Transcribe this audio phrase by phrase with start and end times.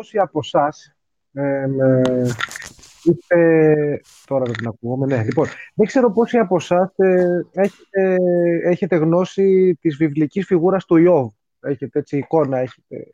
[0.00, 0.94] Ε, δεν ξέρω πόσοι από εσάς
[1.32, 1.66] ε,
[3.04, 4.00] είτε...
[4.26, 5.22] Τώρα δεν την ακούγομαι, ναι.
[5.22, 8.16] Λοιπόν, δεν ξέρω πόσοι από εσάς ε, έχετε,
[8.64, 11.32] έχετε γνώση της βιβλικής φιγούρας του Ιώβ.
[11.60, 13.06] Έχετε έτσι εικόνα, έχετε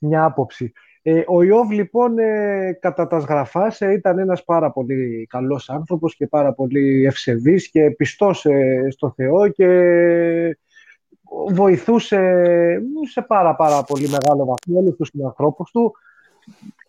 [0.00, 0.72] μια άποψη.
[1.02, 6.14] Ε, ο Ιώβ λοιπόν ε, κατά τα σγραφάς ε, ήταν ένας πάρα πολύ καλός άνθρωπος
[6.14, 8.46] και πάρα πολύ ευσεβής και πιστός
[8.88, 9.66] στο Θεό και
[11.52, 12.42] βοηθούσε
[13.10, 15.94] σε πάρα πάρα πολύ μεγάλο βαθμό όλους τους ανθρώπους του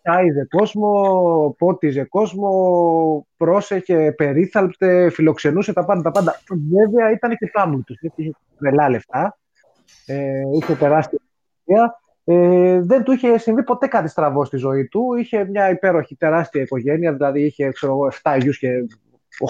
[0.04, 6.02] Άιδε κόσμο, πότιζε κόσμο, πρόσεχε, περίθαλπτε, φιλοξενούσε τα πάντα.
[6.02, 6.42] Τα πάντα.
[6.70, 7.98] Βέβαια ήταν και πάνω τους.
[8.16, 9.38] Είχε τρελά λεφτά,
[10.06, 11.20] ε, είχε τεράστια
[12.24, 15.14] ε, δεν του είχε συμβεί ποτέ κάτι στραβό στη ζωή του.
[15.14, 18.70] Είχε μια υπέροχη τεράστια οικογένεια, δηλαδή είχε ξέρω, 7 γιους και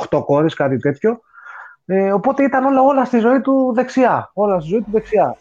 [0.09, 1.21] 8 κόρες, κάτι τέτοιο.
[1.93, 4.31] Ε, οπότε ήταν όλα, όλα στη ζωή του δεξιά.
[4.33, 5.37] Όλα στη ζωή του δεξιά.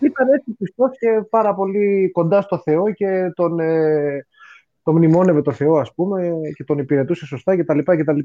[0.00, 4.26] Ήταν έτσι πιστός και πάρα πολύ κοντά στο Θεό και τον, ε,
[4.82, 7.78] τον μνημόνευε το Θεό, ας πούμε, και τον υπηρετούσε σωστά κτλ.
[7.78, 8.18] κτλ.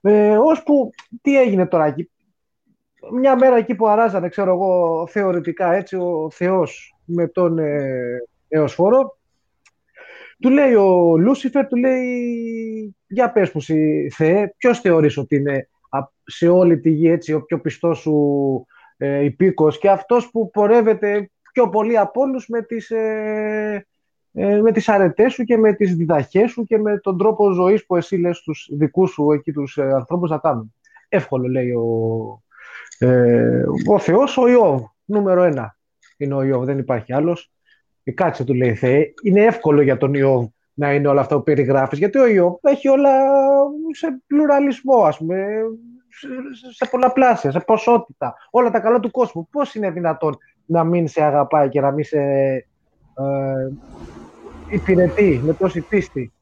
[0.00, 0.90] Ε, ώσπου,
[1.22, 2.10] τι έγινε τώρα εκεί;
[3.12, 9.18] Μια μέρα εκεί που αράζανε, ξέρω εγώ, θεωρητικά έτσι, ο Θεός με τον ε, Εωσφόρο,
[10.40, 13.60] του λέει ο Λούσιφερ, του λέει, για πες μου,
[14.12, 15.68] Θεέ, ποιος θεωρείς ότι είναι
[16.24, 18.66] σε όλη τη γη έτσι, ο πιο πιστός σου
[18.96, 23.86] ε, υπήκος και αυτός που πορεύεται πιο πολύ από όλους με τις, ε,
[24.32, 27.86] ε, με τις αρετές σου και με τις διδαχές σου και με τον τρόπο ζωής
[27.86, 30.74] που εσύ λες στους δικούς σου εκεί τους ε, ανθρώπους να κάνουν.
[31.08, 32.42] Εύκολο λέει ο,
[32.98, 35.76] ε, ο Θεός, ο Ιώβ, νούμερο ένα
[36.16, 37.52] είναι ο Ιώβ, δεν υπάρχει άλλος.
[38.04, 41.42] Ε, κάτσε του λέει Θεέ, είναι εύκολο για τον Ιώβ να είναι όλα αυτά που
[41.42, 43.10] περιγράφεις, γιατί ο Ιώβ έχει όλα
[43.92, 45.46] σε πλουραλισμό, ας πούμε,
[46.70, 49.48] σε πολλαπλάσια, σε ποσότητα, όλα τα καλά του κόσμου.
[49.50, 52.64] Πώς είναι δυνατόν να μην σε αγαπάει και να μην σε ε,
[54.68, 56.32] υπηρετεί με τόση πίστη;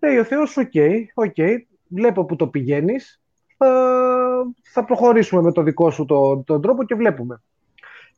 [0.00, 1.56] Λέει ο Θεός, ok, okay, okay,
[1.88, 3.22] βλέπω πού το πηγαίνεις,
[4.62, 7.42] θα προχωρήσουμε με το δικό σου τον, τον τρόπο και βλέπουμε.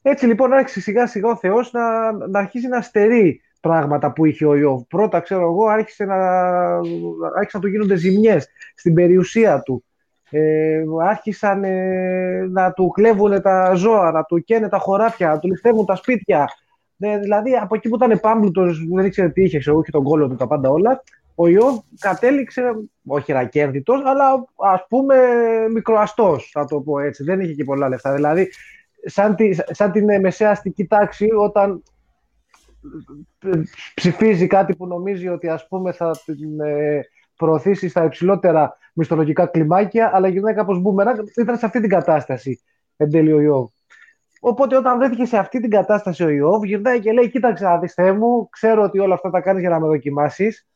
[0.03, 4.47] Έτσι λοιπόν άρχισε σιγά σιγά ο Θεός να, να αρχίσει να στερεί πράγματα που είχε
[4.47, 4.83] ο Ιώβ.
[4.83, 6.17] Πρώτα, ξέρω εγώ, άρχισε να,
[7.37, 9.85] άρχισε να του γίνονται ζημιές στην περιουσία του.
[10.31, 15.49] Ε, άρχισαν ε, να του κλέβουν τα ζώα, να του καίνε τα χωράφια, να του
[15.49, 16.49] ληφθεύουν τα σπίτια.
[16.99, 20.28] Ε, δηλαδή από εκεί που ήταν πάμπλουτος, δεν ήξερε τι είχε, ξέρω, είχε τον κόλλο
[20.28, 21.02] του, τα πάντα όλα,
[21.34, 22.62] ο Ιώβ κατέληξε,
[23.06, 25.17] όχι ρακέρδιτος, αλλά ας πούμε
[25.73, 27.25] μικροαστός, θα το πω έτσι.
[27.25, 28.14] Δεν είχε και πολλά λεφτά.
[28.14, 28.49] Δηλαδή,
[29.05, 31.82] σαν, τη, σαν την μεσαία αστική τάξη, όταν
[33.94, 37.00] ψηφίζει κάτι που νομίζει ότι ας πούμε θα την ε,
[37.37, 42.61] προωθήσει στα υψηλότερα μισθολογικά κλιμάκια, αλλά γυρνάει κάπως μπούμερα, ήταν σε αυτή την κατάσταση
[42.97, 43.69] εν τέλει ο Ιώβ.
[44.41, 48.12] Οπότε όταν βρέθηκε σε αυτή την κατάσταση ο Ιώβ, γυρνάει και λέει: Κοίταξε, να Θεέ
[48.12, 50.67] μου, ξέρω ότι όλα αυτά τα κάνεις για να με δοκιμάσεις,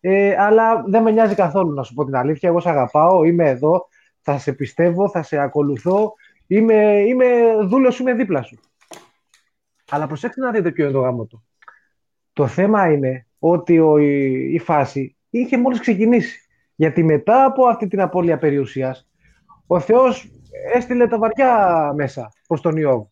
[0.00, 2.48] ε, αλλά δεν με νοιάζει καθόλου να σου πω την αλήθεια.
[2.48, 3.88] Εγώ σε αγαπάω, είμαι εδώ,
[4.20, 6.12] θα σε πιστεύω, θα σε ακολουθώ.
[6.46, 7.26] Είμαι, είμαι
[7.64, 8.58] δούλος, είμαι δίπλα σου.
[9.90, 11.46] Αλλά προσέξτε να δείτε ποιο είναι το γάμο του.
[12.32, 16.40] Το θέμα είναι ότι ο, η, η φάση είχε μόλις ξεκινήσει.
[16.74, 19.08] Γιατί μετά από αυτή την απώλεια περιουσίας,
[19.66, 20.30] ο Θεός
[20.74, 23.06] έστειλε τα βαριά μέσα προς τον Ιώβ.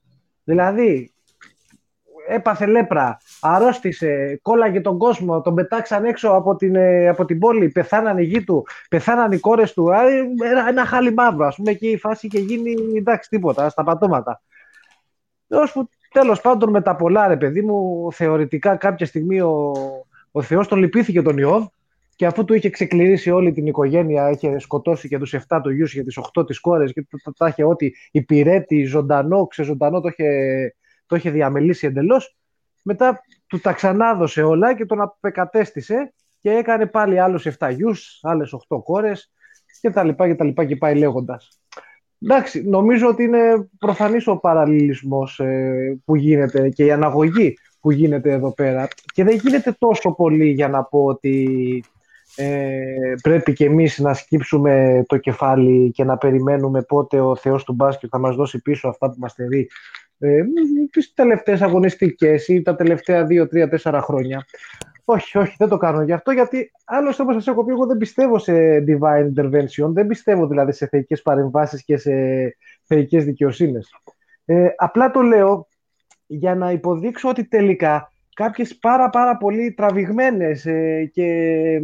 [0.44, 1.14] Δηλαδή,
[2.28, 7.68] έπαθε λέπρα, αρρώστησε, κόλλαγε τον κόσμο, τον πετάξαν έξω από την, ε, από την πόλη,
[7.68, 9.90] πεθάναν οι γη του, πεθάναν οι κόρες του,
[10.44, 14.42] ένα, ένα χάλι μαύρο, ας πούμε, εκεί η φάση και γίνει, εντάξει, τίποτα, στα πατώματα.
[15.48, 19.72] Ώσπου τέλος πάντων με τα πολλά, ρε παιδί μου, θεωρητικά κάποια στιγμή ο,
[20.30, 21.66] ο Θεός τον λυπήθηκε τον Ιώβ
[22.16, 25.92] και αφού του είχε ξεκληρίσει όλη την οικογένεια, είχε σκοτώσει και τους 7 του γιους
[25.92, 27.06] και τις 8 της κόρες και
[27.36, 30.28] τα είχε ό,τι υπηρέτη, ζωντανό, ξεζωντανό, το είχε,
[31.06, 32.36] το είχε διαμελήσει εντελώς.
[32.82, 38.52] Μετά του τα ξανάδωσε όλα και τον απεκατέστησε και έκανε πάλι άλλους 7 γιους, άλλες
[38.68, 39.32] 8 κόρες
[39.80, 41.60] και τα λοιπά και τα λοιπά και πάει λέγοντας.
[42.22, 48.32] Εντάξει, νομίζω ότι είναι προφανής ο παραλληλισμός ε, που γίνεται και η αναγωγή που γίνεται
[48.32, 51.84] εδώ πέρα και δεν γίνεται τόσο πολύ για να πω ότι
[52.36, 57.72] ε, πρέπει και εμείς να σκύψουμε το κεφάλι και να περιμένουμε πότε ο Θεός του
[57.72, 59.68] μπάσκετ θα μας δώσει πίσω αυτά που μας στερεί
[60.18, 60.42] ε,
[60.90, 63.26] τις τελευταίες αγωνιστικές ή τα τελευταία
[63.82, 64.46] 2-3-4 χρόνια.
[65.04, 67.96] Όχι, όχι, δεν το κάνω γι' αυτό, γιατί άλλωστε όπως σας έχω πει, εγώ δεν
[67.96, 72.12] πιστεύω σε divine intervention, δεν πιστεύω δηλαδή σε θεϊκές παρεμβάσεις και σε
[72.84, 73.94] θεϊκές δικαιοσύνες.
[74.44, 75.68] Ε, απλά το λέω
[76.26, 81.80] για να υποδείξω ότι τελικά κάποιες πάρα πάρα πολύ τραβηγμένες ε, και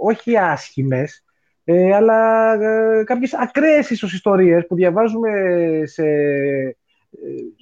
[0.00, 1.24] όχι άσχημες,
[1.64, 5.30] ε, αλλά ε, κάποιες ακραίες ίσως ιστορίες που διαβάζουμε
[5.84, 6.04] σε,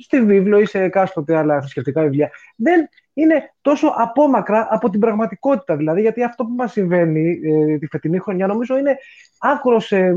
[0.02, 2.30] στη βίβλο ή σε εκάστοτε άλλα θρησκευτικά βιβλία.
[2.56, 5.76] Δεν είναι τόσο απόμακρα από την πραγματικότητα.
[5.76, 8.96] Δηλαδή, γιατί αυτό που μας συμβαίνει ε, τη φετινή χρονιά νομίζω είναι
[9.38, 10.14] άκρος ε,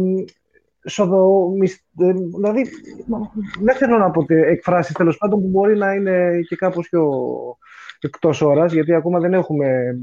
[0.84, 2.70] ε, δηλαδή,
[3.62, 7.12] δεν θέλω να πω εκφράσεις τέλος πάντων που μπορεί να είναι και κάπως πιο
[8.00, 10.00] εκτός ώρας, γιατί ακόμα δεν έχουμε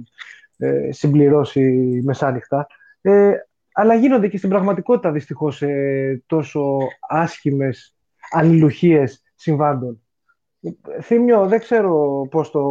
[0.58, 1.62] ε, συμπληρώσει
[2.04, 2.66] μεσάνυχτα.
[3.00, 3.32] Ε,
[3.72, 7.96] αλλά γίνονται και στην πραγματικότητα δυστυχώς ε, τόσο άσχημες
[8.30, 10.02] αλληλουχίες συμβάντων.
[11.02, 12.62] Θύμιο, δεν ξέρω πώς το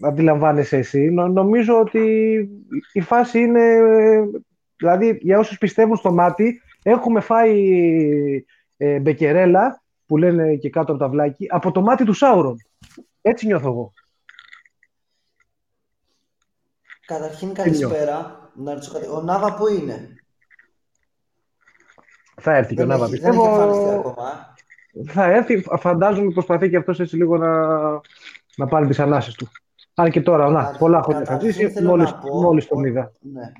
[0.00, 1.10] αντιλαμβάνεσαι εσύ.
[1.10, 2.00] νομίζω ότι
[2.92, 3.62] η φάση είναι...
[4.76, 7.80] Δηλαδή, για όσους πιστεύουν στο μάτι, έχουμε φάει
[8.76, 12.56] ε, μπεκερέλα, που λένε και κάτω από τα βλάκι, από το μάτι του Σάουρον.
[13.22, 13.92] Έτσι νιώθω εγώ.
[17.06, 18.50] Καταρχήν καλησπέρα.
[18.54, 18.72] Να
[19.14, 20.16] Ο Νάβα πού είναι;
[22.40, 23.08] Θα έρθει και ο Νάβα.
[23.08, 23.56] Πιστεύω...
[23.56, 24.54] Δεν έχει ακόμα.
[25.06, 27.50] Θα έρθει, φαντάζομαι προσπαθεί και αυτός έτσι λίγο να,
[28.56, 29.48] να πάρει τις ανάσεις του.
[29.94, 33.12] Αν και τώρα, να, πολλά χρόνια θα ζήσει, μόλις, πω, μόλις τον είδα.
[33.20, 33.52] Ναι.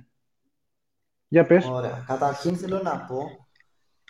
[1.29, 1.67] Για πες.
[1.67, 2.05] Ωραία.
[2.07, 3.47] Καταρχήν θέλω να πω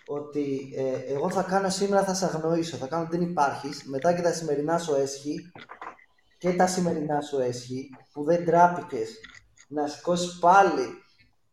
[0.06, 4.12] ότι ε, εγώ θα κάνω σήμερα, θα σε αγνοήσω, θα κάνω ότι δεν υπάρχεις, μετά
[4.14, 5.50] και τα σημερινά σου έσχη
[6.38, 9.10] και τα σημερινά σου έσχη που δεν τράπηκες
[9.68, 10.86] να σηκώσεις πάλι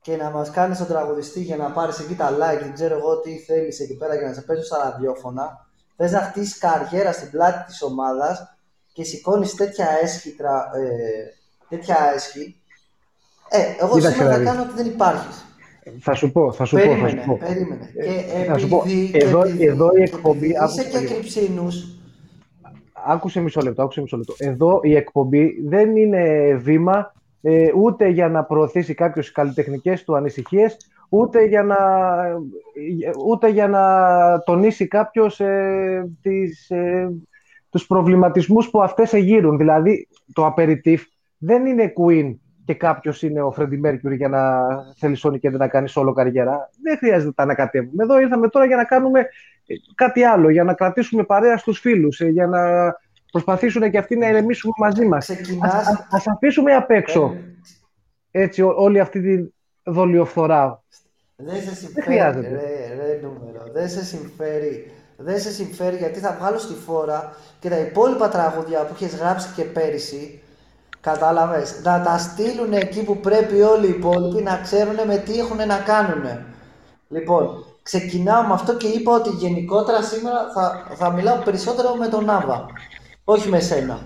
[0.02, 3.20] και να μας κάνεις τον τραγουδιστή για να πάρεις εκεί τα like, δεν ξέρω εγώ
[3.20, 5.68] τι θέλεις εκεί πέρα για να σε πέσω στα ραδιόφωνα.
[5.96, 8.58] Θες να χτίσεις καριέρα στην πλάτη της ομάδας
[8.94, 11.24] και σηκώνεις τέτοια έσχη, ε,
[11.70, 12.62] τέτοια έσχη.
[13.50, 15.46] Ε, εγώ σήμερα θα κάνω ότι δεν υπάρχεις.
[16.00, 17.08] Θα σου πω, θα σου περίμενε, πω.
[17.12, 17.38] Θα σου πω.
[17.48, 17.92] Περίμενε.
[17.96, 18.84] Ε, και θα σου πω.
[19.14, 20.48] Εδώ, επειδή, εδώ η εκπομπή...
[20.48, 21.98] Είσαι και κρυψίνους.
[23.08, 24.34] Άκουσε μισό λεπτό, άκουσε μισό λεπτό.
[24.38, 30.78] Εδώ η εκπομπή δεν είναι βήμα ε, ούτε για να προωθήσει κάποιους καλλιτεχνικές του ανησυχίες,
[31.10, 31.78] ούτε για να,
[33.28, 33.84] ούτε για να
[34.40, 37.12] τονίσει κάποιος ε, τις, ε,
[37.70, 39.58] τους προβληματισμούς που αυτές εγείρουν.
[39.58, 41.04] Δηλαδή, το απεριτίφ
[41.38, 44.62] δεν είναι Queen και κάποιος είναι ο Φρέντι Μέρκιουρι για να
[44.98, 46.70] θέλει Sony και δεν να κάνει όλο καριέρα.
[46.82, 48.04] Δεν χρειάζεται να τα ανακατεύουμε.
[48.04, 49.26] Εδώ ήρθαμε τώρα για να κάνουμε ε,
[49.96, 52.94] κάτι άλλο, για να κρατήσουμε παρέα στους φίλους, ε, για να
[53.32, 55.26] προσπαθήσουν και αυτοί να ηρεμήσουν μαζί μας.
[55.26, 55.74] Ξεκινάς...
[56.10, 57.36] Ας, αφήσουμε απ' έξω
[58.32, 59.54] έτσι, όλη αυτή τη
[59.84, 60.84] δολιοφθορά.
[61.36, 63.64] Δεν σε συμφέρει, δεν ρε, ρε, νούμερο.
[63.74, 64.92] Δεν σε συμφέρει.
[65.18, 69.54] Δεν σε συμφέρει γιατί θα βγάλω στη φόρα και τα υπόλοιπα τραγούδια που έχεις γράψει
[69.56, 70.42] και πέρυσι
[71.04, 71.82] Κατάλαβες.
[71.84, 75.78] Να τα στείλουν εκεί που πρέπει όλοι οι υπόλοιποι να ξέρουν με τι έχουν να
[75.78, 76.46] κάνουν.
[77.10, 82.26] Λοιπόν, ξεκινάω με αυτό και είπα ότι γενικότερα σήμερα θα, θα μιλάω περισσότερο με τον
[82.26, 82.66] Νάβα.
[83.24, 84.00] Όχι με σένα.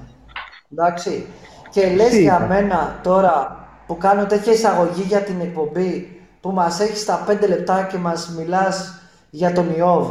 [0.71, 1.25] Εντάξει.
[1.69, 7.01] Και λες για μένα τώρα που κάνω τέτοια εισαγωγή για την εκπομπή που μας έχεις
[7.01, 10.07] στα 5 λεπτά και μας μιλάς για τον Ιώβ.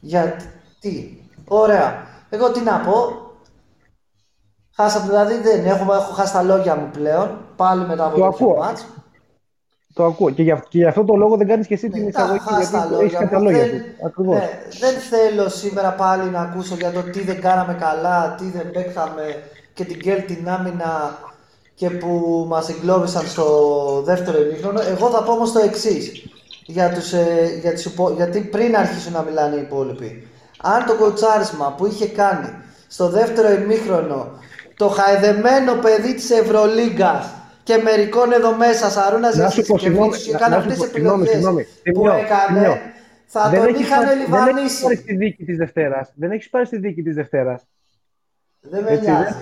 [0.00, 0.36] Για
[0.80, 2.06] τι; Ωραία.
[2.30, 3.30] Εγώ τι να πω,
[4.80, 7.38] Χάσαμε δηλαδή, δεν έχω, έχω χάσει τα λόγια μου πλέον.
[7.56, 8.86] Πάλι μετά από το, το μάτς.
[10.00, 10.30] Το ακούω.
[10.30, 12.40] Και για, και για αυτό το λόγο δεν κάνεις και εσύ την ναι, εισαγωγή.
[12.56, 14.24] Γιατί τα λόγια τα λόγια δεν, του.
[14.24, 14.48] Ναι,
[14.80, 19.42] δεν θέλω σήμερα πάλι να ακούσω για το τι δεν κάναμε καλά, τι δεν παίξαμε
[19.74, 21.18] και την γκέλ την άμυνα
[21.74, 23.46] και που μας εγκλώβησαν στο
[24.04, 24.80] δεύτερο ημίχρονο.
[24.80, 26.24] Εγώ θα πω όμως το εξής.
[26.66, 30.28] Για τους, ε, για τους γιατί πριν αρχίσουν να μιλάνε οι υπόλοιποι.
[30.62, 32.48] Αν το κοτσάρισμα που είχε κάνει
[32.88, 34.28] στο δεύτερο ημίχρονο
[34.76, 37.26] το χαϊδεμένο παιδί της Ευρωλίγκας
[37.62, 41.40] και μερικών εδώ μέσα, Σαρούνας Ζεσικεβίτσου και έκανε αυτές τις επιλογές
[41.94, 42.80] που έκανε,
[43.26, 44.46] θα τον είχαν λιβανίσει.
[44.46, 46.12] Δεν έχεις πάρει στη δίκη της Δευτέρας.
[46.14, 47.62] Δεν έχεις πάρει στη δίκη της Δευτέρας.
[48.60, 49.34] Δεν με νοιάζει.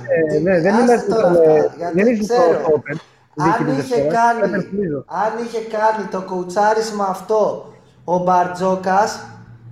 [0.43, 1.05] Ναι, δεν είναι
[1.95, 2.43] Δεν είσαι στο
[2.75, 2.97] Open.
[3.41, 4.55] Αν είχε, κάνει,
[5.07, 7.73] αν είχε κάνει το κουτσάρισμα αυτό
[8.05, 9.27] ο Μπαρτζόκας,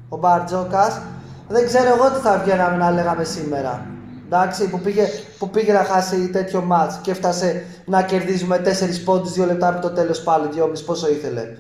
[0.09, 1.01] ο Μπαρτζόκας,
[1.49, 3.87] δεν ξέρω εγώ τι θα βγαίναμε να λέγαμε σήμερα.
[4.27, 9.33] Εντάξει, που πήγε, που πήγε να χάσει τέτοιο μάτς και έφτασε να κερδίζουμε 4 πόντους
[9.41, 11.57] 2 λεπτά από το τέλος πάλι, 2,5 πόσο ήθελε.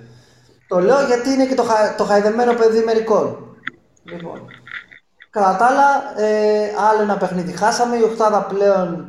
[0.68, 3.56] Το λέω γιατί είναι και το, χα, το χαϊδεμένο παιδί μερικών.
[4.04, 4.40] Λοιπόν.
[5.30, 7.96] Κατά τα άλλα, ε, άλλο ένα παιχνίδι χάσαμε.
[7.96, 9.08] Η Οχτάδα πλέον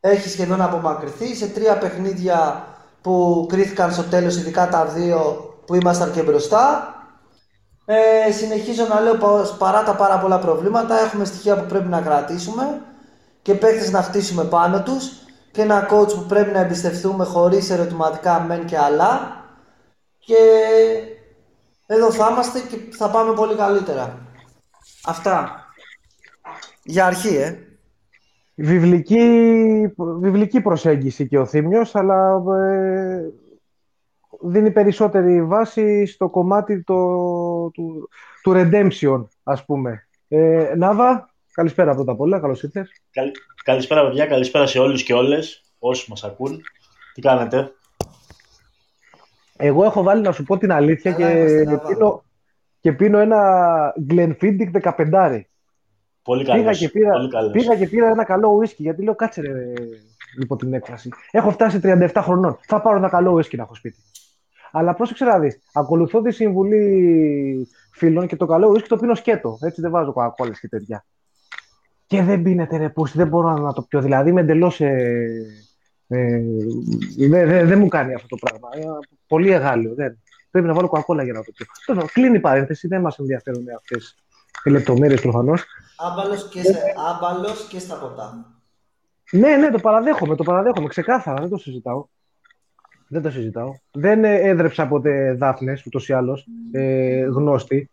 [0.00, 2.66] έχει σχεδόν απομακρυνθεί σε τρία παιχνίδια
[3.00, 5.18] που κρίθηκαν στο τέλος, ειδικά τα δύο
[5.66, 6.93] που ήμασταν και μπροστά.
[7.86, 12.00] Ε, συνεχίζω να λέω πως παρά τα πάρα πολλά προβλήματα έχουμε στοιχεία που πρέπει να
[12.00, 12.82] κρατήσουμε
[13.42, 15.12] και παίκτες να χτίσουμε πάνω τους
[15.50, 19.42] και ένα coach που πρέπει να εμπιστευτούμε χωρίς ερωτηματικά μεν και αλλά
[20.18, 20.36] και
[21.86, 24.18] εδώ θα είμαστε και θα πάμε πολύ καλύτερα.
[25.04, 25.64] Αυτά.
[26.82, 27.58] Για αρχή, ε.
[28.54, 29.26] Βιβλική,
[29.96, 33.32] βιβλική προσέγγιση και ο Θήμιος, αλλά ε,
[34.44, 36.94] δίνει περισσότερη βάση στο κομμάτι το,
[37.70, 38.08] του,
[38.42, 40.06] του redemption, ας πούμε.
[40.28, 41.28] Ε, Νάβα.
[41.52, 42.90] Καλησπέρα πρώτα απ' όλα, καλώς ήρθες.
[43.10, 43.30] Καλ...
[43.64, 46.60] Καλησπέρα παιδιά, καλησπέρα σε όλους και όλες, όσοι μας ακούν.
[47.14, 47.72] Τι κάνετε;
[49.56, 52.24] Εγώ έχω βάλει να σου πω την αλήθεια και πίνω,
[52.80, 55.40] και πίνω ένα Glenfiddich 15.
[56.22, 56.62] Πολύ καλός.
[56.62, 57.12] Πήγα, και πήρα,
[57.52, 59.72] πήγα και πήρα ένα καλό ουίσκι γιατί λέω κάτσε ρε,
[60.40, 61.08] υπό την έκφραση.
[61.30, 62.58] Έχω φτάσει 37 χρονών.
[62.60, 63.98] Θα πάρω ένα καλό ουίσκι να έχω σπίτι.
[64.76, 65.60] Αλλά πρόσεξε να δεις.
[65.72, 69.58] Ακολουθώ τη συμβουλή φίλων και το καλό ουίσκι το πίνω σκέτο.
[69.60, 71.04] Έτσι δεν βάζω κοκακόλες και τέτοια.
[72.06, 74.00] Και δεν πίνεται ρε πούστη, δεν μπορώ να το πιω.
[74.00, 74.80] Δηλαδή είμαι εντελώς.
[74.80, 74.94] Ε,
[76.08, 76.40] ε,
[77.28, 78.68] δεν δε, μου κάνει αυτό το πράγμα.
[78.74, 79.94] Ε, πολύ εγάλιο.
[79.94, 80.22] Δεν.
[80.50, 81.66] Πρέπει να βάλω κοκακόλα για να το πιω.
[81.86, 84.16] Τώρα, κλείνει η παρένθεση, δεν μας ενδιαφέρουν αυτές
[84.64, 85.64] οι λεπτομέρειες προφανώς.
[85.96, 86.78] Άμπαλος και, σε,
[87.14, 88.54] άμπαλος και στα ποτά.
[89.30, 90.88] Ναι, ναι, το παραδέχομαι, το παραδέχομαι.
[90.88, 92.06] Ξεκάθαρα, δεν το συζητάω.
[93.08, 93.74] Δεν το συζητάω.
[93.92, 97.90] Δεν έδρεψα ποτέ δάφνες, ούτως ή άλλως, ε, γνώστη.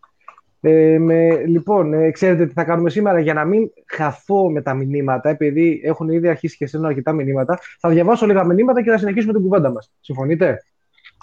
[0.64, 4.74] Ε, με, λοιπόν, ε, ξέρετε τι θα κάνουμε σήμερα; Για να μην χαθώ με τα
[4.74, 7.60] μηνύματα, επειδή έχουν ήδη αρχίσει και στέλνουν αρκετά μηνύματα.
[7.80, 9.92] Θα διαβάσω λίγα μηνύματα και θα συνεχίσουμε την κουβέντα μας.
[10.00, 10.58] Συμφωνείτε;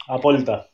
[0.06, 0.68] Απόλυτα.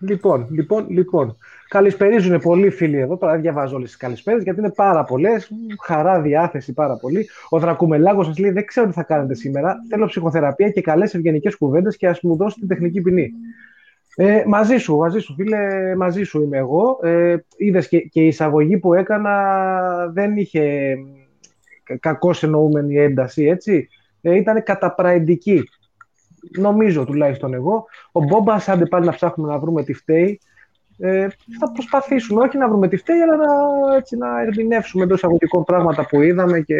[0.00, 1.36] Λοιπόν, λοιπόν, λοιπόν.
[1.74, 3.16] Καλησπερίζουν πολλοί φίλοι εδώ.
[3.16, 5.50] Τώρα διαβάζω όλες τις καλησπέρες γιατί είναι πάρα πολλές.
[5.84, 7.28] Χαρά, διάθεση πάρα πολύ.
[7.48, 9.76] Ο Δρακουμελάγο σας λέει: Δεν ξέρω τι θα κάνετε σήμερα.
[9.88, 13.30] Θέλω ψυχοθεραπεία και καλές ευγενικές κουβέντες και ας μου δώσετε τεχνική ποινή.
[14.16, 16.98] Ε, μαζί σου, μαζί σου, φίλε, μαζί σου είμαι εγώ.
[17.02, 19.32] Ε, Είδες και, και η εισαγωγή που έκανα
[20.12, 20.94] δεν είχε
[22.00, 23.88] κακό εννοούμενη ένταση, έτσι.
[24.20, 25.62] Ε, ήταν καταπραϊντική.
[26.58, 27.84] Νομίζω τουλάχιστον εγώ.
[28.12, 30.40] Ο Μπόμπας, άντε πάλι να ψάχνουμε να βρούμε τι φταίει.
[30.98, 33.46] Ε, θα προσπαθήσουμε όχι να βρούμε τι φταίει, αλλά να,
[33.96, 36.76] έτσι, να ερμηνεύσουμε εντός αγωγικών πράγματα που είδαμε και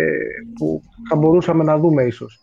[0.58, 2.38] που θα μπορούσαμε να δούμε ίσως.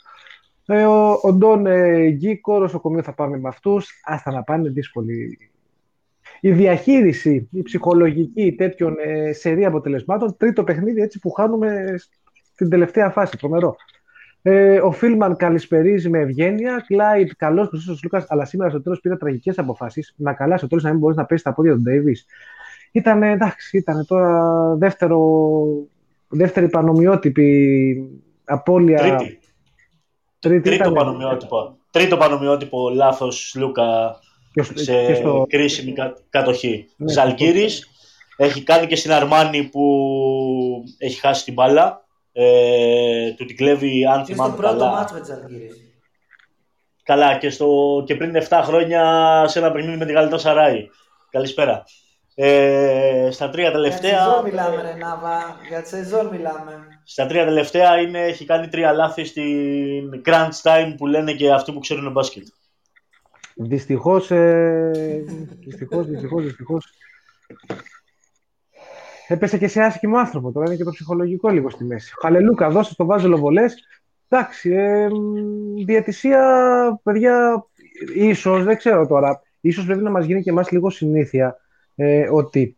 [0.65, 3.89] Ε, ο, ο Ντόν ε, Γκίκο, νοσοκομείο θα πάμε με αυτούς.
[4.03, 5.37] Άστα να πάνε, δύσκολη.
[6.41, 11.95] Η διαχείριση, η ψυχολογική τέτοιων ε, σερή αποτελεσμάτων, τρίτο παιχνίδι έτσι που χάνουμε
[12.53, 13.37] στην τελευταία φάση.
[13.37, 13.75] Τρομερό.
[14.41, 16.83] Ε, ο Φίλμαν καλησπερίζει με ευγένεια.
[16.87, 20.13] Κλάιντ, καλός Χρυσό Λούκας, αλλά σήμερα στο τέλος πήρε τραγικές αποφάσεις.
[20.17, 22.25] Να καλά στο τέλος να μην μπορείς να πέσεις τα πόδια του Ντέιβις.
[22.91, 25.19] Ήταν εντάξει, ήταν τώρα δεύτερο,
[26.27, 28.97] δεύτερη πανομοιότυπη απώλεια.
[28.97, 29.39] Τρίτη.
[30.39, 30.93] Τρίτη Τρίτο, ήταν...
[30.93, 31.77] πανομοιότυπο.
[31.91, 34.19] Τρίτο πανομοιότυπο λάθος Λούκα
[34.73, 35.45] σε και στο...
[35.49, 35.93] κρίσιμη
[36.29, 36.87] κατοχή.
[36.97, 37.89] Ναι, Ζαλγκύρης
[38.37, 39.83] έχει κάνει και στην Αρμάνη που
[40.97, 42.00] έχει χάσει την μπάλα
[42.31, 44.91] ε, του την κλέβει αν θυμάμαι στο πρώτο καλά.
[44.91, 45.19] μάτς με
[47.03, 50.89] Καλά και, στο, και πριν 7 χρόνια σε ένα παιχνίδι με τη Γαλλικό Σαράι.
[51.29, 51.83] Καλησπέρα.
[52.35, 54.09] Ε, στα τρία τελευταία...
[54.09, 56.87] Για σεζόν μιλάμε ρε Νάβα, για τη σεζόν μιλάμε.
[57.03, 61.71] Στα τρία τελευταία είναι, έχει κάνει τρία λάθη στην crunch time που λένε και αυτοί
[61.71, 62.47] που ξέρουν μπάσκετ.
[63.55, 64.91] Δυστυχώς, ε,
[65.59, 66.85] δυστυχώς, δυστυχώς, δυστυχώς.
[69.31, 70.51] Έπεσε και σε άσχημο άνθρωπο.
[70.51, 72.13] Τώρα είναι και το ψυχολογικό λίγο στη μέση.
[72.21, 73.75] Χαλελούκα, δώσε το βάζελο βολές.
[74.27, 75.07] Εντάξει, ε,
[75.85, 76.41] διαιτησία,
[77.03, 77.65] παιδιά,
[78.15, 79.41] ίσως, δεν ξέρω τώρα.
[79.61, 81.57] Ίσως πρέπει να μας γίνει και εμάς λίγο συνήθεια
[81.95, 82.77] ε, ότι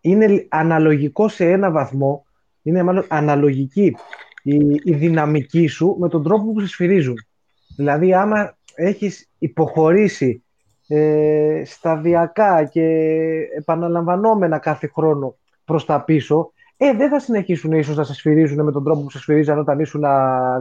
[0.00, 2.24] είναι αναλογικό σε ένα βαθμό,
[2.62, 3.96] είναι μάλλον αναλογική
[4.42, 7.16] η, η δυναμική σου με τον τρόπο που σε σφυρίζουν.
[7.76, 10.42] Δηλαδή, άμα έχεις υποχωρήσει
[10.88, 12.84] ε, σταδιακά και
[13.56, 15.36] επαναλαμβανόμενα κάθε χρόνο
[15.68, 19.10] προς τα πίσω, ε, δεν θα συνεχίσουν ίσως να σε σφυρίζουν με τον τρόπο που
[19.10, 20.04] σε σφυρίζαν όταν ήσουν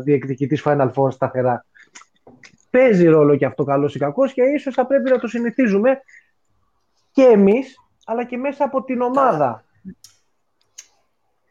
[0.04, 1.66] διεκδικητής Final Four σταθερά.
[2.70, 6.00] Παίζει ρόλο και αυτό καλός ή κακός και ίσως θα πρέπει να το συνηθίζουμε
[7.12, 9.64] και εμείς, αλλά και μέσα από την ομάδα.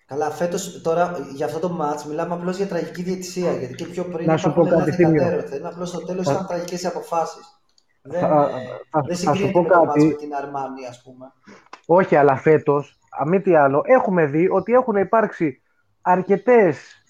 [0.06, 3.52] Καλά, φέτος τώρα για αυτό το match μιλάμε απλώς για τραγική διαιτησία.
[3.52, 5.44] Γιατί και πιο πριν να σου πω κάτι θύμιο.
[5.62, 7.60] Απλώς στο τέλος ήταν τραγικές οι αποφάσεις.
[8.02, 8.50] Δεν, θα,
[9.06, 10.04] δεν συγκρίνεται με, κάτι...
[10.04, 11.32] με την Αρμάνη, ας πούμε.
[11.86, 15.62] Όχι, αλλά φέτος μη τι άλλο, έχουμε δει ότι έχουν υπάρξει
[16.02, 17.00] αρκετές.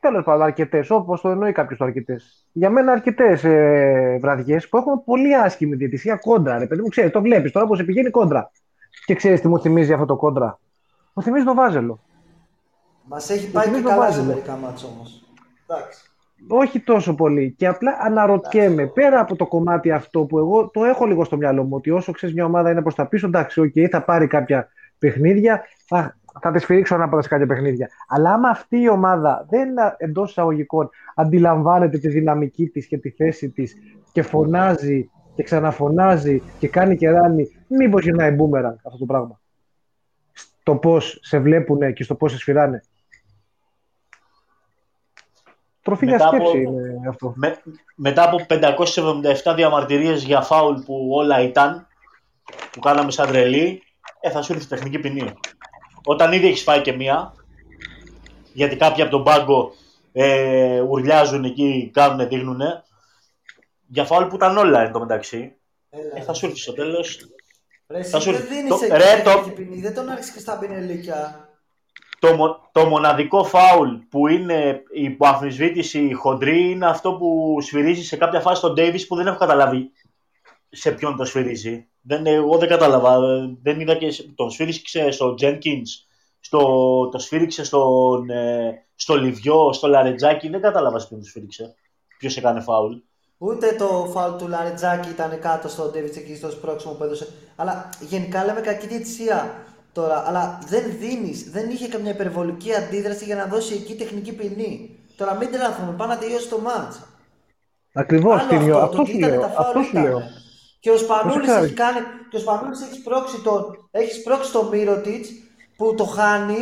[0.00, 2.46] Τέλος πάντων, αρκετές, όπως το εννοεί κάποιος το αρκετές.
[2.52, 6.58] Για μένα, αρκετές ε, βραδιές που έχουν πολύ άσχημη διαιτησία κόντρα.
[6.58, 8.50] Ρε παιδί μου, ξέρεις, το βλέπεις τώρα πώ πηγαίνει κόντρα.
[9.04, 10.58] Και ξέρεις τι μου θυμίζει αυτό το κόντρα.
[11.12, 12.00] Μου θυμίζει το βάζελο.
[13.04, 15.24] Μας έχει πάει και καλά σε μερικά μάτια όμως.
[16.48, 17.54] Όχι τόσο πολύ.
[17.58, 21.62] Και απλά αναρωτιέμαι, πέρα από το κομμάτι αυτό που εγώ το έχω λίγο στο μυαλό
[21.62, 24.68] μου, ότι όσο ξέρεις μια ομάδα είναι προς τα πίσω, εντάξει, okay, θα πάρει κάποια
[25.00, 27.88] παιχνίδια, θα, θα τη σφυρίξω ανάποδα σε κάποια παιχνίδια.
[28.08, 33.50] Αλλά άμα αυτή η ομάδα δεν εντός εισαγωγικών αντιλαμβάνεται τη δυναμική της και τη θέση
[33.50, 33.74] της
[34.12, 39.40] και φωνάζει και ξαναφωνάζει και κάνει και ράνει, μήπως γυρνάει μπούμεραν αυτό το πράγμα;
[40.32, 42.82] Στο πώς σε βλέπουν και στο πώς σε σφυράνε;
[45.82, 47.32] Τροφή για σκέψη είναι αυτό.
[47.36, 47.62] Με,
[47.94, 51.86] μετά από 577 διαμαρτυρίες για φάουλ που όλα ήταν,
[52.72, 53.82] που κάναμε σαν τρελή,
[54.20, 55.32] ε, θα σου έρθει τεχνική ποινή.
[56.04, 57.34] όταν ήδη έχεις φάει και μία,
[58.52, 59.72] γιατί κάποιοι από τον πάγκο
[60.12, 62.60] ε, ουρλιάζουν εκεί, κάνουν, δείχνουν.
[63.86, 65.54] Για φάουλ που ήταν όλα εν τω μεταξύ.
[66.14, 67.28] Ε, θα σου έρθει στο τέλος.
[68.10, 68.62] θα σου έρθει.
[68.88, 69.52] Δεν το...
[69.54, 71.48] ποινή, δεν τον άρχισες και στα πινελίκια.
[72.18, 78.40] Το, το μοναδικό φάουλ που είναι υπό αμφισβήτηση χοντρή είναι αυτό που σφυρίζει σε κάποια
[78.40, 79.90] φάση τον Ντέιβις που δεν έχω καταλάβει
[80.70, 81.88] σε ποιον το σφυρίζει.
[82.00, 83.18] Δεν, εγώ δεν κατάλαβα.
[83.62, 85.88] Δεν είδα και τον σφύριξε στο Jenkins,
[86.40, 86.58] στο,
[87.12, 90.48] το σφύριξε στον, ε, στο Λιβιό, στο Λαρετζάκι.
[90.48, 91.74] Δεν κατάλαβα σε ποιον το σφύριξε.
[92.18, 92.92] Ποιος έκανε φάουλ.
[93.38, 97.28] Ούτε το φάουλ του Λαρετζάκη ήταν κάτω στο Ντέβιτ εκεί στο σπρώξιμο που έδωσε.
[97.56, 100.24] Αλλά γενικά λέμε κακή διαιτησία τώρα.
[100.26, 104.98] Αλλά δεν δίνεις, δεν είχε καμιά υπερβολική αντίδραση για να δώσει εκεί τεχνική ποινή.
[105.16, 106.92] Τώρα μην τρελαθούμε, πάμε να τελειώσει το μάτ.
[107.92, 109.44] Ακριβώς, αυτό, αυτό, σου λέω.
[109.44, 110.22] Αυτό σου λέω.
[110.80, 111.98] Και ο Σπανούλης έχει, κάνει,
[112.30, 115.28] και ο Σπανούλης έχει σπρώξει τον, έχει σπρώξει τον Μύρωτιτς
[115.76, 116.58] που το χάνει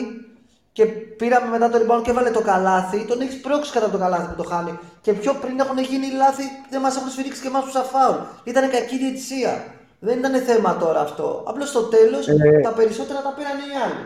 [0.73, 3.05] και πήραμε μετά το rebound και έβαλε το καλάθι.
[3.05, 4.79] Τον έχει σπρώξει κατά το καλάθι που το χάνει.
[5.01, 8.17] Και πιο πριν έχουν γίνει λάθη, δεν μας έχουν σφυρίξει και εμάς του σαφάουλ.
[8.45, 9.65] Ήταν κακή διαιτησία.
[10.01, 11.45] Δεν ήταν θέμα τώρα αυτό.
[11.47, 12.61] Απλώς στο τέλος ε...
[12.63, 14.05] τα περισσότερα τα πήραν οι άλλοι.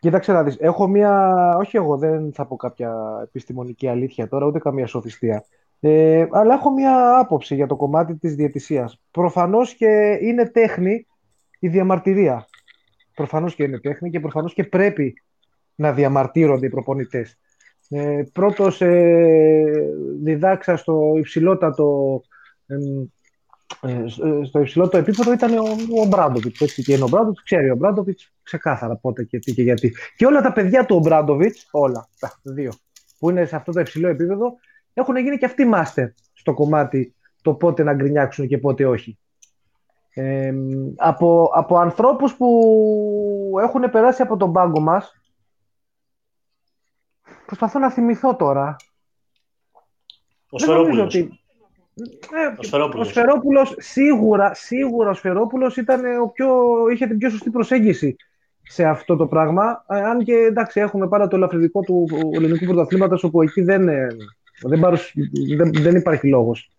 [0.00, 4.58] Κοίταξε να δεις, έχω μία, όχι εγώ δεν θα πω κάποια επιστημονική αλήθεια τώρα, ούτε
[4.58, 5.44] καμία σοφιστία.
[5.80, 9.00] Ε, αλλά έχω μία άποψη για το κομμάτι της διαιτησίας.
[9.10, 11.06] Προφανώς και είναι τέχνη
[11.58, 12.46] η διαμαρτυρία.
[13.14, 15.22] Προφανώς και είναι τέχνη και προφανώς και πρέπει
[15.74, 17.38] να διαμαρτύρονται οι προπονητές.
[17.88, 19.64] Ε, πρώτος ε,
[20.22, 22.20] διδάξα στο υψηλότατο
[22.66, 24.04] ε,
[24.44, 25.64] στο υψηλότερο επίπεδο ήταν ο,
[26.02, 26.60] ο Μπράντοβιτ.
[26.60, 29.94] Έτσι και είναι ο Μπράντοβιτ, ξέρει ο Μπράντοβιτ ξεκάθαρα πότε και τι και γιατί.
[30.16, 32.72] Και όλα τα παιδιά του ο Μπράντοβιτ, όλα τα δύο,
[33.18, 34.58] που είναι σε αυτό το υψηλό επίπεδο,
[34.94, 39.18] έχουν γίνει και αυτοί μάστερ στο κομμάτι το πότε να γκρινιάξουν και πότε όχι.
[40.14, 40.52] Ε,
[40.96, 45.14] από, από ανθρώπους που έχουν περάσει από τον πάγκο μας
[47.46, 48.76] προσπαθώ να θυμηθώ τώρα
[50.50, 51.40] ο Σφερόπουλος ότι...
[52.32, 53.06] Ε, ο Σφερόπουλος.
[53.06, 56.48] Ο Σφερόπουλος σίγουρα, σίγουρα ο Σφερόπουλος ήταν ο πιο,
[56.92, 58.16] είχε την πιο σωστή προσέγγιση
[58.62, 59.84] σε αυτό το πράγμα.
[59.88, 63.88] Ε, αν και εντάξει, έχουμε πάρα το ελαφρυντικό του ελληνικού πρωταθλήματος, όπου εκεί δεν,
[64.64, 64.80] ε, δεν,
[65.56, 66.70] δεν, δεν υπάρχει λόγος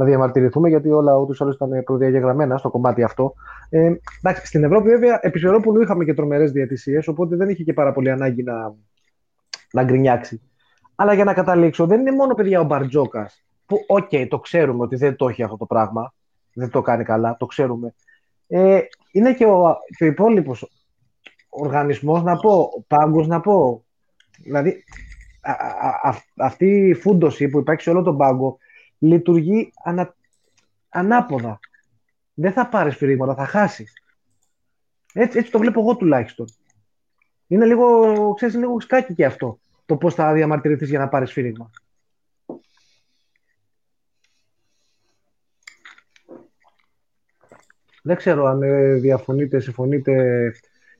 [0.00, 3.34] να διαμαρτυρηθούμε, γιατί όλα ούτως ή άλλως ήταν προδιαγεγραμμένα στο κομμάτι αυτό.
[3.68, 7.72] Ε, εντάξει, στην Ευρώπη, βέβαια, επί Σφερόπουλου είχαμε και τρομερές διαιτησίες, οπότε δεν είχε και
[7.72, 8.74] πάρα πολύ ανάγκη να,
[9.72, 10.40] να γκρινιάξει.
[10.94, 14.82] Αλλά για να καταλήξω, δεν είναι μόνο παιδιά ο Μπαρτζώκας, που, ok, okay, το ξέρουμε
[14.82, 16.14] ότι δεν το έχει αυτό το πράγμα,
[16.54, 17.94] δεν το κάνει καλά, το ξέρουμε.
[18.46, 18.80] Ε,
[19.12, 20.70] είναι και ο, και ο υπόλοιπος
[21.48, 23.84] οργανισμός, να πω, ο πάγκος, να πω.
[24.42, 24.84] Δηλαδή,
[25.40, 28.58] α, α, αυτή η φούντωση που υπάρχει σε όλο τον πάγκο
[28.98, 30.14] λειτουργεί ανα,
[30.88, 31.58] ανάποδα.
[32.34, 33.92] Δεν θα πάρεις σφυρίγματα, θα χάσεις.
[35.12, 36.46] Έτσι, έτσι το βλέπω εγώ τουλάχιστον.
[37.46, 39.58] Είναι λίγο, ξέρεις, λίγο σκάκι και αυτό.
[39.86, 41.70] Το πώς θα διαμαρτυρηθείς για να πάρεις σφύριγμα.
[48.02, 50.52] Δεν ξέρω αν ε, διαφωνείτε, συμφωνείτε,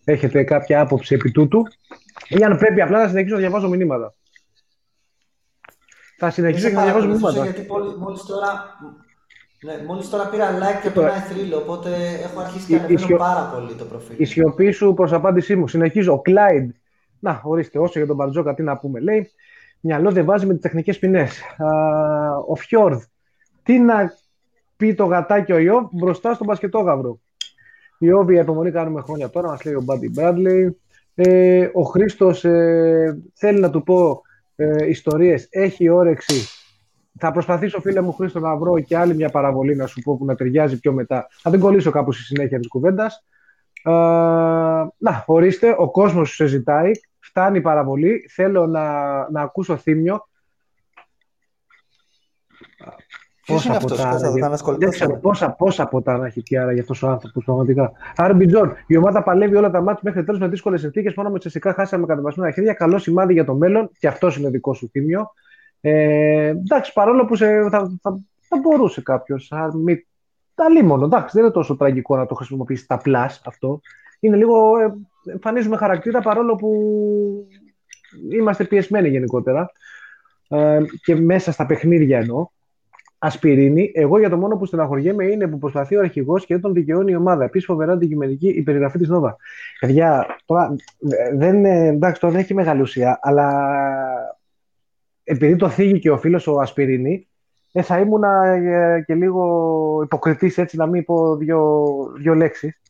[0.04, 1.62] έχετε κάποια άποψη επί τούτου
[2.28, 4.14] ή αν πρέπει απλά να συνεχίσω να διαβάζω μηνύματα.
[6.22, 7.44] Θα συνεχίσω να διαβάζω μηνύματα.
[7.44, 7.66] Γιατί
[7.98, 8.48] μόλις τώρα,
[9.64, 11.90] ναι, μόλις τώρα πήρα like και ένα θρύλο, οπότε
[12.22, 14.16] έχω αρχίσει και ανεβαίνω πάρα πολύ το προφίλ.
[14.18, 15.68] Η σιωπή σου προς απάντησή μου.
[15.68, 16.12] Συνεχίζω.
[16.12, 16.70] Ο Κλάιντ.
[17.18, 19.00] Να, ορίστε, όσο για τον Μπαρτζόκα τι να πούμε.
[19.00, 19.30] Λέει,
[19.80, 21.42] μυαλό δεν βάζει με τις τεχνικές ποινές.
[22.48, 23.02] Ο Φιόρδ.
[23.62, 24.12] Τι να
[24.76, 27.18] πει το γατάκι ο Ιώβ μπροστά στον μπασκετόγαυρο.
[27.98, 30.76] Ιώβ, η επιμονή κάνουμε χρόνια τώρα, μας λέει ο Μπάντι Μπράντλεϊ.
[31.14, 34.22] Ε, ο Χρήστος ε, θέλει να του πω
[34.60, 36.48] ε, ιστορίες, έχει όρεξη.
[37.18, 40.24] Θα προσπαθήσω, φίλε μου Χρήστο, να βρω και άλλη μια παραβολή να σου πω που
[40.24, 41.28] να ταιριάζει πιο μετά.
[41.30, 43.24] Θα την κολλήσω κάπου στη συνέχεια της κουβέντας.
[43.82, 43.90] Ε,
[44.96, 46.90] να, ορίστε, ο κόσμος σου σε ζητάει.
[47.18, 48.28] Φτάνει η παραβολή.
[48.30, 48.84] Θέλω να,
[49.30, 50.28] να ακούσω θύμιο.
[53.50, 57.08] Ποιος είναι αυτός; που Δεν ξέρω πόσα, πόσα ποτά να έχει πια για αυτός ο
[57.08, 57.92] άνθρωπος πραγματικά.
[58.16, 61.14] Άρμπι Τζον, η ομάδα παλεύει όλα τα μάτια μέχρι τέλος με δύσκολες συνθήκες.
[61.14, 62.72] Μόνο με τσεσικά χάσαμε κατεβασμένα χέρια.
[62.72, 65.32] Καλό σημάδι για το μέλλον και αυτός είναι δικό σου τίμιο.
[65.80, 69.52] Ε, εντάξει, παρόλο που σε, θα, θα, θα, μπορούσε κάποιος.
[70.54, 73.80] Αλίμονο, εντάξει, δεν είναι τόσο τραγικό να το χρησιμοποιήσει τα πλάς αυτό.
[74.20, 74.78] Είναι λίγο.
[74.78, 74.92] Ε,
[75.32, 76.70] εμφανίζουμε χαρακτήρα παρόλο που
[78.32, 79.72] είμαστε πιεσμένοι γενικότερα.
[80.48, 82.48] Ε, και μέσα στα παιχνίδια εννοώ
[83.22, 83.90] ασπιρίνη.
[83.94, 87.12] Εγώ για το μόνο που στεναχωριέμαι είναι που προσπαθεί ο αρχηγός και δεν τον δικαιώνει
[87.12, 87.44] η ομάδα.
[87.44, 89.36] Επίσης, φοβερά αντικειμενική η περιγραφή της Νόβα.
[89.80, 90.76] Παιδιά, τώρα
[91.34, 93.48] δεν, εντάξει, τώρα δεν έχει μεγάλη ουσία, αλλά
[95.24, 97.28] επειδή το θίγει και ο φίλος ο Ασπιρίνη,
[97.72, 101.86] ε, θα ήμουν ε, και λίγο υποκριτής έτσι να μην πω δύο,
[102.18, 102.80] δύο λέξεις.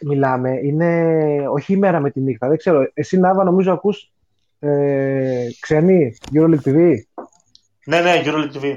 [0.00, 1.14] μιλάμε, είναι
[1.48, 2.48] όχι η μέρα με τη νύχτα.
[2.48, 2.90] Δεν ξέρω.
[2.94, 4.12] Εσύ, Νάβα, νομίζω ακούς
[4.58, 6.94] ε, ξένη, EuroLeague TV.
[7.84, 8.76] Ναι, ναι, EuroLeague TV.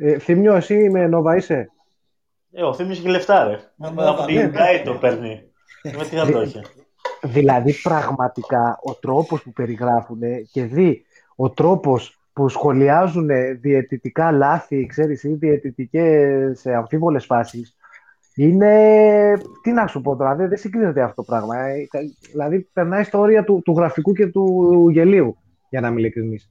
[0.00, 1.70] Ε, Θύμιο, εσύ με Νόβα είσαι;
[2.52, 3.58] Ε, ο Θύμιος έχει λεφτά, ρε.
[3.78, 5.42] Από την Sky το παίρνει.
[5.82, 6.60] Με τι θα το έχει;
[7.22, 10.20] Δηλαδή, πραγματικά, ο τρόπος που περιγράφουν
[10.52, 11.04] και δει
[11.36, 13.28] ο τρόπος που σχολιάζουν
[13.60, 17.76] διαιτητικά λάθη, ξέρεις, ή διαιτητικές αμφίβολες φάσεις,
[18.34, 19.32] είναι,
[19.62, 21.58] τι να σου πω τώρα, δεν, δεν συγκρίνεται αυτό το πράγμα.
[21.58, 21.88] Ε.
[22.30, 25.36] Δηλαδή, περνάει στα όρια του, του γραφικού και του γελίου,
[25.68, 26.50] για να μην ειλικρινείς.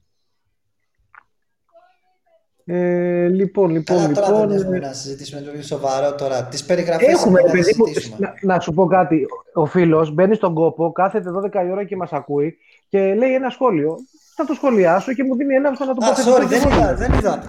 [2.70, 4.24] Ε, λοιπόν, λοιπόν, Καλά, λοιπόν.
[4.24, 6.44] Τώρα δεν έχουμε να συζητήσουμε το σοβαρό τώρα.
[6.44, 7.74] Τις περιγραφές έχουμε να παιδί,
[8.18, 9.26] να, να, σου πω κάτι.
[9.54, 13.50] Ο φίλος μπαίνει στον κόπο, κάθεται 12 η ώρα και μας ακούει και λέει ένα
[13.50, 13.96] σχόλιο.
[14.36, 16.34] Θα το σχολιάσω και μου δίνει ένα θα να το πω.
[16.34, 17.42] Sorry, δεν είδα, δεν είδα.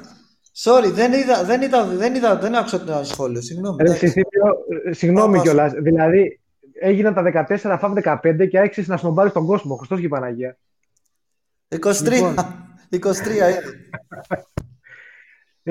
[0.63, 3.41] Sorry, δεν είδα, δεν είδα, δεν είδα, δεν άκουσα το σχόλιο.
[3.41, 3.83] Συγγνώμη.
[3.89, 5.71] Ε, συγγνώμη κιόλας.
[5.73, 6.39] Δηλαδή,
[6.79, 9.75] έγιναν τα 14 φαβ 15 και άρχισες να σνομπάρεις τον κόσμο.
[9.75, 10.57] Χριστός και Παναγία.
[11.67, 11.77] 23.
[12.09, 12.35] Λοιπόν.
[12.89, 13.89] 23 ήδη.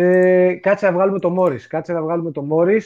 [0.01, 1.59] Ε, κάτσε να βγάλουμε το Μόρι.
[1.67, 2.81] Κάτσε να βγάλουμε το Μόρι.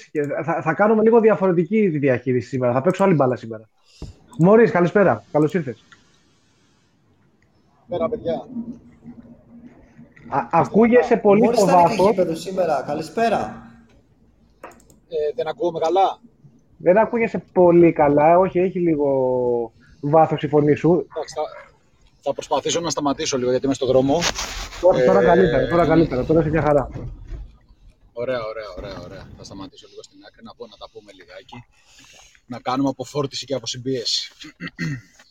[0.45, 2.73] Θα, θα κάνουμε λίγο διαφορετική τη διαχείριση σήμερα.
[2.73, 3.69] Θα παίξω άλλη μπάλα σήμερα.
[4.39, 5.25] Μόρι, καλησπέρα.
[5.33, 5.85] Καλώς ήρθες.
[7.89, 8.35] Καλησπέρα, παιδιά.
[10.29, 12.35] Α, ακούγεσαι πολύ από βάθο.
[12.35, 12.85] σήμερα.
[12.87, 13.71] Καλησπέρα.
[15.09, 16.19] Ε, δεν ακούγομαι καλά.
[16.77, 18.39] Δεν ακούγεσαι πολύ καλά.
[18.39, 19.09] Όχι, έχει λίγο
[20.01, 20.91] βάθος η φωνή σου.
[20.91, 21.35] Εντάξει,
[22.23, 24.17] θα, θα προσπαθήσω να σταματήσω λίγο γιατί είμαι στον δρόμο.
[24.81, 26.89] Όχι, τώρα ε, καλύτερα, τώρα καλύτερα, τώρα είσαι μια χαρά.
[28.13, 29.29] Ωραία, ωραία, ωραία, ωραία.
[29.37, 31.65] Θα σταματήσω λίγο στην άκρη να πω να τα πούμε λιγάκι.
[32.47, 34.33] Να κάνουμε αποφόρτιση και αποσυμπίεση.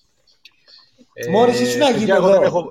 [1.32, 2.41] Μόλις ε, ήσουν αγίπεδο.
[2.41, 2.69] Έχω...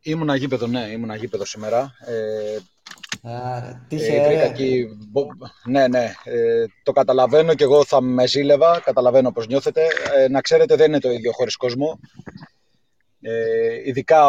[0.00, 1.92] Ήμουν αγίπεδο, ναι, ήμουν αγίπεδο σήμερα.
[2.06, 2.58] Ε,
[3.22, 4.24] Άρα, τυχαία.
[4.24, 4.86] Ε, εκεί...
[5.64, 9.86] Ναι, ναι, ε, το καταλαβαίνω και εγώ θα με ζήλευα, καταλαβαίνω πώς νιώθετε.
[10.16, 11.98] Ε, να ξέρετε δεν είναι το ίδιο χωρίς κόσμο.
[13.22, 14.22] Ε, ειδικά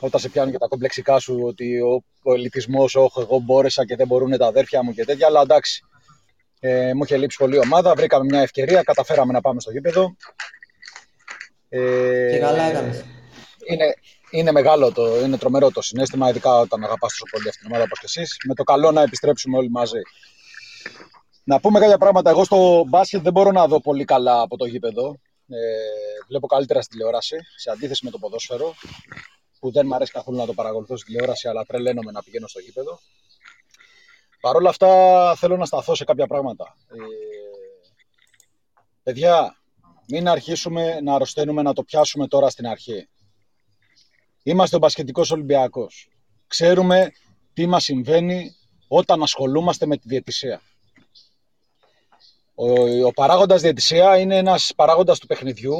[0.00, 4.06] όταν σε πιάνουν και τα κομπλεξικά σου ότι ο πολιτισμό, όχι, εγώ μπόρεσα και δεν
[4.06, 5.26] μπορούν τα αδέρφια μου και τέτοια.
[5.26, 5.84] Αλλά εντάξει,
[6.60, 7.94] ε, μου είχε λείψει πολύ ομάδα.
[7.94, 10.16] Βρήκαμε μια ευκαιρία, καταφέραμε να πάμε στο γήπεδο.
[11.68, 13.04] Ε, και καλά έκανες.
[13.68, 13.94] Είναι,
[14.30, 17.84] είναι μεγάλο το, είναι τρομερό το συνέστημα, ειδικά όταν αγαπάς τόσο πολύ αυτήν την ομάδα
[17.84, 18.36] όπως και εσείς.
[18.46, 20.00] Με το καλό να επιστρέψουμε όλοι μαζί.
[21.44, 22.30] Να πούμε κάποια πράγματα.
[22.30, 25.18] Εγώ στο μπάσκετ δεν μπορώ να δω πολύ καλά από το γήπεδο.
[25.48, 28.74] Ε, βλέπω καλύτερα στη τηλεόραση, σε αντίθεση με το ποδόσφαιρο,
[29.58, 32.60] που δεν μου αρέσει καθόλου να το παρακολουθώ στη τηλεόραση, αλλά τρελαίνομαι να πηγαίνω στο
[32.60, 32.98] γήπεδο.
[34.40, 36.76] Παρ' όλα αυτά θέλω να σταθώ σε κάποια πράγματα.
[36.88, 36.96] Ε,
[39.02, 39.56] παιδιά,
[40.08, 43.08] μην αρχίσουμε να αρρωσταίνουμε να το πιάσουμε τώρα στην αρχή.
[44.42, 46.08] Είμαστε ο Μπασκετικός Ολυμπιακός.
[46.46, 47.12] Ξέρουμε
[47.52, 48.56] τι μας συμβαίνει
[48.88, 50.60] όταν ασχολούμαστε με τη διαιτησία.
[52.58, 55.76] Ο, ο παράγοντας διαιτησία είναι ένας παράγοντας του παιχνιδιού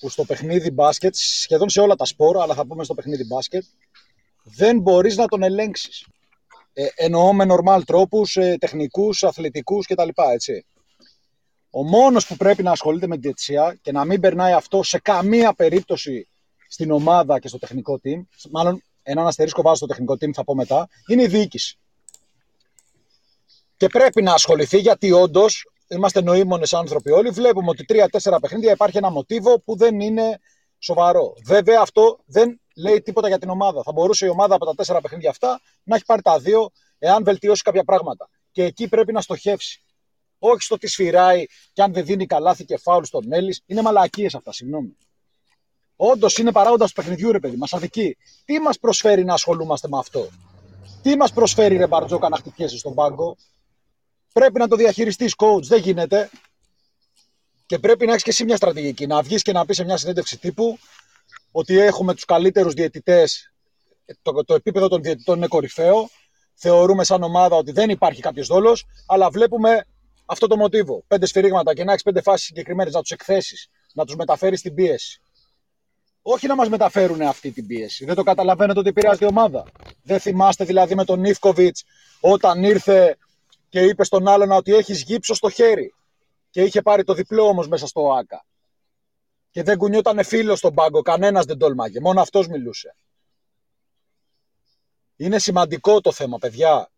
[0.00, 3.64] που στο παιχνίδι μπάσκετ, σχεδόν σε όλα τα σπόρα, αλλά θα πούμε στο παιχνίδι μπάσκετ,
[4.42, 6.06] δεν μπορείς να τον ελέγξεις.
[6.72, 10.08] Ε, εννοώ με normal τρόπους, ε, τεχνικούς, αθλητικούς κτλ.
[10.32, 10.66] Έτσι.
[11.70, 14.98] Ο μόνος που πρέπει να ασχολείται με τη διαιτησία και να μην περνάει αυτό σε
[14.98, 16.28] καμία περίπτωση
[16.68, 20.54] στην ομάδα και στο τεχνικό team, μάλλον έναν αστερίσκο βάζω στο τεχνικό team, θα πω
[20.54, 21.78] μετά, είναι η διοίκηση.
[23.76, 28.96] Και πρέπει να ασχοληθεί γιατί όντως είμαστε νοήμονες άνθρωποι όλοι, βλέπουμε ότι τρία-τέσσερα παιχνίδια υπάρχει
[28.96, 30.38] ένα μοτίβο που δεν είναι
[30.78, 31.34] σοβαρό.
[31.44, 33.82] Βέβαια, αυτό δεν λέει τίποτα για την ομάδα.
[33.82, 37.24] Θα μπορούσε η ομάδα από τα τέσσερα παιχνίδια αυτά να έχει πάρει τα δύο, εάν
[37.24, 38.28] βελτιώσει κάποια πράγματα.
[38.50, 39.82] Και εκεί πρέπει να στοχεύσει.
[40.38, 43.62] Όχι στο τι σφυράει και αν δεν δίνει καλάθι και φάουλ στον Έλλης.
[43.66, 44.96] Είναι μαλακίες αυτά, συγγνώμη.
[45.96, 48.16] Όντως είναι παράγοντας του παιχνιδιού, ρε παιδί, μας αδικεί.
[48.44, 50.28] Τι μας προσφέρει να ασχολούμαστε με αυτό;
[51.02, 53.36] Τι μας προσφέρει, ρε Μπαρτζόκα, να χτυπιέσαι στον πάγκο;
[54.32, 55.62] Πρέπει να το διαχειριστείς, coach.
[55.62, 56.30] Δεν γίνεται.
[57.66, 59.06] Και πρέπει να έχεις και εσύ μια στρατηγική.
[59.06, 60.78] Να βγεις και να πεις σε μια συνέντευξη τύπου
[61.50, 63.52] ότι έχουμε τους καλύτερους διαιτητές.
[64.22, 66.08] Το, το επίπεδο των διαιτητών είναι κορυφαίο.
[66.54, 69.86] Θεωρούμε σαν ομάδα ότι δεν υπάρχει κάποιος δόλος, αλλά βλέπουμε
[70.26, 71.04] αυτό το μοτίβο.
[71.06, 74.74] Πέντε σφυρίγματα και να έχεις πέντε φάσεις συγκεκριμένες, να τους εκθέσεις, να τους μεταφέρεις στην
[74.74, 75.20] πίεση.
[76.22, 78.04] Όχι να μας μεταφέρουν αυτή την πίεση.
[78.04, 79.64] Δεν το καταλαβαίνετε ότι επηρεάζει η ομάδα.
[80.02, 81.84] Δεν θυμάστε δηλαδή με τον Νίφκοβιτς
[82.20, 83.16] όταν ήρθε
[83.72, 85.94] και είπε στον άλλον ότι έχεις γύψο στο χέρι.
[86.50, 88.44] Και είχε πάρει το διπλό όμως μέσα στο ΆΚΑ.
[89.50, 92.00] Και δεν κουνιόταν φίλο στον πάγκο, κανένας δεν τόλμαγε.
[92.00, 92.96] Μόνο αυτός μιλούσε.
[95.16, 96.90] Είναι σημαντικό το θέμα, παιδιά.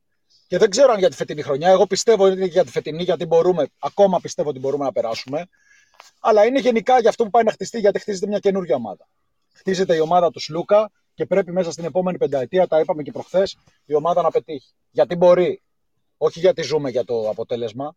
[0.46, 1.68] Και δεν ξέρω αν για τη φετινή χρονιά.
[1.68, 5.46] Εγώ πιστεύω είναι για τη φετινή, γιατί μπορούμε, ακόμα πιστεύω ότι μπορούμε να περάσουμε.
[6.20, 9.08] Αλλά είναι γενικά για αυτό που πάει να χτιστεί, γιατί χτίζεται μια καινούργια ομάδα.
[9.52, 13.56] Χτίζεται η ομάδα του Σλούκα και πρέπει μέσα στην επόμενη πενταετία, τα είπαμε και προχθές,
[13.84, 14.72] η ομάδα να πετύχει.
[14.90, 15.62] Γιατί μπορεί.
[16.16, 17.96] Όχι γιατί ζούμε για το αποτέλεσμα.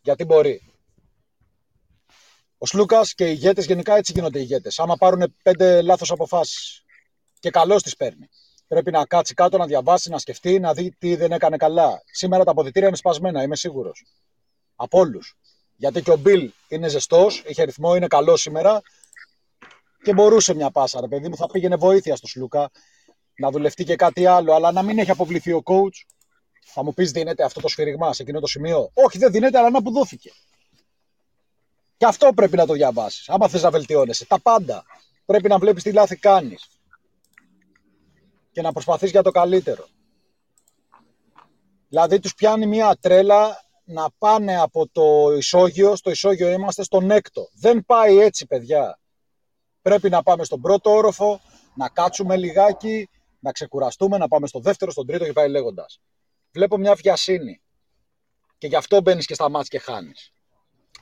[0.00, 0.62] Γιατί μπορεί.
[2.58, 4.78] Ο Σλούκας και οι ηγέτες γενικά έτσι γίνονται οι ηγέτες.
[4.78, 6.84] Άμα πάρουν πέντε λάθος αποφάσεις
[7.38, 8.28] και καλώ τις παίρνει.
[8.68, 12.02] Πρέπει να κάτσει κάτω, να διαβάσει, να σκεφτεί, να δει τι δεν έκανε καλά.
[12.04, 14.04] Σήμερα τα αποδητήρια είναι σπασμένα, είμαι σίγουρος.
[14.76, 15.36] Από όλους.
[15.76, 18.80] Γιατί και ο Μπιλ είναι ζεστός, είχε ρυθμό, είναι καλός σήμερα
[20.02, 21.36] και μπορούσε μια πάσα, ρε παιδί μου.
[21.36, 22.70] Θα πήγαινε βοήθεια στο Σλούκα
[23.38, 26.04] να δουλευτεί και κάτι άλλο, αλλά να μην έχει αποβληθεί ο coach.
[26.70, 29.70] Θα μου πεις, δίνεται αυτό το σφυριγμά σε εκείνο το σημείο; Όχι, δεν δίνεται, αλλά
[29.70, 30.30] να που δόθηκε.
[31.96, 33.28] Και αυτό πρέπει να το διαβάσεις.
[33.28, 34.26] Άμα θες να βελτιώνεσαι.
[34.26, 34.84] Τα πάντα.
[35.24, 36.68] Πρέπει να βλέπεις τι λάθη κάνεις.
[38.52, 39.86] Και να προσπαθείς για το καλύτερο.
[41.88, 47.48] Δηλαδή τους πιάνει μια τρέλα να πάνε από το ισόγειο, στο ισόγειο είμαστε στον έκτο.
[47.52, 48.98] Δεν πάει έτσι παιδιά.
[49.82, 51.40] Πρέπει να πάμε στον πρώτο όροφο,
[51.74, 56.00] να κάτσουμε λιγάκι, να ξεκουραστούμε, να πάμε στο δεύτερο, στον τρίτο και πάει λέγοντας.
[56.52, 57.60] Βλέπω μια βιασύνη.
[58.58, 60.32] Και γι' αυτό μπαίνεις και στα μάτια και χάνεις.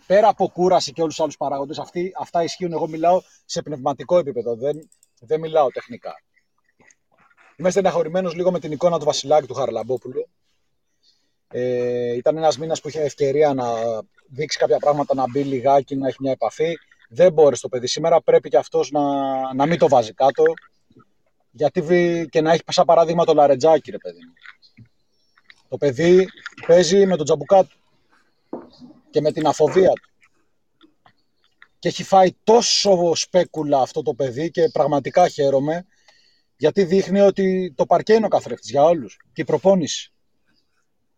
[0.07, 1.83] Πέρα από κούραση και όλους τους άλλους παράγοντες,
[2.21, 2.73] αυτά ισχύουν.
[2.73, 4.89] Εγώ μιλάω σε πνευματικό επίπεδο, δεν,
[5.21, 6.15] δεν μιλάω τεχνικά.
[7.57, 10.29] Είμαι στεναχωρημένος λίγο με την εικόνα του Βασιλάκη του Χαρλαμπόπουλου.
[11.49, 13.65] Ε, ήταν ένας μήνας που είχε ευκαιρία να
[14.29, 16.75] δείξει κάποια πράγματα, να μπει λιγάκι, να έχει μια επαφή.
[17.09, 18.23] Δεν μπόρεσε το παιδί σήμερα.
[18.23, 19.03] Πρέπει και αυτός να,
[19.55, 20.45] να μην το βάζει κάτω.
[21.51, 24.33] Γιατί και να έχει σαν παράδειγμα το Λαρετζάκι, ρε παιδί μου.
[25.69, 26.27] Το παιδί
[26.67, 27.77] παίζει με τον τζαμπουκά του
[29.11, 30.11] και με την αφοβία του.
[31.79, 35.87] Και έχει φάει τόσο σπέκουλα αυτό το παιδί και πραγματικά χαίρομαι
[36.57, 40.13] γιατί δείχνει ότι το παρκέ είναι ο καθρέφτης για όλους και η προπόνηση.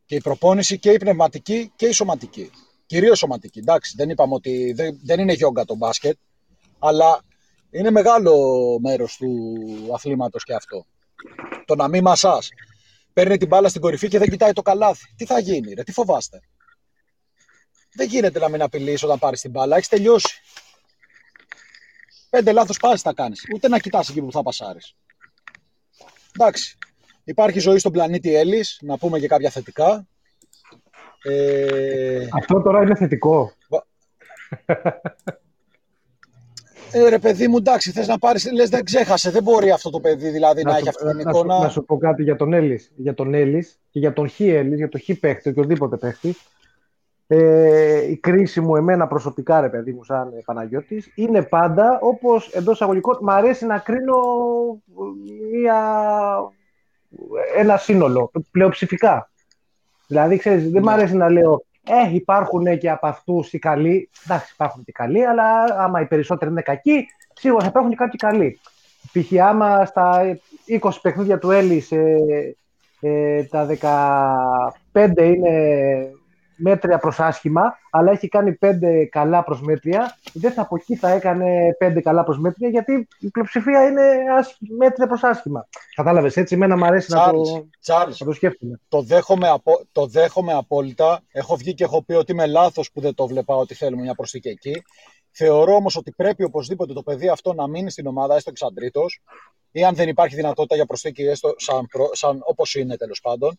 [0.04, 2.50] Και η προπόνηση και η πνευματική και η σωματική.
[2.87, 3.58] Κυρίως σωματική.
[3.58, 6.16] Εντάξει, δεν είπαμε ότι δεν, δεν είναι γιόγκα το μπάσκετ,
[6.78, 7.20] αλλά
[7.70, 8.34] είναι μεγάλο
[8.80, 9.56] μέρος του
[9.94, 10.87] αθλήματος και αυτό.
[11.64, 12.48] Το να μην μασάς.
[13.18, 15.14] Παίρνει την μπάλα στην κορυφή και δεν κοιτάει το καλάθι.
[15.16, 16.40] Τι θα γίνει, ρε, τι φοβάστε.
[17.94, 19.76] Δεν γίνεται να μην απειλείς όταν πάρεις την μπάλα.
[19.76, 20.40] Έχεις τελειώσει.
[22.31, 23.44] Πέντε λάθος πάσει θα κάνεις.
[23.54, 24.96] Ούτε να κοιτάς εκεί που θα πασάρεις.
[26.33, 26.78] Εντάξει.
[27.24, 30.09] Υπάρχει ζωή στον πλανήτη Έλλης, να πούμε και κάποια θετικά.
[31.22, 32.28] Ε...
[32.33, 33.52] Αυτό τώρα είναι θετικό.
[36.92, 38.53] Ε, ρε παιδί μου, εντάξει, θες να πάρεις.
[38.53, 39.31] Λες, δεν ξέχασε.
[39.31, 41.55] Δεν μπορεί αυτό το παιδί δηλαδή να, να έχει αυτή την να εικόνα.
[41.55, 42.92] Σου, να σου πω κάτι για τον Έλλης.
[42.96, 46.35] Για τον Έλλης και για τον Χ Έλλης, για τον Χ παίχτη, οποιοδήποτε παίχτη.
[47.27, 52.83] Ε, η κρίση μου, εμένα προσωπικά, ρε παιδί μου, σαν Παναγιώτης, είναι πάντα όπως εντός
[52.83, 53.18] αγωγικών.
[53.20, 54.16] Μ' αρέσει να κρίνω
[55.53, 55.83] μια,
[57.57, 59.31] ένα σύνολο, πλειοψηφικά.
[60.07, 60.81] Δηλαδή, ξέρεις, δεν ναι.
[60.81, 64.11] μου αρέσει να λέω ε, υπάρχουν και από αυτούς οι καλοί.
[64.24, 68.18] Εντάξει, υπάρχουν και καλοί, αλλά άμα οι περισσότεροι είναι κακοί, σίγουρα θα υπάρχουν και κάποιοι
[68.18, 68.61] καλοί.
[69.12, 69.40] Π.χ.
[69.40, 70.38] άμα στα
[70.81, 72.57] 20 παιχνίδια του Έλλης ε,
[73.01, 73.66] ε, τα
[74.92, 76.17] 15 είναι
[76.58, 81.10] μέτρια προς άσχημα, αλλά έχει κάνει πέντε καλά προς μέτρια, δεν θα από εκεί θα
[81.10, 84.02] έκανε πέντε καλά προς μέτρια, γιατί η πλειοψηφία είναι
[84.78, 85.68] μέτρια προς άσχημα.
[85.94, 88.80] Κατάλαβες έτσι, εμένα μου αρέσει να, το, να το σκέφτομαι.
[88.88, 91.20] Το δέχομαι, απο, το δέχομαι απόλυτα.
[91.32, 94.14] Έχω βγει και έχω πει ότι είμαι λάθος που δεν το βλέπα ότι θέλουμε μια
[94.14, 94.82] προσθήκη εκεί.
[95.30, 99.04] Θεωρώ όμως ότι πρέπει οπωσδήποτε το παιδί αυτό να μείνει στην ομάδα, έστω εξαντρίτω,
[99.70, 103.58] ή αν δεν υπάρχει δυνατότητα για προσθήκη, έστω σαν, σαν όπως είναι τέλος πάντων,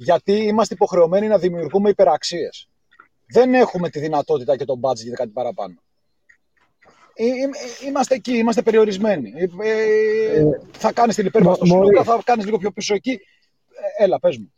[0.00, 2.68] γιατί είμαστε υποχρεωμένοι να δημιουργούμε υπεραξίες.
[3.26, 5.74] Δεν έχουμε τη δυνατότητα και τον budget για κάτι παραπάνω.
[7.14, 9.32] Ε, ε, είμαστε εκεί, είμαστε περιορισμένοι.
[9.62, 13.20] Ε, θα κάνεις την υπέρβαση στο θα κάνεις λίγο πιο πίσω εκεί.
[13.98, 14.52] Έλα, πες μου.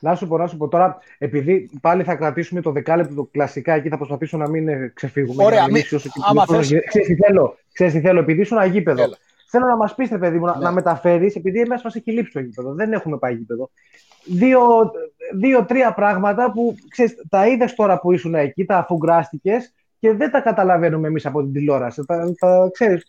[0.00, 3.74] Να σου πω, να σου πω τώρα, επειδή πάλι θα κρατήσουμε το δεκάλεπτο το κλασικά,
[3.74, 5.44] εκεί θα προσπαθήσω να μην ξεφύγουμε.
[5.44, 5.82] Ωραία, μην...
[6.28, 6.72] άμα θες...
[6.86, 9.04] Ξέρεις τι θέλω, ξέρεις τι θέλω, επειδή ήσουν αγίπεδο.
[9.50, 10.52] Θέλω να μας πεις, παιδί μου, ναι.
[10.58, 12.74] να, μεταφέρεις, επειδή εμάς μας έχει λείψει το γήπεδο.
[12.74, 13.70] Δεν έχουμε πάει γήπεδο
[14.30, 14.92] δύο,
[15.34, 20.40] δύο-τρία πράγματα που ξέρεις, τα είδες τώρα που ήσουν εκεί, τα αφουγκράστηκες και δεν τα
[20.40, 22.04] καταλαβαίνουμε εμείς από την τηλεόραση.
[22.04, 23.04] Τα, τα, ξέρεις,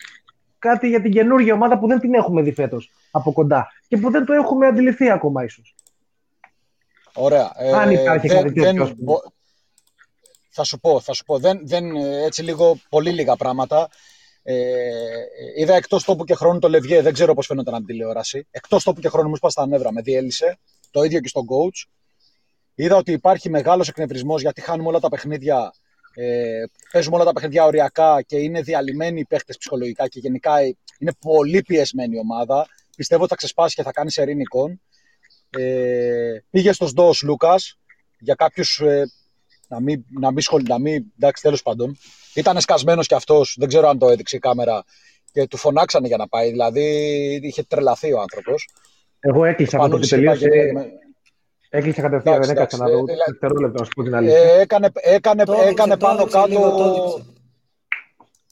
[0.60, 4.12] κάτι για την καινούργια ομάδα που δεν την έχουμε δει φέτος από κοντά και που
[4.12, 5.76] δεν το έχουμε αντιληφθεί ακόμα ίσως.
[7.14, 7.52] Ωραία.
[7.58, 8.86] Ε, Αν υπάρχει δεν, κάτι τέτοιο.
[8.86, 8.96] Δεν,
[10.50, 11.38] θα σου πω, θα σου πω.
[11.38, 13.90] Δεν, δεν, έτσι λίγο, πολύ λίγα πράγματα.
[14.44, 14.56] Ε,
[15.58, 18.48] είδα εκτός τόπου και χρόνου το Λευγέ, δεν ξέρω πώς φαίνονταν από την τηλεόραση.
[18.52, 20.60] Εκτός τόπου και χρόνου μου σπά στα νεύρα, με διέλυσε.
[20.92, 21.90] Το ίδιο και στον coach.
[22.76, 25.74] Είδα ότι υπάρχει μεγάλος εκνευρισμός γιατί χάνουμε όλα τα παιχνίδια.
[26.14, 30.60] Ε, παίζουμε όλα τα παιχνίδια οριακά και είναι διαλυμένοι οι παίχτε ψυχολογικά και γενικά
[31.00, 32.68] είναι πολύ πιεσμένη η ομάδα.
[32.96, 34.82] Πιστεύω ότι θα ξεσπάσει και θα κάνει σε εικόν.
[35.50, 37.78] Ε, πήγε στο Σντό Λούκας
[38.20, 38.80] για κάποιους.
[38.80, 39.12] Ε,
[39.68, 41.06] να μην, να μην σχολεί, να μην.
[41.20, 41.98] Εντάξει, τέλος πάντων.
[42.34, 44.84] Ήταν σκασμένος κι αυτός, δεν ξέρω αν το έδειξε η κάμερα
[45.32, 46.50] και του φωνάξανε για να πάει.
[46.50, 46.86] Δηλαδή
[47.44, 48.70] είχε τρελαθεί ο άνθρωπος.
[49.20, 50.48] Εγώ έκλεισα από το τελείωσε.
[51.70, 54.38] Έκλεισα κατευθείαν, δεν έκατσα να δω δευτερόλεπτο, να σου πω την αλήθεια.
[54.38, 57.24] Ε, έκανε, έκανε, έκανε πάνω κάτω.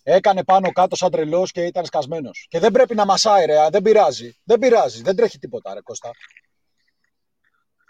[0.04, 2.48] Έκανε πάνω κάτω σαν τρελός και ήταν σκασμένος.
[2.50, 3.56] Και δεν πρέπει να μασάει, ρε.
[3.72, 4.38] Δεν πειράζει.
[4.44, 5.02] Δεν πειράζει.
[5.02, 6.12] Δεν τρέχει τίποτα, ρε Κώστα.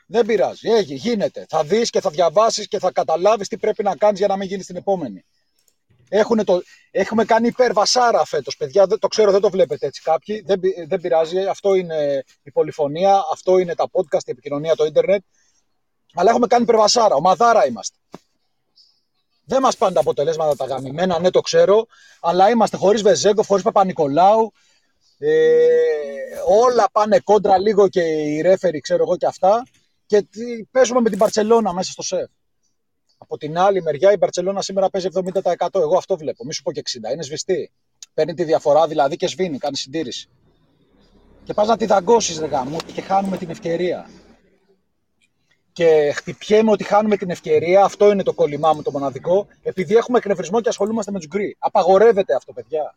[0.07, 0.69] Δεν πειράζει.
[0.69, 1.45] Έχει, γίνεται.
[1.49, 4.47] Θα δεις και θα διαβάσεις και θα καταλάβεις τι πρέπει να κάνεις για να μην
[4.47, 5.25] γίνεις την επόμενη.
[6.09, 6.61] Έχουν το...
[6.91, 8.85] Έχουμε κάνει υπερβασάρα φέτος, παιδιά.
[8.85, 10.43] Δεν, το ξέρω, δεν το βλέπετε έτσι κάποιοι.
[10.45, 11.45] Δεν, δεν πειράζει.
[11.45, 15.23] Αυτό είναι η πολυφωνία, αυτό είναι τα podcast, η επικοινωνία, το ίντερνετ.
[16.13, 17.15] Αλλά έχουμε κάνει υπερβασάρα.
[17.15, 17.97] Ομαδάρα είμαστε.
[19.45, 21.85] Δεν μας πάνε τα αποτελέσματα τα γαμημένα, ναι, το ξέρω.
[22.21, 24.51] Αλλά είμαστε χωρίς Βεζέγκο, χωρίς Παπα-Νικολάου.
[25.17, 25.67] Ε,
[26.47, 29.63] όλα πάνε κόντρα λίγο και οι ρέφεροι, ξέρω εγώ και αυτά.
[30.05, 30.27] Και
[30.71, 32.29] παίζουμε με την Παρσελώνα μέσα στο σεφ.
[33.29, 35.67] Από την άλλη μεριά η Μπαρσελόνα σήμερα παίζει 70%.
[35.73, 36.45] Εγώ αυτό βλέπω.
[36.45, 37.13] Μη σου πω και 60.
[37.13, 37.71] Είναι σβηστή.
[38.13, 40.29] Παίρνει τη διαφορά δηλαδή και σβήνει, κάνει συντήρηση.
[41.43, 44.09] Και πας να τη δαγκώσεις, ρε γάμο, και χάνουμε την ευκαιρία.
[45.71, 50.17] Και χτυπιέμαι ότι χάνουμε την ευκαιρία, αυτό είναι το κόλλημά μου το μοναδικό, επειδή έχουμε
[50.17, 51.55] εκνευρισμό και ασχολούμαστε με τους γκρι.
[51.59, 52.95] Απαγορεύεται αυτό, παιδιά.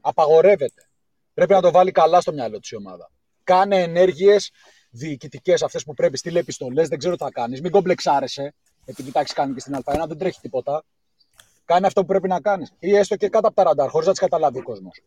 [0.00, 0.88] Απαγορεύεται.
[1.34, 3.10] Πρέπει να το βάλει καλά στο μυαλό της η ομάδα.
[3.44, 4.50] Κάνε ενέργειες
[4.90, 7.60] διοικητικές αυτές που πρέπει, στείλε επιστολές, δεν ξέρω τι θα κάνεις.
[7.60, 8.54] Μην κομπλεξάρεσαι
[8.90, 10.84] επειδή τα έχεις κάνει και στην Α1, δεν τρέχει τίποτα.
[11.64, 12.72] Κάνει αυτό που πρέπει να κάνεις.
[12.78, 15.02] Ή έστω και κάτω από τα ραντάρ, χωρίς να τις καταλάβει ο κόσμος.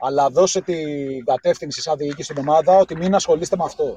[0.00, 3.96] Αλλά δώσε την κατεύθυνση σαν διοίκηση στην ομάδα ότι μην ασχολείστε με αυτό.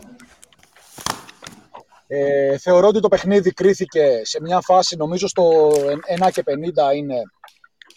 [2.07, 5.71] Ε, θεωρώ ότι το παιχνίδι κρίθηκε σε μια φάση, νομίζω στο
[6.19, 7.21] 1 και 50 είναι.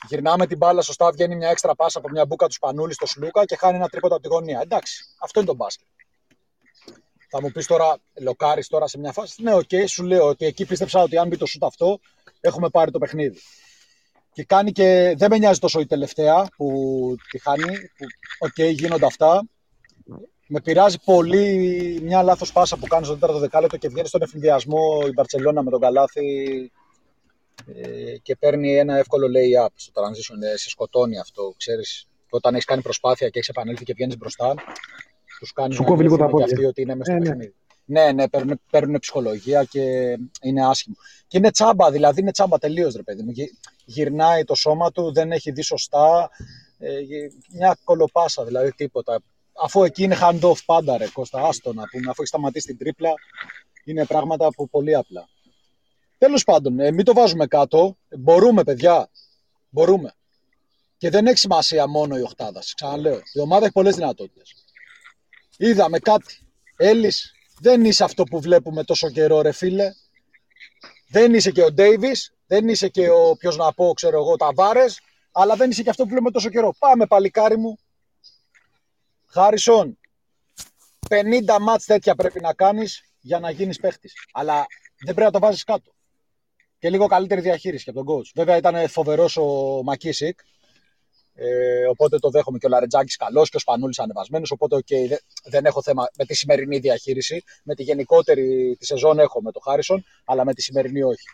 [0.09, 3.45] Γυρνάμε την μπάλα σωστά, βγαίνει μια έξτρα πάσα από μια μπουκα του Σπανούλη στο Σλούκα
[3.45, 4.61] και χάνει ένα τρίποντα από τη γωνία.
[4.63, 5.87] Εντάξει, αυτό είναι το μπάσκετ.
[7.31, 9.43] Θα μου πεις τώρα, λοκάρεις τώρα σε μια φάση.
[9.43, 12.01] Ναι, ok, okay, σου λέω ότι εκεί πίστεψα ότι αν μπει το σουτ αυτό,
[12.41, 13.39] έχουμε πάρει το παιχνίδι.
[14.33, 15.15] Και κάνει και.
[15.17, 17.65] Δεν με νοιάζει τόσο η τελευταία που τη χάνει.
[17.65, 18.07] Που,
[18.39, 19.49] ok, okay, γίνονται αυτά.
[20.47, 25.01] Με πειράζει πολύ μια λάθος πάσα που κάνεις στο τέταρτο δεκάλεπτο και βγαίνει στον αιφνιδιασμό
[25.07, 26.71] η Μπαρσελόνα με τον Καλάθι
[27.67, 30.53] ε, και παίρνει ένα εύκολο lay-up στο transition.
[30.53, 32.09] Ε, σε σκοτώνει αυτό, ξέρεις.
[32.31, 34.55] Όταν έχεις κάνει προσπάθεια και έχεις επανέλθει και βγαίνεις μπροστά,
[35.39, 36.69] τους κάνει Σου κόβει λίγο τα πόδια.
[36.69, 37.51] ότι είναι μέσα στο ε, ναι.
[37.91, 39.81] Ναι, ναι, παίρνουν, παίρνουν ψυχολογία και
[40.43, 40.97] είναι άσχημο.
[41.27, 43.33] Και είναι τσάμπα, δηλαδή είναι τσάμπα τελείως, ρε παιδί μου.
[43.85, 46.31] Γυρνάει το σώμα του, δεν έχει δει σωστά.
[46.79, 46.91] Ε,
[47.53, 49.21] μια κολοπάσα, δηλαδή τίποτα.
[49.63, 53.13] Αφού εκεί είναι hand-off πάντα, ρε Κώστα, άστο να πούμε, αφού έχει σταματήσει την τρίπλα,
[53.85, 55.29] είναι πράγματα που πολύ απλά.
[56.19, 57.97] Τέλος πάντων, ε, μην το βάζουμε κάτω.
[58.19, 59.11] Μπορούμε, παιδιά.
[59.69, 60.15] Μπορούμε.
[60.97, 62.63] Και δεν έχει σημασία μόνο η οχτάδα.
[62.75, 63.21] Ξαναλέω.
[63.33, 64.55] Η ομάδα έχει πολλές δυνατότητες.
[65.61, 66.39] Είδαμε κάτι.
[66.77, 69.93] Έλλης, δεν είσαι αυτό που βλέπουμε τόσο καιρό, ρε φίλε.
[71.09, 75.01] Δεν είσαι και ο Ντέιβις, δεν είσαι και ο, ποιος να πω, ξέρω εγώ, Ταβάρες,
[75.33, 76.75] αλλά δεν είσαι και αυτό που βλέπουμε τόσο καιρό.
[76.79, 77.79] Πάμε, παλικάρι μου.
[79.27, 79.99] Χάρισον,
[81.09, 84.13] 50 μάτς τέτοια πρέπει να κάνεις για να γίνεις παίχτης.
[84.33, 84.67] Αλλά
[85.05, 85.93] δεν πρέπει να το βάζεις κάτω.
[86.79, 88.31] Και λίγο καλύτερη διαχείριση και από τον coach.
[88.35, 90.39] Βέβαια ήταν φοβερός ο Μακίσικ,
[91.41, 94.51] ε, οπότε το δέχομαι και ο Λαρετζάκης καλός και ο Σπανούλης ανεβασμένος.
[94.51, 97.43] Οπότε okay, δεν έχω θέμα με τη σημερινή διαχείριση.
[97.65, 101.25] Με τη γενικότερη τη σεζόν έχω με το Χάρισον, αλλά με τη σημερινή όχι.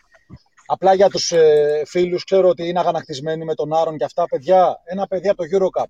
[0.65, 4.25] Απλά για τους ε, φίλους, ξέρω ότι είναι αγανακτισμένοι με τον Άρον και αυτά.
[4.27, 5.85] Παιδιά, ένα παιδί από το Eurocup.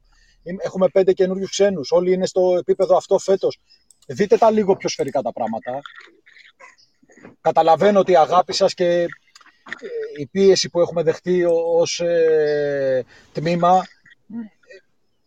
[0.57, 1.91] Έχουμε πέντε καινούριους ξένους.
[1.91, 3.59] Όλοι είναι στο επίπεδο αυτό φέτος.
[4.07, 5.80] Δείτε τα λίγο πιο σφαιρικά τα πράγματα.
[7.41, 9.07] Καταλαβαίνω ότι η αγάπη σας και ε,
[10.18, 11.45] η πίεση που έχουμε δεχτεί
[11.78, 13.84] ως ε, τμήμα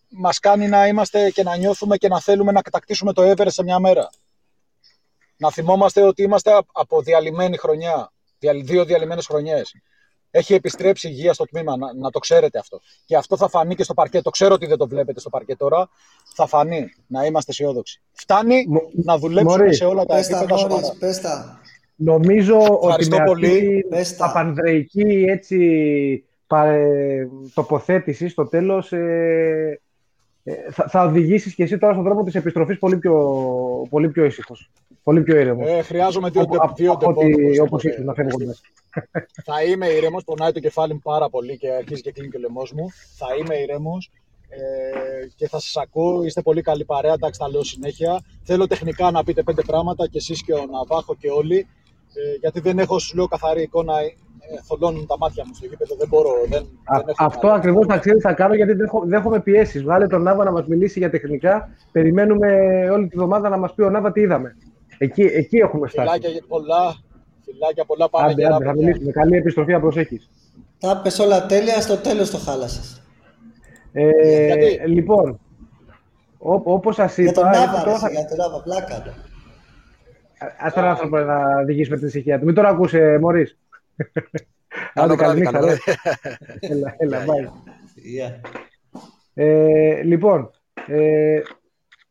[0.08, 3.62] Μας κάνει να είμαστε και να νιώθουμε και να θέλουμε να κατακτήσουμε το Everest σε
[3.62, 4.10] μια μέρα.
[5.36, 8.12] Να θυμόμαστε ότι είμαστε από διαλυμένη χρονιά,
[8.64, 9.74] δύο διαλυμένες χρονιές.
[10.30, 12.80] Έχει επιστρέψει υγεία στο τμήμα, να, να, το ξέρετε αυτό.
[13.04, 14.22] Και αυτό θα φανεί και στο παρκέ.
[14.22, 15.88] Το ξέρω ότι δεν το βλέπετε στο παρκέ τώρα.
[16.34, 18.02] Θα φανεί να είμαστε αισιόδοξοι.
[18.12, 18.66] Φτάνει
[19.04, 21.60] να δουλέψουμε σε όλα τα επίπεδα σοβαρά.
[22.00, 23.86] Νομίζω ότι με πολύ.
[23.90, 26.24] αυτή έτσι
[27.54, 29.80] τοποθέτηση στο τέλος ε, ε,
[30.70, 33.14] θα, θα οδηγήσεις και εσύ τώρα στον δρόμο της επιστροφής πολύ πιο,
[33.90, 34.70] πολύ πιο ήσυχος.
[35.02, 35.68] Πολύ πιο ήρεμος.
[35.68, 37.14] Ε, χρειάζομαι δύο, από, δύο από,
[37.62, 38.38] Όπως ήσουν να φεύγω
[39.44, 42.40] Θα είμαι ήρεμος, πονάει το κεφάλι μου πάρα πολύ και αρχίζει και κλείνει και ο
[42.40, 42.88] λαιμός μου.
[43.16, 44.10] Θα είμαι ήρεμος
[44.48, 46.24] ε, και θα σας ακούω.
[46.24, 48.24] Είστε πολύ καλή παρέα, εντάξει τα λέω συνέχεια.
[48.42, 51.66] Θέλω τεχνικά να πείτε πέντε πράγματα και εσείς και ο Ναβάχο και όλοι.
[52.14, 54.14] Ε, γιατί δεν έχω, σου λέω, καθαρή εικόνα ε,
[54.62, 55.94] θολώνουν τα μάτια μου στο γήπεδο.
[55.96, 56.30] Δεν μπορώ.
[56.48, 59.82] Δεν, Α, δεν αυτό ακριβώς θα ξέρεις θα κάνω γιατί δεν έχουμε πιέσεις.
[59.82, 61.68] Βγάλε τον Νάβα να μας μιλήσει για τεχνικά.
[61.92, 62.48] Περιμένουμε
[62.90, 64.56] όλη τη βδομάδα να μας πει ο Νάβα τι είδαμε.
[64.98, 66.08] Εκεί, εκεί έχουμε φτάσει.
[66.08, 66.96] Φιλάκια πολλά.
[67.44, 68.30] Φιλάκια πολλά πάμε.
[68.30, 69.10] Άντε, άντε, θα μιλήσουμε.
[69.10, 70.30] Καλή επιστροφή, αν προσέχεις.
[70.78, 73.02] Τα πες όλα τέλεια, στο τέλος το χάλασες.
[73.92, 75.40] Ε, λοιπόν,
[76.64, 77.30] όπως σας είπα.
[77.30, 78.10] Για τον Νάβα, τώρα...
[78.10, 78.94] για τον Νάβα, πλάκα.
[80.66, 82.44] Α τον άνθρωπο να διηγήσουμε την ησυχία του.
[82.44, 83.46] Μην τώρα ακούσε, Μωρή.
[84.94, 85.58] Άντε, καλή νύχτα.
[86.60, 87.46] Έλα, έλα, bye.
[88.18, 88.40] Yeah.
[89.34, 90.50] Ε, λοιπόν,
[90.86, 91.40] ε,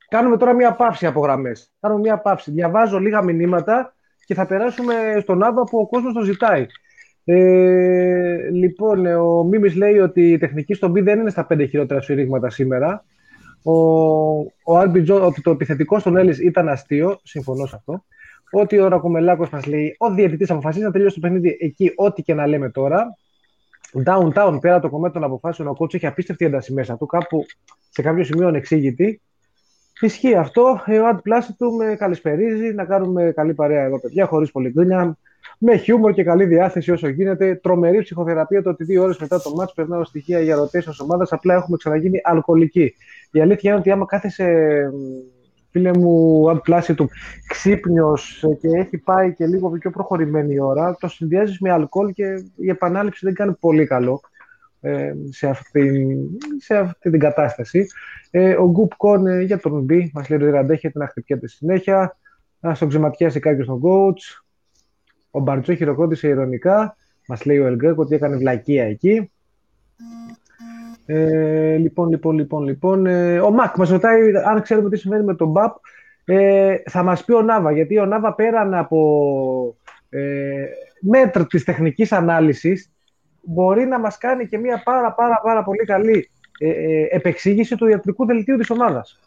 [0.09, 1.71] κάνουμε τώρα μια παύση από γραμμές.
[1.79, 2.51] Κάνουμε μια παύση.
[2.51, 3.93] Διαβάζω λίγα μηνύματα
[4.25, 6.65] και θα περάσουμε στον Άβα που ο κόσμος το ζητάει.
[7.23, 12.01] Ε, λοιπόν, ο Μίμης λέει ότι η τεχνική στον B δεν είναι στα πέντε χειρότερα
[12.01, 13.03] σφυρίγματα σήμερα.
[13.63, 13.71] Ο,
[14.63, 14.77] ο
[15.09, 18.03] ότι το επιθετικό στον Έλλης ήταν αστείο, συμφωνώ σε αυτό.
[18.51, 22.33] Ότι ο Ρακομελάκος μας λέει, ο διαιτητής αποφασίζει να τελειώσει το παιχνίδι εκεί, ό,τι και
[22.33, 23.17] να λέμε τώρα.
[24.05, 27.45] Downtown, πέρα το κομμάτι των αποφάσεων, ο κότσο έχει απίστευτη ένταση μέσα του, κάπου
[27.89, 29.21] σε κάποιο σημείο ανεξήγητη.
[30.01, 30.63] Ισχύει αυτό.
[31.01, 35.17] Ο Αντ Πλάσι του με καλησπερίζει να κάνουμε καλή παρέα εδώ, παιδιά, χωρίς πολύ γκρίνια.
[35.59, 37.55] Με χιούμορ και καλή διάθεση όσο γίνεται.
[37.55, 41.31] Τρομερή ψυχοθεραπεία το ότι δύο ώρες μετά το μάτς περνάω στοιχεία για ρωτήσει ω ομάδας.
[41.31, 42.93] Απλά έχουμε ξαναγίνει αλκοολικοί.
[43.31, 44.45] Η αλήθεια είναι ότι άμα κάθεσαι,
[45.77, 47.09] φίλε μου, Αντ Πλάσι του,
[47.47, 52.23] ξύπνιος και έχει πάει και λίγο πιο προχωρημένη η ώρα, το συνδυάζεις με αλκοόλ και
[52.55, 54.21] η επανάληψη δεν κάνει πολύ καλό.
[54.81, 56.07] Ε, σε, αυτή,
[56.57, 57.85] σε αυτή την κατάσταση.
[58.31, 61.47] Ε, ο Γκουπ Κον ε, για τον Μπι μας λέει ότι δεν αντέχεται να χτυπιέται
[61.47, 62.17] συνέχεια.
[62.59, 64.41] Να στον ξεματιάσει κάποιος τον coach.
[65.31, 66.95] Ο Μπαρτζό χειροκρότησε ηρωνικά.
[67.27, 69.31] Μας λέει ο Ελγκρέκ ότι έκανε βλακεία εκεί.
[71.09, 73.05] Ε, λοιπόν, λοιπόν, λοιπόν, λοιπόν.
[73.05, 75.75] Ε, ο Μακ μας ρωτάει αν ξέρουμε τι συμβαίνει με τον Μπαπ.
[76.25, 79.77] Ε, θα μας πει ο Νάβα, γιατί ο Νάβα πέραν από
[80.09, 80.65] ε,
[81.01, 82.91] μέτρ της τεχνικής ανάλυσης
[83.41, 86.29] μπορεί να μας κάνει και μια πάρα πάρα πάρα πολύ καλή
[86.59, 89.19] ε, ε, επεξήγηση του ιατρικού δελτίου της ομάδας.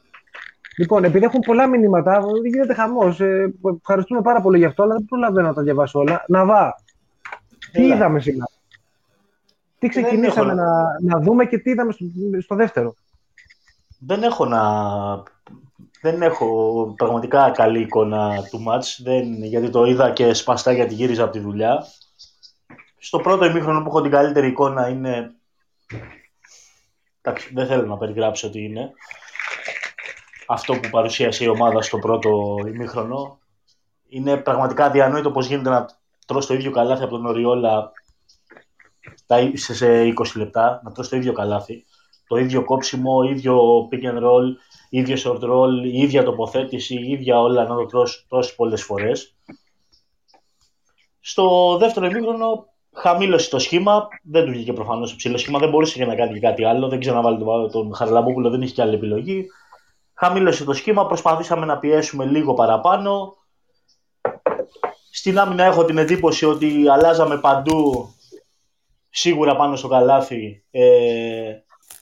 [0.78, 3.20] Λοιπόν, επειδή έχουν πολλά μηνύματα, γίνεται χαμός.
[3.20, 6.24] Ε, ευχαριστούμε πάρα πολύ γι' αυτό, αλλά δεν προλαβαίνω να τα διαβάσω όλα.
[6.28, 6.74] Ναβά,
[7.72, 7.94] τι Έλα.
[7.94, 8.50] είδαμε σήμερα;
[9.80, 12.04] Τι ξεκινήσαμε να, να δούμε και τι είδαμε στο,
[12.40, 12.94] στο δεύτερο.
[13.98, 14.62] Δεν έχω να...
[16.02, 21.22] Δεν έχω πραγματικά καλή εικόνα του μάτς, δεν, γιατί το είδα και σπαστά γιατί γύριζα
[21.22, 21.86] από τη δουλειά
[22.98, 25.34] στο πρώτο ημίχρονο που έχω την καλύτερη εικόνα είναι.
[27.52, 28.92] δεν θέλω να περιγράψω τι είναι.
[30.46, 33.38] Αυτό που παρουσίασε η ομάδα στο πρώτο ημίχρονο.
[34.08, 35.86] Είναι πραγματικά διανόητο πώς γίνεται να
[36.26, 37.92] τρως το ίδιο καλάθι από τον Οριόλα
[39.54, 41.84] σε 20 λεπτά, να τρως το ίδιο καλάθι.
[42.26, 44.54] Το ίδιο κόψιμο, ίδιο pick and roll,
[44.88, 49.34] ίδιο short roll, η ίδια τοποθέτηση, η ίδια όλα να το τρως τόσες πολλές φορές.
[51.20, 54.08] Στο δεύτερο ημίχρονο χαμήλωσε το σχήμα.
[54.22, 55.58] Δεν του βγήκε προφανώς ψηλό σχήμα.
[55.58, 56.88] Δεν μπορούσε και να κάνει και κάτι άλλο.
[56.88, 59.46] Δεν ξέρω να βάλει τον Χαραλαμπόπουλο, δεν είχε και άλλη επιλογή.
[60.14, 61.06] Χαμήλωσε το σχήμα.
[61.06, 63.36] Προσπαθήσαμε να πιέσουμε λίγο παραπάνω.
[65.10, 68.08] Στην άμυνα έχω την εντύπωση ότι αλλάζαμε παντού
[69.10, 71.52] σίγουρα πάνω στο καλάθι ε,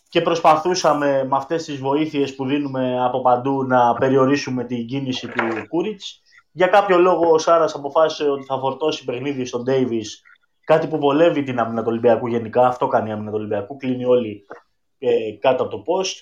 [0.08, 5.66] και προσπαθούσαμε με αυτές τις βοήθειες που δίνουμε από παντού να περιορίσουμε την κίνηση του
[5.68, 6.22] Κούριτς.
[6.52, 10.22] Για κάποιο λόγο ο Σάρας αποφάσισε ότι θα φορτώσει παιχνίδι στον Ντέιβις
[10.68, 12.66] Κάτι που βολεύει την άμυνα του Ολυμπιακού γενικά.
[12.66, 13.76] Αυτό κάνει η άμυνα του Ολυμπιακού.
[13.76, 14.46] Κλείνει όλοι
[14.98, 16.14] ε, κάτω από το post.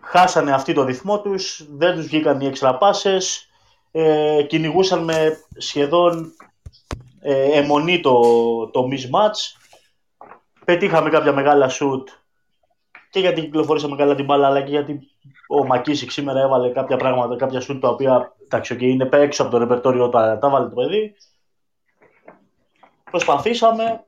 [0.00, 3.48] Χάσανε αυτή το ρυθμό τους, δεν τους βγήκαν οι έξτρα πάσες,
[3.90, 6.32] ε, κυνηγούσαν με σχεδόν
[7.28, 8.20] ε, αιμονή το,
[8.70, 9.58] το mismatch.
[10.64, 12.04] Πετύχαμε κάποια μεγάλα shoot
[13.10, 15.00] και γιατί κυκλοφορήσαμε καλά την μπάλα, αλλά και γιατί
[15.48, 19.50] ο Μακίσικ σήμερα έβαλε κάποια πράγματα, κάποια σουτ τα οποία εντάξει, okay, είναι έξω από
[19.50, 21.14] το ρεπερτόριο, τα, τα 'βαλε το παιδί.
[23.10, 24.04] Προσπαθήσαμε.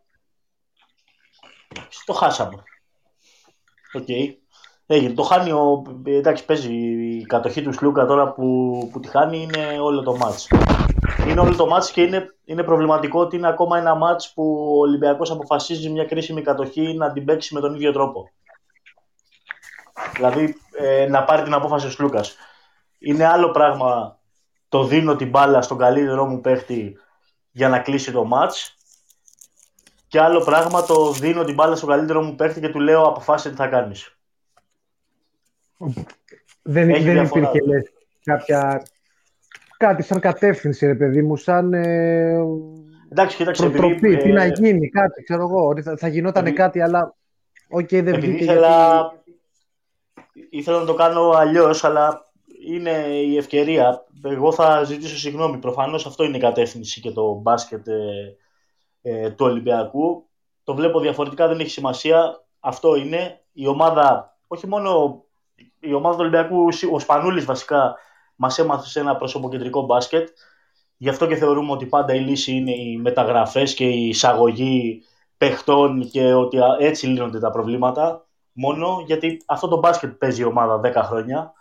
[2.05, 2.63] Το χάσαμε.
[3.93, 4.05] Ok.
[4.09, 4.35] Okay.
[4.87, 5.15] Έγινε.
[5.15, 5.83] Το χάνει ο...
[6.05, 6.75] Εντάξει, παίζει
[7.19, 10.49] η κατοχή του Σλούκα τώρα που, που τη χάνει είναι όλο το ματς.
[11.27, 14.79] Είναι όλο το ματς και είναι, είναι προβληματικό ότι είναι ακόμα ένα ματς που ο
[14.79, 18.31] Ολυμπιακός αποφασίζει μια κρίσιμη κατοχή να την παίξει με τον ίδιο τρόπο.
[20.15, 22.37] Δηλαδή ε, να πάρει την απόφαση ο Σλούκας.
[22.99, 24.19] Είναι άλλο πράγμα
[24.69, 26.99] το δίνω την μπάλα στον καλύτερό μου παίχτη
[27.51, 28.77] για να κλείσει το μάτς
[30.09, 33.51] και άλλο πράγμα το δίνω την μπάλα στο καλύτερο μου παίχτη και του λέω αποφάσισε
[33.51, 34.19] τι θα κάνεις.
[36.63, 37.93] Δεν, δεν υπήρχε λες,
[38.25, 38.83] κάποια...
[39.79, 42.39] κάτι σαν κατεύθυνση, ρε παιδί μου, σαν ε...
[43.09, 44.33] Εντάξει, κοίταξε, προτροπή, επειδή, τι ε...
[44.33, 46.57] να γίνει, κάτι, ξέρω εγώ, θα, θα γινόταν επειδή...
[46.57, 47.15] κάτι, αλλά
[47.69, 49.13] ok, okay, δεν επειδή ήθελα...
[50.33, 50.57] Γιατί...
[50.57, 52.27] ήθελα να το κάνω αλλιώς, αλλά
[52.67, 54.05] είναι η ευκαιρία.
[54.25, 55.59] Εγώ θα ζητήσω συγγνώμη.
[55.59, 58.37] Προφανώς αυτό είναι η κατεύθυνση και το μπάσκετ ε,
[59.03, 60.29] ε, του Ολυμπιακού.
[60.65, 62.45] Το βλέπω διαφορετικά, δεν έχει σημασία.
[62.61, 63.43] Αυτό είναι.
[63.53, 65.23] Η ομάδα, όχι μόνο
[65.81, 67.97] η ομάδα του Ολυμπιακού, ο Σπανούλης βασικά,
[68.39, 70.29] μας έμαθες σε ένα προσωποκεντρικό μπάσκετ.
[70.97, 75.03] Γι' αυτό και θεωρούμε ότι πάντα η λύση είναι οι μεταγραφές και η εισαγωγή
[75.37, 78.27] παιχτών και ότι έτσι λύνονται τα προβλήματα.
[78.53, 81.53] Μόνο γιατί αυτό το μπάσκετ παίζει η ομάδα 10 χρόνια.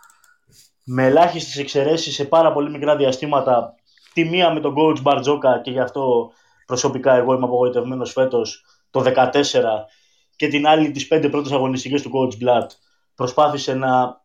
[0.84, 3.74] Με ελάχιστες εξαιρέσεις σε πάρα πολύ μικρά διαστήματα.
[4.12, 6.32] Τη μία με τον coach Μπαρτζόκα και γι' αυτό
[6.66, 9.42] προσωπικά εγώ είμαι απογοητευμένος φέτος το 2014
[10.36, 12.66] και την άλλη τις πέντε πρώτες αγωνιστικές του Coach Blood
[13.14, 14.17] προσπάθησε να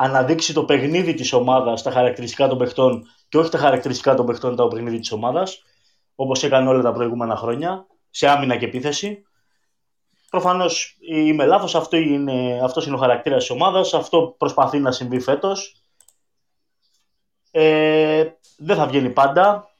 [0.00, 4.56] αναδείξει το παιχνίδι της ομάδας, τα χαρακτηριστικά των παιχτών και όχι τα χαρακτηριστικά των παιχτών,
[4.56, 5.62] το παιχνίδι της ομάδας,
[6.14, 9.22] όπως έκανε όλα τα προηγούμενα χρόνια, σε άμυνα και επίθεση.
[10.30, 15.20] Προφανώς είμαι λάθος, αυτό είναι, αυτός είναι ο χαρακτήρας της ομάδας, αυτό προσπαθεί να συμβεί
[15.20, 15.82] φέτος.
[17.50, 18.26] Ε,
[18.56, 19.70] δεν θα βγαίνει πάντα,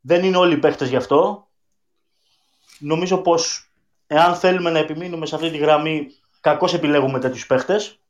[0.00, 1.48] δεν είναι όλοι οι παίχτες γι' αυτό.
[2.78, 3.70] Νομίζω πως
[4.06, 6.06] εάν θέλουμε να επιμείνουμε σε αυτή τη γραμμή,
[6.40, 8.00] κακώς επιλέγουμε τέτοιους παίχτες.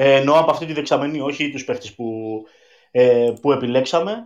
[0.00, 2.42] Ε, εννοώ από αυτή τη δεξαμενή, όχι τους παίχτες που,
[2.90, 4.24] ε, που επιλέξαμε.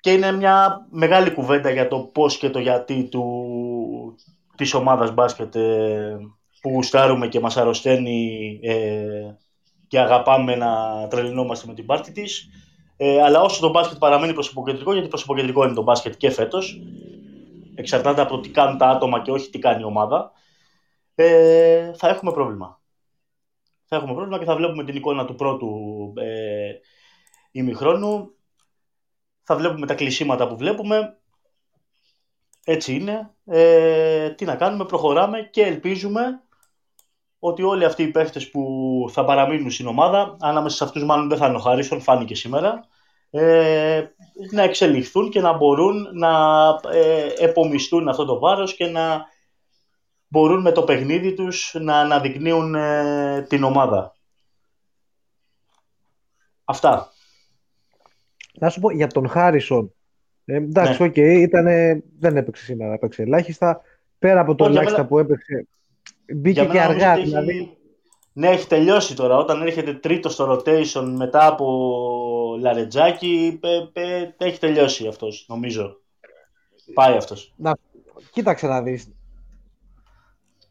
[0.00, 3.24] Και είναι μια μεγάλη κουβέντα για το πώς και το γιατί του,
[4.56, 6.16] της ομάδας μπάσκετ ε,
[6.60, 9.34] που γουστάρουμε και μας αρρωσταίνει ε,
[9.88, 12.48] και αγαπάμε να τρελινόμαστε με την πάρτη της.
[12.96, 16.80] Ε, αλλά όσο το μπάσκετ παραμένει προσωποκεντρικό, γιατί προσωποκεντρικό είναι το μπάσκετ και φέτος,
[17.74, 20.32] εξαρτάται από το τι κάνουν τα άτομα και όχι τι κάνει η ομάδα,
[21.14, 22.80] ε, θα έχουμε πρόβλημα.
[23.88, 25.68] Θα έχουμε πρόβλημα και θα βλέπουμε την εικόνα του πρώτου
[26.16, 26.72] ε,
[27.50, 28.34] ημιχρόνου.
[29.42, 31.18] Θα βλέπουμε τα κλεισίματα που βλέπουμε.
[32.64, 33.34] Έτσι είναι.
[33.44, 36.40] Ε, τι να κάνουμε, προχωράμε και ελπίζουμε
[37.38, 38.62] ότι όλοι αυτοί οι παίχτες που
[39.12, 42.80] θα παραμείνουν στην ομάδα, ανάμεσα σε αυτούς μάλλον δεν θα είναι ο Χάρισον, φάνηκε σήμερα,
[43.30, 44.04] ε,
[44.50, 49.24] να εξελιχθούν και να μπορούν να ε, επομιστούν αυτό το βάρος και να
[50.28, 54.14] μπορούν με το παιχνίδι τους να αναδεικνύουν ε, την ομάδα.
[56.64, 57.12] Αυτά.
[58.58, 59.92] Να σου πω για τον Χάρισον.
[60.44, 61.12] Ε, εντάξει, ναι.
[61.14, 61.46] okay,
[62.18, 63.80] δεν έπαιξε σήμερα, έπαιξε ελάχιστα.
[64.18, 65.66] Πέρα από το ελάχιστα που έπαιξε,
[66.34, 67.14] μπήκε και αργά.
[67.14, 67.76] Δηλαδή...
[68.32, 69.36] Ναι, έχει τελειώσει τώρα.
[69.36, 73.60] Όταν έρχεται τρίτο στο rotation μετά από Λαρετζάκη,
[74.36, 76.00] έχει τελειώσει αυτός, νομίζω.
[76.94, 77.54] Πάει αυτός.
[77.56, 77.76] Να,
[78.30, 79.12] κοίταξε να δεις.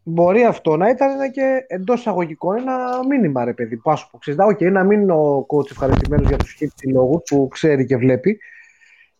[0.07, 3.77] Μπορεί αυτό να ήταν και εντός εισαγωγικών ένα μήνυμα, ρε παιδί.
[3.77, 4.39] Πάσου που ξέρεις.
[4.43, 8.39] Okay, να μην είναι ο coach ευχαριστημένος για τους χίλιου λόγου που ξέρει και βλέπει.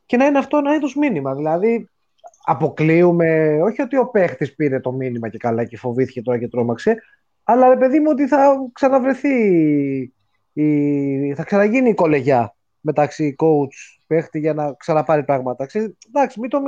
[0.06, 1.36] Και να είναι αυτό ένα είδος μήνυμα.
[1.36, 1.90] Δηλαδή,
[2.46, 6.96] αποκλείουμε, όχι ότι ο παίχτης πήρε το μήνυμα και καλά και φοβήθηκε τώρα και τρόμαξε,
[7.44, 9.34] αλλά ρε παιδί μου ότι θα ξαναβρεθεί,
[10.54, 11.34] η...
[11.34, 15.66] θα ξαναγίνει η κολεγιά μεταξύ coach, παίχτη για να ξαναπάρει πράγματα.
[15.66, 16.60] Ξέρεις, εντάξει, μην το,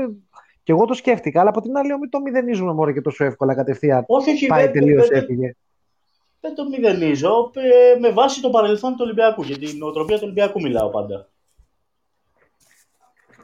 [0.68, 3.56] και εγώ το σκέφτηκα, αλλά από την άλλη, μην το μηδενίζουμε μόνο και τόσο εύκολα
[3.56, 4.04] κατευθείαν.
[4.08, 5.56] Όχι, όχι, Πάει τελείως, έφυγε.
[6.40, 7.52] Δεν το μηδενίζω.
[7.54, 9.44] Ε, με βάση το παρελθόν του Ολυμπιακού.
[9.44, 11.30] Για την νοοτροπία του Ολυμπιακού μιλάω πάντα.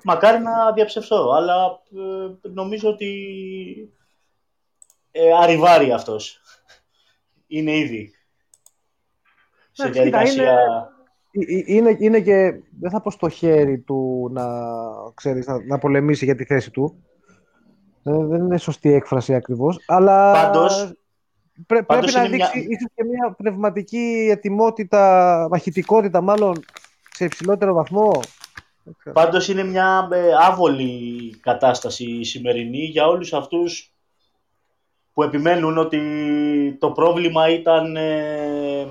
[0.04, 1.82] Μακάρι να διαψευθώ, αλλά
[2.44, 3.14] ε, νομίζω ότι
[5.12, 6.42] ε, αριβάρει αυτός.
[7.48, 8.14] Είναι ήδη
[9.72, 10.58] σε διαδικασία...
[11.32, 14.46] Είναι, είναι, είναι και, δεν θα πω στο χέρι του να,
[15.14, 17.04] ξέρεις, να, να πολεμήσει για τη θέση του.
[18.04, 19.80] Ε, δεν είναι σωστή έκφραση ακριβώς.
[19.88, 20.94] Αλλά πάντως,
[21.68, 22.52] πρέ, πρέπει να δείξει μια...
[22.54, 26.64] ίσως και μια πνευματική ετοιμότητα, μαχητικότητα μάλλον
[27.14, 28.20] σε υψηλότερο βαθμό.
[29.14, 33.94] Πάντως είναι μια ε, άβολη κατάσταση η σημερινή για όλους αυτούς
[35.14, 36.02] που επιμένουν ότι
[36.80, 38.88] το πρόβλημα ήταν ε,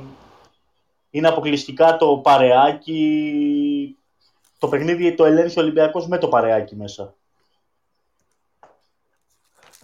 [1.11, 3.97] είναι αποκλειστικά το παρεάκι
[4.59, 7.15] το παιχνίδι το ελέγχει ο Ολυμπιακός με το παρεάκι μέσα.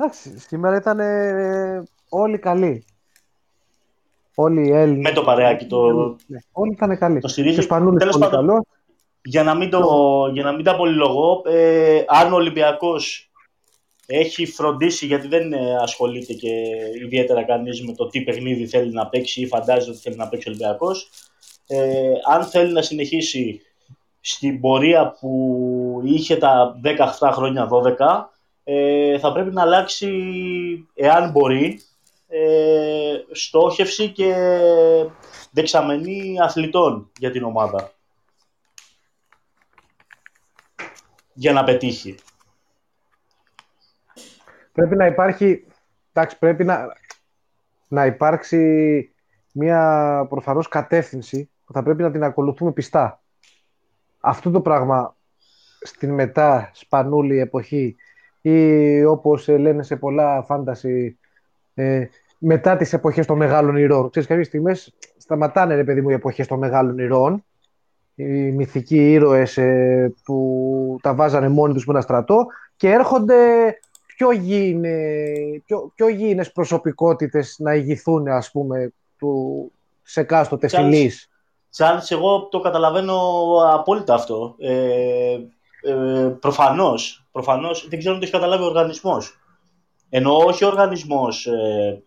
[0.01, 2.85] Εντάξει, σήμερα ήταν ε, όλοι καλοί.
[4.35, 5.03] Όλοι οι Έλληνες.
[5.03, 5.67] Με το παρεάκι.
[5.67, 5.93] Το...
[6.27, 7.21] Ναι, όλοι ήταν καλοί.
[7.21, 7.67] Το στηρίζει.
[7.67, 8.67] Τέλος πάντων, καλό.
[9.23, 13.31] Για να μην, το, για να μην τα πολυλογώ, ε, αν ο Ολυμπιακός
[14.07, 16.51] έχει φροντίσει, γιατί δεν ε, ασχολείται και
[17.05, 20.49] ιδιαίτερα κανείς με το τι παιχνίδι θέλει να παίξει ή φαντάζεται ότι θέλει να παίξει
[20.49, 21.11] ο Ολυμπιακός,
[21.67, 23.61] ε, αν θέλει να συνεχίσει
[24.21, 26.81] στην πορεία που είχε τα
[27.21, 27.97] 17 χρόνια 12,
[28.71, 30.09] ε, θα πρέπει να αλλάξει,
[30.95, 31.81] εάν μπορεί,
[32.29, 34.35] ε, στόχευση και
[35.51, 37.93] δεξαμενή αθλητών για την ομάδα.
[41.33, 42.15] Για να πετύχει.
[44.73, 45.67] Πρέπει να υπάρχει,
[46.13, 46.87] εντάξει, πρέπει να,
[47.89, 49.15] να υπάρξει
[49.53, 53.23] μια προφανώς κατεύθυνση που θα πρέπει να την ακολουθούμε πιστά.
[54.21, 55.17] Αυτό το πράγμα
[55.81, 57.97] στην μετά σπανούλη εποχή
[58.51, 61.19] ή όπως ε, λένε σε πολλά φάνταση
[61.75, 62.07] ε,
[62.39, 64.11] μετά τις εποχές των μεγάλων ηρώων.
[64.11, 67.45] Ξέρεις, κάποιες στιγμές σταματάνε, ρε παιδί μου, οι εποχές των μεγάλων ηρώων.
[68.15, 72.47] Οι μυθικοί ήρωες ε, που τα βάζανε μόνοι τους με ένα στρατό
[72.77, 73.35] και έρχονται
[74.07, 74.97] πιο, γήινε,
[75.65, 79.73] πιο, πιο γήινες προσωπικότητες να ηγηθούν, ας πούμε, του,
[80.03, 81.29] σε κάστοτε φυλής.
[81.71, 83.21] Τσάνς, εγώ το καταλαβαίνω
[83.73, 84.55] απόλυτα αυτό.
[84.59, 85.39] Ε,
[85.83, 89.39] ε, προφανώς, προφανώς, δεν ξέρω αν το έχει καταλάβει ο οργανισμός.
[90.09, 92.03] Ενώ όχι ο οργανισμός ε,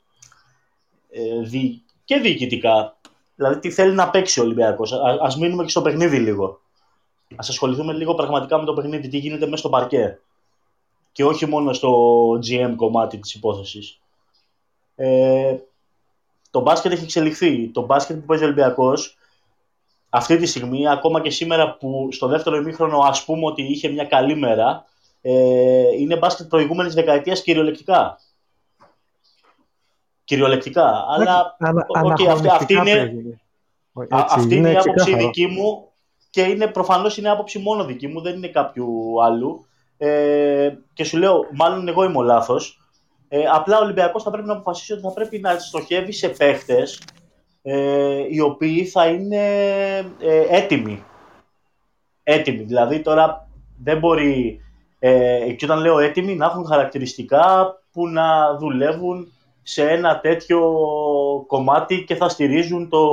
[1.10, 2.96] ε, δι, και διοικητικά.
[3.36, 4.92] Δηλαδή τι θέλει να παίξει ο Ολυμπιακός.
[4.92, 6.46] Α ας μείνουμε και στο παιχνίδι λίγο.
[7.32, 10.20] Α ασχοληθούμε λίγο πραγματικά με το παιχνίδι, τι γίνεται μέσα στο παρκέ.
[11.12, 11.94] Και όχι μόνο στο
[12.32, 14.00] GM κομμάτι της υπόθεσης.
[14.96, 15.56] Ε,
[16.52, 17.68] το μπάσκετ έχει εξελιχθεί.
[17.68, 19.18] Το μπάσκετ που παίζει ο Ολυμπιακός
[20.14, 24.06] αυτή τη στιγμή, ακόμα και σήμερα που στο δεύτερο ημίχρονο ας πούμε ότι είχε μια
[24.06, 24.86] καλή μέρα,
[25.22, 25.32] ε,
[26.00, 28.20] είναι μπάσκετ προηγούμενης δεκαετίας κυριολεκτικά.
[30.24, 31.06] Κυριολεκτικά.
[31.10, 31.58] Αλλά
[32.04, 33.22] okay, αυτή, αυτή, είναι,
[34.10, 35.88] αυτή είναι, η άποψη δική μου
[36.30, 39.66] και είναι, προφανώς είναι άποψη μόνο δική μου, δεν είναι κάποιου άλλου.
[39.98, 42.80] Ε, και σου λέω, μάλλον εγώ είμαι ο λάθος.
[43.28, 47.02] Ε, απλά ο Ολυμπιακός θα πρέπει να αποφασίσει ότι θα πρέπει να στοχεύει σε παίχτες
[47.62, 49.46] ε, οι οποίοι θα είναι
[50.20, 51.04] ε, έτοιμοι.
[52.24, 52.64] Έτοιμοι.
[52.64, 53.48] Δηλαδή τώρα
[53.84, 54.62] δεν μπορεί,
[55.00, 59.32] ε, και όταν λέω έτοιμοι, να έχουν χαρακτηριστικά που να δουλεύουν
[59.64, 60.62] σε ένα τέτοιο
[61.48, 63.08] κομμάτι και θα στηρίζουν το,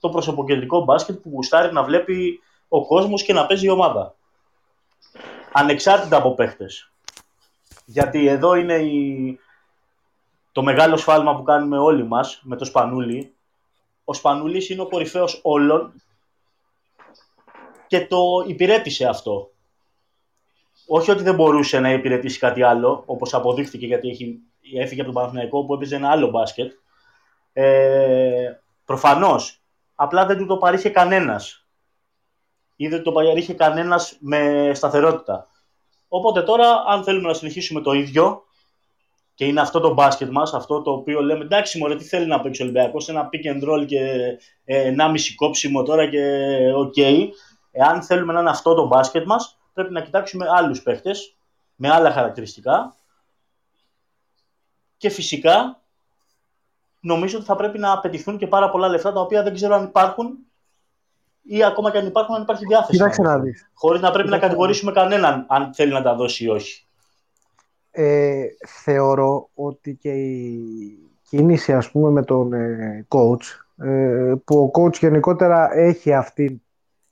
[0.00, 4.14] το προσωποκεντρικό μπάσκετ που γουστάρει να βλέπει ο κόσμος και να παίζει η ομάδα.
[5.52, 6.90] Ανεξάρτητα από παίχτες.
[7.84, 9.38] Γιατί εδώ είναι η...
[10.52, 13.32] το μεγάλο σφάλμα που κάνουμε όλοι μας με το Σπανούλι,
[14.10, 16.02] ο Σπανούλης είναι ο κορυφαίος όλων
[17.86, 19.50] και το υπηρέτησε αυτό.
[20.86, 24.38] Όχι ότι δεν μπορούσε να υπηρετήσει κάτι άλλο, όπως αποδείχθηκε γιατί έχει,
[24.74, 26.72] έφυγε από τον Παναθηναϊκό που έπαιζε ένα άλλο μπάσκετ.
[27.52, 28.52] Ε,
[28.84, 29.62] προφανώς,
[29.94, 31.66] απλά δεν του το παρήχε κανένας.
[32.76, 35.46] Ή δεν το παρήχε κανένας με σταθερότητα.
[36.08, 38.44] Οπότε τώρα, αν θέλουμε να συνεχίσουμε το ίδιο,
[39.38, 42.40] και είναι αυτό το μπάσκετ μας, αυτό το οποίο λέμε εντάξει, μωρέ, τι θέλει να
[42.40, 43.98] παίξει ο Ολυμπιακός, ένα pick and roll και
[44.64, 46.22] ε, ένα μισή κόψιμο τώρα και
[46.74, 46.94] OK.
[46.96, 47.28] Okay.
[47.70, 51.36] Εάν θέλουμε να είναι αυτό το μπάσκετ μας, πρέπει να κοιτάξουμε άλλους παίχτες
[51.74, 52.94] με άλλα χαρακτηριστικά.
[54.96, 55.80] Και φυσικά
[57.00, 59.84] νομίζω ότι θα πρέπει να απαιτηθούν και πάρα πολλά λεφτά τα οποία δεν ξέρω αν
[59.84, 60.38] υπάρχουν
[61.42, 62.92] ή ακόμα και αν υπάρχουν, αν υπάρχει διάθεση.
[62.98, 63.40] Κοιτάξτε να
[63.74, 66.87] Χωρίς να πρέπει να κατηγορήσουμε κανέναν αν θέλει να τα δώσει ή όχι
[68.00, 74.80] ε, θεωρώ ότι και η κίνηση ας πούμε με τον ε, coach ε, που ο
[74.80, 76.62] coach γενικότερα έχει αυτή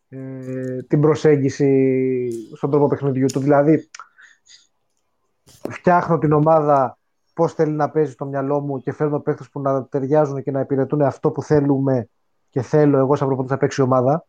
[0.08, 3.40] ε, την προσέγγιση στον τρόπο παιχνιδιού του.
[3.40, 3.88] Δηλαδή
[5.68, 6.98] φτιάχνω την ομάδα
[7.34, 10.60] πώς θέλει να παίζει στο μυαλό μου και φέρνω παίχτες που να ταιριάζουν και να
[10.60, 12.08] υπηρετούν αυτό που θέλουμε
[12.50, 14.26] και θέλω εγώ σαν προπονητής θα παίξει η ομάδα.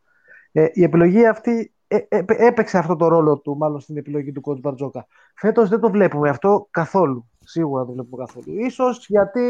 [0.51, 1.76] Η επιλογή αυτή ε, ε,
[2.25, 5.07] έπαιξε αυτό το ρόλο του, μάλλον στην επιλογή του coach Μπαρτζόκα.
[5.35, 7.29] Φέτος δεν το βλέπουμε αυτό καθόλου.
[7.39, 8.59] Σίγουρα δεν το βλέπουμε καθόλου.
[8.59, 9.41] Ίσως γιατί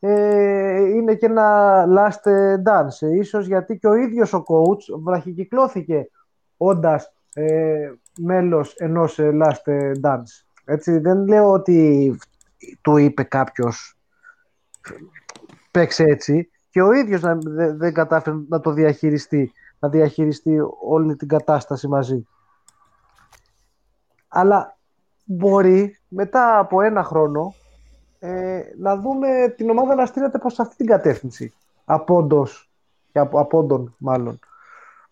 [0.00, 2.30] ε, είναι και ένα last
[2.66, 3.14] dance.
[3.14, 6.10] Ίσως γιατί και ο ίδιος ο coach βραχικυκλώθηκε
[6.56, 9.72] όντας ε, μέλος ενός last
[10.02, 10.44] dance.
[10.64, 12.18] Έτσι, δεν λέω ότι
[12.80, 13.96] του είπε κάποιος
[15.70, 17.38] παίξε έτσι και ο ίδιος δεν,
[17.76, 22.26] δεν κατάφερε να το διαχειριστεί να διαχειριστεί όλη την κατάσταση μαζί.
[24.28, 24.76] Αλλά
[25.24, 27.54] μπορεί μετά από ένα χρόνο
[28.18, 31.52] ε, να δούμε την ομάδα να στρέφεται προς αυτή την κατεύθυνση.
[31.84, 32.70] Απόντος
[33.12, 34.38] και από, απόντων μάλλον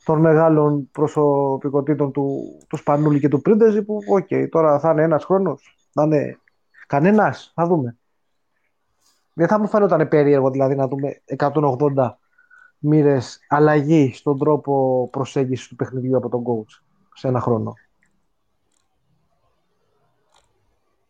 [0.05, 5.03] των μεγάλων προσωπικότητων του, του Σπανούλη και του Πρίντεζη που OK, okay, τώρα θα είναι
[5.03, 6.39] ένας χρόνος, θα είναι
[6.87, 7.97] κανένας, θα δούμε.
[9.33, 12.11] Δεν θα μου φαίνονταν περίεργο δηλαδή να δούμε 180
[12.85, 16.83] μοίρες αλλαγή στον τρόπο προσέγγισης του παιχνιδιού από τον coach
[17.15, 17.75] σε ένα χρόνο.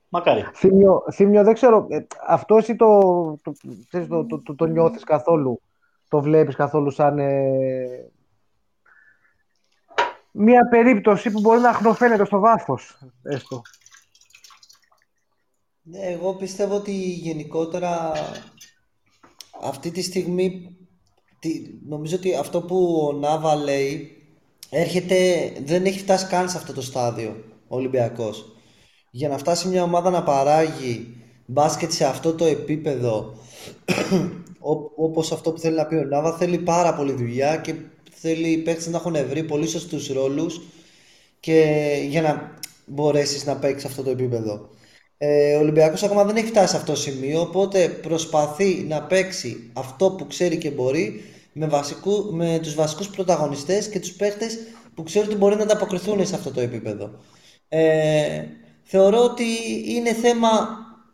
[0.09, 0.45] Μακάρι.
[0.55, 3.01] Θύμιο, θύμιο δεν ξέρω, ε, αυτός εσύ το,
[3.43, 3.53] το,
[4.09, 5.61] το, το, το, το νιώθεις καθόλου,
[6.09, 8.11] το βλέπεις καθόλου σαν ε,
[10.31, 13.63] μια περίπτωση που μπορεί να αχνοφαίνεται στο βάθος, έστω.
[15.83, 18.13] Ναι, εγώ πιστεύω ότι γενικότερα
[19.63, 20.77] αυτή τη στιγμή
[21.89, 24.17] νομίζω ότι αυτό που ο Νάβα λέει
[24.71, 25.17] έρχεται,
[25.65, 28.57] δεν έχει φτάσει καν σε αυτό το στάδιο ο Ολυμπιακός.
[29.11, 31.17] Για να φτάσει μια ομάδα να παράγει
[31.47, 33.35] μπάσκετ σε αυτό το επίπεδο
[34.97, 37.75] όπως αυτό που θέλει να πει ο Νάβα θέλει πάρα πολύ δουλειά και
[38.11, 40.61] θέλει οι παίκτες να έχουν βρει πολύ σωστούς ρόλους
[41.41, 44.69] και για να μπορέσεις να παίξεις αυτό το επίπεδο.
[45.19, 49.71] Ε, ο Ολυμπιακός ακόμα δεν έχει φτάσει σε αυτό το σημείο οπότε προσπαθεί να παίξει
[49.73, 51.23] αυτό που ξέρει και μπορεί
[51.55, 54.59] με, βασικού, με τους βασικούς πρωταγωνιστές και τους παίχτες
[54.95, 57.11] που ξέρουν ότι μπορεί να ανταποκριθούν σε αυτό το επίπεδο.
[57.69, 58.45] Ε,
[58.83, 59.45] θεωρώ ότι
[59.87, 60.49] είναι θέμα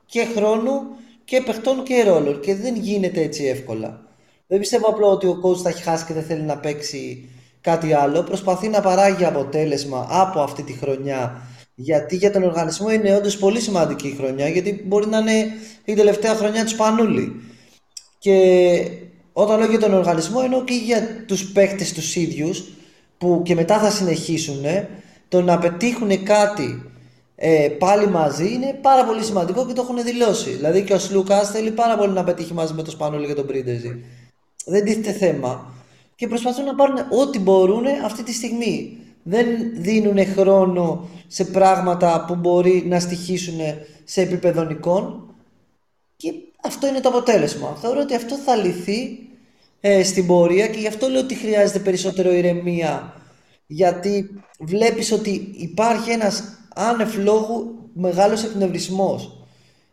[0.06, 0.82] και χρόνου
[1.24, 4.02] και παιχτών και ρόλων και δεν γίνεται έτσι εύκολα.
[4.46, 7.30] Δεν πιστεύω απλό ότι ο coach θα έχει χάσει και δεν θέλει να παίξει
[7.60, 8.22] κάτι άλλο.
[8.22, 11.42] Προσπαθεί να παράγει αποτέλεσμα από αυτή τη χρονιά
[11.74, 15.46] Γιατί για τον οργανισμό είναι όντως πολύ σημαντική η χρονιά, γιατί μπορεί να είναι
[15.84, 17.40] η τελευταία χρονιά του Σπανούλη.
[18.18, 18.80] Και
[19.32, 22.64] όταν λέω για τον οργανισμό, εννοώ και για τους παίκτες τους ίδιους,
[23.18, 24.64] που και μετά θα συνεχίσουν,
[25.28, 26.90] το να πετύχουν κάτι
[27.42, 30.50] ε, πάλι μαζί είναι πάρα πολύ σημαντικό και το έχουν δηλώσει.
[30.50, 33.46] Δηλαδή και ο Σλούκας θέλει πάρα πολύ να πετύχει μαζί με τον Σπανούλη και τον
[33.46, 34.04] Πρίντεζι.
[34.66, 35.72] Δεν τίθεται θέμα.
[36.14, 38.98] Και προσπαθούν να πάρουν ό,τι μπορούν αυτή τη στιγμή.
[39.22, 43.58] Δεν δίνουν χρόνο σε πράγματα που μπορεί να στοιχήσουν
[44.04, 45.34] σε επίπεδο νικών.
[46.16, 46.32] Και
[46.64, 47.76] αυτό είναι το αποτέλεσμα.
[47.80, 49.18] Θεωρώ ότι αυτό θα λυθεί
[49.80, 53.14] ε, στην πορεία και γι' αυτό λέω ότι χρειάζεται περισσότερο ηρεμία.
[53.66, 56.42] Γιατί βλέπεις ότι υπάρχει ένας
[56.74, 59.44] άνευ λόγου μεγάλος εκνευρισμός.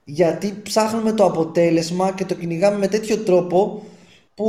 [0.03, 3.83] Γιατί ψάχνουμε το αποτέλεσμα και το κυνηγάμε με τέτοιο τρόπο
[4.35, 4.47] που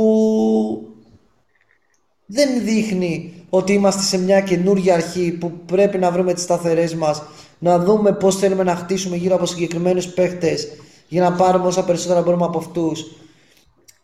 [2.25, 7.21] δεν δείχνει ότι είμαστε σε μια καινούργια αρχή που πρέπει να βρούμε τις σταθερές μας,
[7.59, 10.67] να δούμε πώς θέλουμε να χτίσουμε γύρω από συγκεκριμένους παίχτες
[11.09, 13.15] για να πάρουμε όσα περισσότερα μπορούμε από αυτούς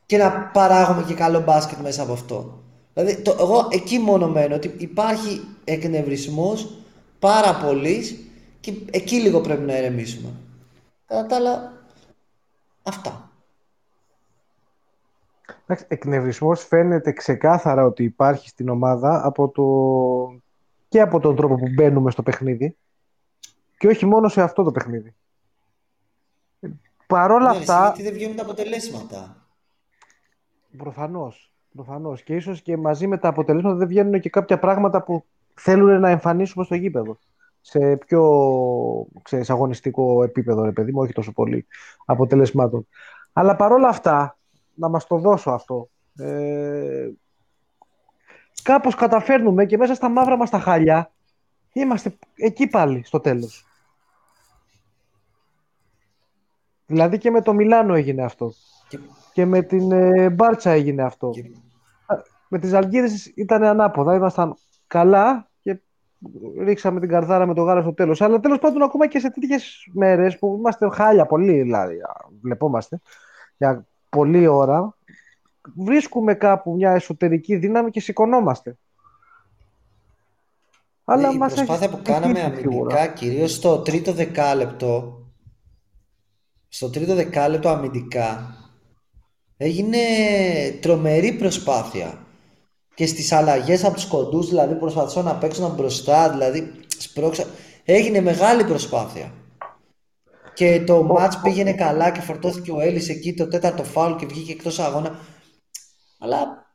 [0.06, 2.64] και να παράγουμε και καλό μπάσκετ μέσα από αυτό.
[2.94, 6.74] Δηλαδή, το, εγώ εκεί μόνο μένω, ότι υπάρχει εκνευρισμός
[7.20, 8.30] πάρα πολύ
[8.60, 10.30] και εκεί λίγο πρέπει να ερεμήσουμε.
[11.06, 11.74] Κατά τα άλλα,
[12.84, 13.30] αυτά.
[15.68, 19.64] Εντάξει, εκνευρισμός φαίνεται ξεκάθαρα ότι υπάρχει στην ομάδα από το...
[20.88, 22.78] και από τον τρόπο που μπαίνουμε στο παιχνίδι
[23.78, 25.16] και όχι μόνο σε αυτό το παιχνίδι.
[27.08, 27.82] Παρόλα ναι, αυτά...
[27.86, 29.48] Γιατί δεν βγαίνουν τα αποτελέσματα.
[30.78, 31.54] Προφανώς.
[31.76, 32.24] Προφανώς.
[32.24, 36.10] Και ίσως και μαζί με τα αποτελέσματα δεν βγαίνουν και κάποια πράγματα που θέλουν να
[36.10, 37.18] εμφανίσουμε στο γήπεδο.
[37.62, 38.24] Σε πιο
[39.22, 41.68] ξέρεις, αγωνιστικό επίπεδο, ρε παιδί μου, όχι τόσο πολύ
[42.06, 42.88] αποτελεσμάτων.
[43.34, 44.38] Αλλά παρόλα αυτά,
[44.74, 45.90] να μας το δώσω αυτό.
[46.18, 47.10] Ε,
[48.64, 51.12] κάπως καταφέρνουμε και μέσα στα μαύρα μας τα χάλια
[51.74, 53.66] είμαστε εκεί πάλι στο τέλος.
[56.86, 58.54] Δηλαδή και με το Μιλάνο έγινε αυτό.
[59.34, 61.32] Και, με την ε, Μπάρτσα έγινε αυτό.
[62.48, 64.16] Με τις Αλγίδες ήταν ανάποδα.
[64.16, 64.56] Ήμασταν
[64.88, 65.80] καλά και
[66.60, 68.22] ρίξαμε την καρδάρα με το γάλα στο τέλος.
[68.22, 71.98] Αλλά τέλος πάντων ακόμα και σε τέτοιες μέρες που είμαστε χάλια πολύ δηλαδή,
[72.42, 73.02] βλεπόμαστε
[73.58, 74.96] για πολλή ώρα,
[75.76, 78.78] βρίσκουμε κάπου μια εσωτερική δύναμη και σηκωνόμαστε.
[81.04, 85.25] Αλλά η προσπάθεια που κάναμε αμυντικά, κυρίως στο τρίτο δεκάλεπτο,
[86.76, 88.56] στο τρίτο δεκάλεπτο αμυντικά,
[89.58, 89.98] έγινε
[90.82, 92.20] τρομερή προσπάθεια.
[92.94, 97.46] Και στις αλλαγές από τους κοντούς, δηλαδή προσπαθώ να παίξουν μπροστά, δηλαδή σπρώξα.
[97.84, 99.32] Έγινε μεγάλη προσπάθεια
[100.54, 104.52] και το μάτς πήγαινε καλά και φορτώθηκε ο Έλλης εκεί το τέταρτο φάουλ και βγήκε
[104.52, 105.20] εκτός αγώνα.
[106.20, 106.66] Αλλά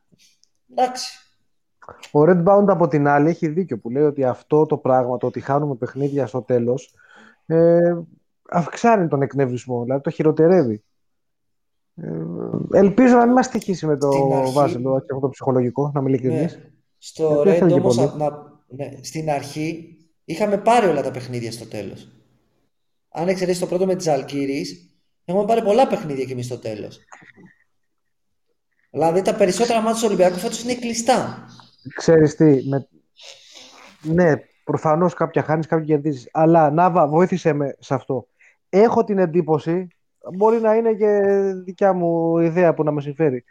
[0.71, 1.19] εντάξει.
[2.11, 5.41] Ο Redbound από την άλλη έχει δίκιο που λέει ότι αυτό το πράγμα, το ότι
[5.41, 6.95] χάνουμε παιχνίδια στο τέλος,
[7.47, 7.95] ε,
[8.51, 10.85] αυξάνει τον εκνευρισμό, δηλαδή το χειροτερεύει.
[11.95, 12.09] Ε,
[12.73, 14.11] ελπίζω να μην μας τυχήσει με το
[14.53, 16.47] Βάζελο, αυτό το ψυχολογικό, να μην ναι.
[16.99, 17.97] Στο Red όμως,
[18.67, 22.21] ναι, στην αρχή είχαμε πάρει όλα τα παιχνίδια στο τέλος
[23.11, 24.67] αν εξαιρέσεις το πρώτο με τις Αλκύρη,
[25.25, 27.01] έχουμε πάρει πολλά παιχνίδια και εμείς στο τέλος.
[28.91, 31.47] Δηλαδή τα περισσότερα μάτια του Ολυμπιακού φέτος είναι κλειστά.
[31.95, 32.89] Ξέρεις τι, με...
[34.03, 34.33] ναι,
[34.65, 36.29] προφανώς κάποια χάνεις, κάποια κερδίζεις.
[36.33, 38.29] Αλλά Νάβα, βοήθησε με σε αυτό.
[38.71, 39.89] Έχω την εντύπωση,
[40.35, 41.21] μπορεί να είναι και
[41.65, 43.45] δικιά μου ιδέα που να με συμφέρει,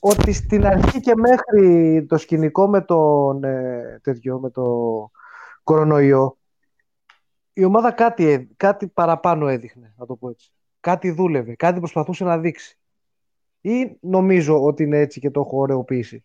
[0.00, 4.64] ότι στην αρχή και μέχρι το σκηνικό με τον ε, τέτοιο, με το
[5.62, 6.36] κορονοϊό,
[7.52, 10.50] η ομάδα κάτι, κάτι παραπάνω έδειχνε, να το πω έτσι.
[10.80, 12.78] Κάτι δούλευε, κάτι προσπαθούσε να δείξει.
[13.60, 16.22] Ή νομίζω ότι είναι έτσι και το έχω ωρεοποιήσει.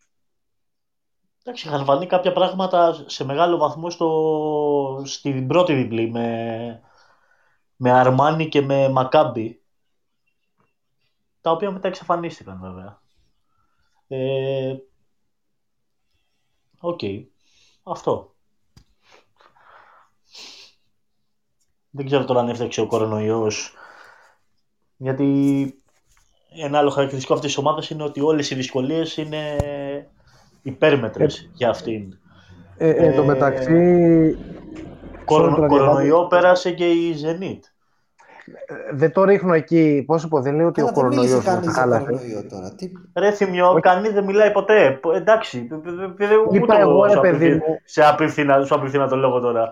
[1.43, 6.82] Εντάξει, είχαν φανεί κάποια πράγματα σε μεγάλο βαθμό στο, στην πρώτη διπλή με,
[7.84, 9.61] με Αρμάνι και με Μακάμπι
[11.41, 13.01] τα οποία μετά εξαφανίστηκαν βέβαια.
[14.07, 14.75] Ε,
[16.79, 16.99] οκ.
[17.84, 18.36] Αυτό.
[21.89, 23.73] Δεν ξέρω τώρα αν έφταιξε ο κορονοϊός.
[24.97, 25.25] Γιατί
[26.49, 29.57] ένα άλλο χαρακτηριστικό αυτής της ομάδας είναι ότι όλες οι δυσκολίες είναι
[30.61, 32.17] υπέρμετρες ε, για αυτήν.
[32.77, 34.38] Ε, ε, εν τω μεταξύ...
[35.25, 37.70] κορονοϊό πέρασε και η Zenit.
[38.65, 40.03] Ε, δεν το ρίχνω εκεί.
[40.07, 42.07] Πώς πω, δεν λέω ότι ο κορονοϊός δεν χάλασε.
[43.15, 44.99] Ρε θυμιό, κανείς δεν μιλάει ποτέ.
[45.13, 45.67] Εντάξει.
[46.51, 47.79] Είπα εγώ, ρε παιδί μου.
[47.83, 49.71] Σε απίθυνα το λόγο τώρα.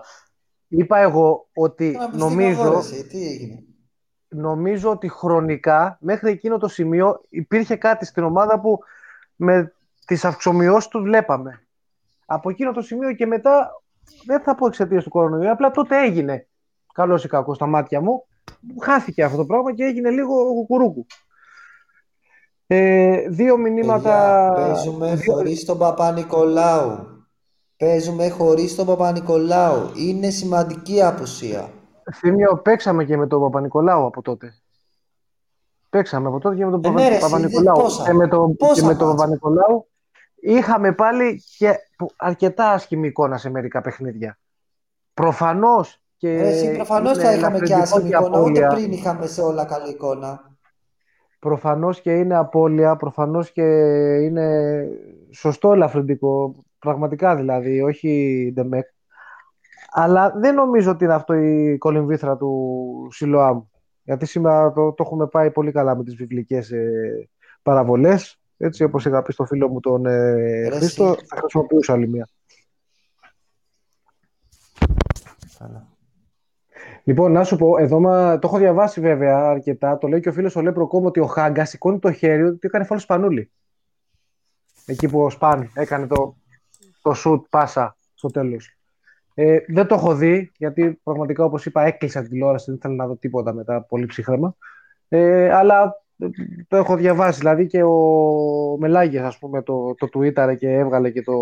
[0.68, 2.82] Είπα εγώ ότι νομίζω,
[4.28, 8.78] νομίζω ότι χρονικά μέχρι εκείνο το σημείο υπήρχε κάτι στην ομάδα που
[9.36, 9.72] με
[10.06, 11.64] τις αυξομοιώσεις τους βλέπαμε.
[12.26, 13.82] Από εκείνο το σημείο και μετά
[14.26, 16.46] δεν θα πω εξαιτίας του κορονοϊού, απλά τότε έγινε.
[16.92, 18.26] Καλός ή κακός στα μάτια μου.
[18.82, 21.06] Χάθηκε αυτό το πράγμα και έγινε λίγο κουκουρούκου.
[22.66, 24.52] Ε, δύο μηνύματα.
[24.54, 25.32] παίζουμε δύο...
[25.32, 27.06] χωρίς τον Παπα-Νικολάου.
[27.76, 29.90] Παίζουμε χωρίς τον Παπα-Νικολάου.
[29.96, 31.70] Είναι σημαντική απουσία.
[32.14, 34.54] Θύμιο, παίξαμε και με τον Παπα-Νικολάου από τότε.
[35.90, 37.86] Παίξαμε από τότε και με τον ε, ναι, Παπα-Νικολάου.
[38.04, 39.88] Και με τον, και με τον Παπα-Νικολάου
[40.40, 41.76] είχαμε πάλι και
[42.16, 44.38] αρκετά άσχημη εικόνα σε μερικά παιχνίδια.
[45.14, 46.02] Προφανώς.
[46.20, 50.56] Και Εσύ προφανώς θα είχαμε και άσχημη εικόνα, ούτε πριν είχαμε σε όλα καλή εικόνα.
[51.38, 53.62] Προφανώς και είναι απώλεια, προφανώς και
[54.22, 54.86] είναι
[55.30, 58.86] σωστό ελαφρυντικό, πραγματικά δηλαδή, όχι ντεμεκ.
[59.90, 63.62] Αλλά δεν νομίζω ότι είναι αυτό η κολυμβήθρα του Σιλοάμ.
[64.02, 67.28] Γιατί σήμερα το, το έχουμε πάει πολύ καλά με τις βιβλικές ε,
[67.62, 68.40] παραβολές.
[68.56, 72.28] Έτσι όπως είχα πει στο φίλο μου τον ε, Χρήστο, θα χρησιμοποιούσα άλλη μία.
[77.04, 79.98] Λοιπόν, να σου πω, εδώ μα, το έχω διαβάσει βέβαια αρκετά.
[79.98, 82.58] Το λέει και ο φίλος ο Λέπρο Κόμο ότι ο Χάγκα σηκώνει το χέρι ότι
[82.60, 83.50] έκανε φόλος σπανούλι.
[84.86, 86.36] Εκεί που ο Σπάν έκανε το,
[87.02, 88.78] το σουτ πάσα στο τέλος.
[89.34, 93.06] Ε, δεν το έχω δει, γιατί πραγματικά όπως είπα έκλεισα την τηλεόραση, δεν ήθελα να
[93.06, 94.56] δω τίποτα μετά, πολύ ψύχρεμα.
[95.08, 96.02] Ε, αλλά
[96.68, 101.22] το έχω διαβάσει, δηλαδή και ο Μελάγια, ας πούμε, το, το Twitter και έβγαλε και
[101.22, 101.36] το,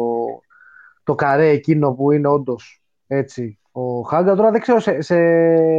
[1.03, 4.35] το καρέ εκείνο που είναι όντως έτσι ο Χάγκα.
[4.35, 5.17] Τώρα δεν ξέρω, σε, σε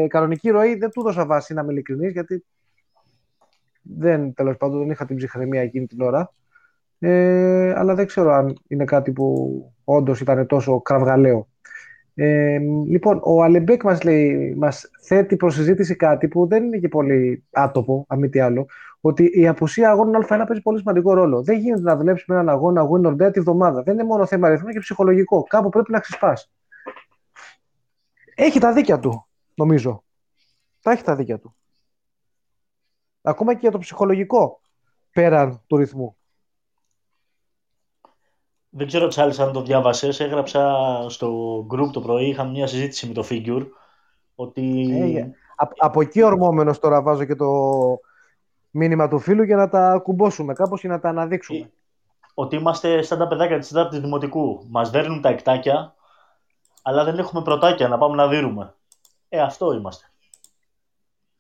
[0.08, 2.46] κανονική ροή δεν του δώσα βάση να είμαι ειλικρινής, γιατί
[3.82, 6.32] δεν, τέλος πάντων, δεν είχα την ψυχραιμία εκείνη την ώρα.
[7.00, 11.48] Ε, αλλά δεν ξέρω αν είναι κάτι που όντως ήταν τόσο κραυγαλαίο.
[12.14, 16.88] Ε, λοιπόν, ο Αλεμπέκ μας, λέει, μας θέτει προς συζήτηση κάτι που δεν είναι και
[16.88, 18.68] πολύ άτοπο, αν μη τι άλλο,
[19.02, 21.44] ότι η απουσία αγώνων Α1 παίζει πολύ σημαντικό ρόλο.
[21.44, 23.84] Δεν γίνεται να δουλέψεις με έναν αγώνα win or dead τη βδομάδα.
[23.84, 25.44] Δεν είναι μόνο θέμα αριθμού, είναι και ψυχολογικό.
[25.44, 26.52] Κάπου πρέπει να ξεσπάς.
[28.42, 30.04] Έχει τα δίκια του, νομίζω.
[30.82, 31.56] Τα έχει τα δίκια του.
[33.22, 34.62] Ακόμα και για το ψυχολογικό,
[35.12, 36.18] πέραν του ρυθμού.
[38.70, 40.20] Δεν ξέρω, Τσάλης, αν το διάβασες.
[40.20, 43.68] Έγραψα στο group το πρωί, είχαμε μια συζήτηση με το Figure,
[44.36, 44.90] ότι...
[45.16, 45.32] Ε,
[45.78, 47.50] από εκεί ορμόμενος τώρα βάζω και το
[48.70, 51.60] μήνυμα του φίλου για να τα κουμπώσουμε κάπως και να τα αναδείξουμε.
[51.60, 51.70] Ε,
[52.34, 54.66] ότι είμαστε σαν τα παιδάκια της 4ης Δημοτικού.
[54.70, 55.96] Μας δέρνουν τα εκτάκια,
[56.82, 58.76] αλλά δεν έχουμε πρωτάκια να πάμε να δίνουμε.
[59.30, 60.06] Ε, αυτό είμαστε.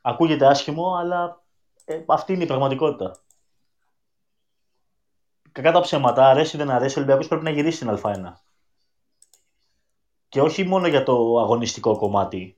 [0.02, 1.42] Ακούγεται άσχημο, αλλά
[1.86, 3.18] ε, αυτή είναι η πραγματικότητα.
[5.52, 8.34] Κακά τα ψέματα, αρέσει ή δεν αρέσει, ο Ολυμπιακός πρέπει να γυρίσει στην Α1.
[10.30, 12.58] Και όχι μόνο για το αγωνιστικό κομμάτι,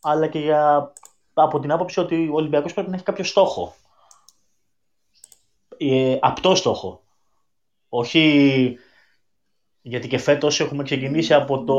[0.00, 0.92] αλλά και για,
[1.34, 3.74] από την άποψη ότι ο Ολυμπιακός πρέπει να έχει κάποιο στόχο.
[5.76, 7.02] Ε, απτό στόχο.
[7.88, 8.78] Όχι
[9.82, 11.76] γιατί και φέτος έχουμε ξεκινήσει από το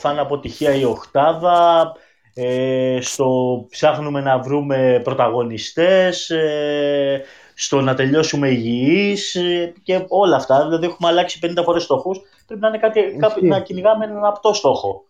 [0.00, 1.92] θα είναι αποτυχία η οχτάδα,
[2.34, 7.22] ε, στο ψάχνουμε να βρούμε πρωταγωνιστές, ε,
[7.54, 10.64] στο να τελειώσουμε υγιείς ε, και όλα αυτά.
[10.64, 12.20] Δηλαδή έχουμε αλλάξει 50 φορές στόχους.
[12.46, 15.04] Πρέπει να, είναι κάτι, να κυνηγάμε έναν απτό στόχο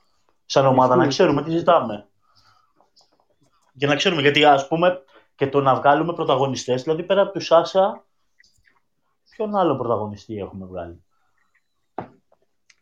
[0.46, 2.08] σαν ομάδα, να ξέρουμε τι ζητάμε.
[3.72, 5.02] Για να ξέρουμε, γιατί ας πούμε
[5.34, 8.04] και το να βγάλουμε πρωταγωνιστές, δηλαδή πέρα από του Σάσα,
[9.30, 11.03] ποιον άλλο πρωταγωνιστή έχουμε βγάλει;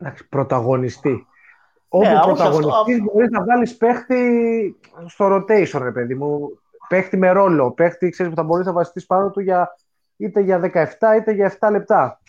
[0.03, 1.27] Εντάξει, πρωταγωνιστή.
[1.89, 3.13] Όπου ναι, πρωταγωνιστής αυτό...
[3.13, 6.61] μπορείς να βγάλεις παίχτη στο rotation, ρε παιδί μου.
[6.89, 7.73] Παίχτη με ρόλο.
[7.73, 9.77] Παίχτη, ξέρεις, που θα μπορείς να βασιστείς πάνω του για,
[10.17, 12.21] είτε για 17 είτε για 7 λεπτά.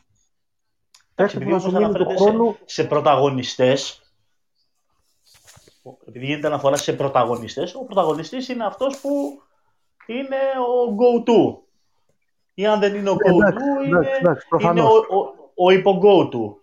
[1.15, 2.51] Παίχτη που θα αναφέρεται χρόνου...
[2.51, 4.11] σε, σε πρωταγωνιστές,
[6.07, 9.41] επειδή γίνεται αναφορά σε πρωταγωνιστές, ο πρωταγωνιστής είναι αυτός που
[10.05, 11.61] είναι ο go-to.
[12.53, 14.09] Ή αν δεν είναι ο go-to, είναι,
[14.69, 16.62] είναι ο, ο, ο υπο-go-to.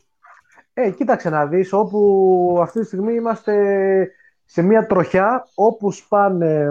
[0.74, 3.54] Ε, κοίταξε να δεις, όπου αυτή τη στιγμή είμαστε
[4.44, 6.68] σε μια τροχιά όπου σπάνε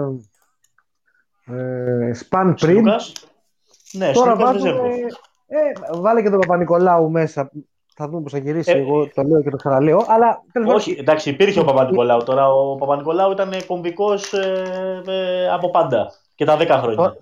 [1.46, 2.84] ε, σπαν πριν.
[3.92, 4.88] Ναι, Τώρα βάζουμε,
[5.46, 7.50] ε, βάλε και τον Παπα-Νικολάου μέσα.
[7.94, 8.70] Θα δούμε πώς θα γυρίσει.
[8.70, 10.04] Ε, Εγώ το λέω και το ξαναλέω.
[10.08, 12.22] Αλλά, όχι, εντάξει, υπήρχε ο Παπα-Νικολάου.
[12.22, 16.96] Τώρα ο Παπα-Νικολάου ήταν κομβικός ε, ε, από πάντα και τα 10 χρόνια.
[16.96, 17.16] Τώρα,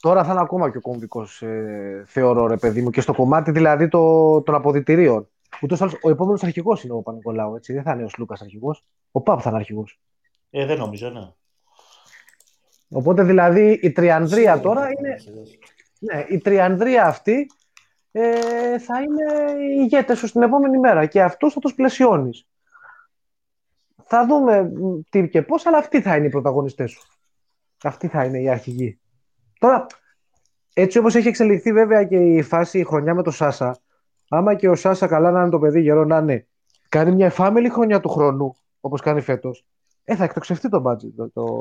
[0.00, 2.90] τώρα θα είναι ακόμα και ο κομβικός, ε, θεωρώ, ρε παιδί μου.
[2.90, 5.28] Και στο κομμάτι δηλαδή το, των αποδητηρίων.
[5.60, 7.72] Ούτως ο επόμενος αρχηγός είναι ο Πανικολάου, έτσι.
[7.72, 8.84] Δεν θα είναι ο Λούκα αρχηγός.
[9.12, 10.00] Ο Παπ θα είναι αρχηγός.
[10.50, 11.32] Ε, δεν νομίζω, ναι.
[12.88, 15.16] Οπότε δηλαδή η τριανδρία τώρα είναι.
[15.98, 17.46] Ναι, η τριανδρία αυτή
[18.12, 22.46] ε, θα είναι οι ηγέτες σου στην επόμενη μέρα και αυτό θα τους πλαισιώνεις.
[24.04, 24.72] Θα δούμε
[25.10, 27.02] τι και πώς, αλλά αυτοί θα είναι οι πρωταγωνιστές σου.
[27.82, 29.00] Αυτοί θα είναι οι αρχηγοί.
[29.58, 29.86] Τώρα,
[30.72, 33.81] έτσι όπως έχει εξελιχθεί βέβαια και η φάση η χρονιά με το Σάσα,
[34.34, 36.46] άμα και ο Σάσα καλά να είναι το παιδί γερό να είναι
[36.88, 39.64] κάνει μια εφάμελη χρονιά του χρόνου, όπως κάνει φέτος,
[40.04, 41.12] ε, θα εκτοξευτεί το budget.
[41.16, 41.60] Το, το,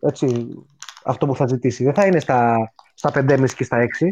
[0.00, 0.48] έτσι,
[1.04, 1.84] αυτό που θα ζητήσει.
[1.84, 4.06] Δεν θα είναι στα, στα 5,5 και στα 6.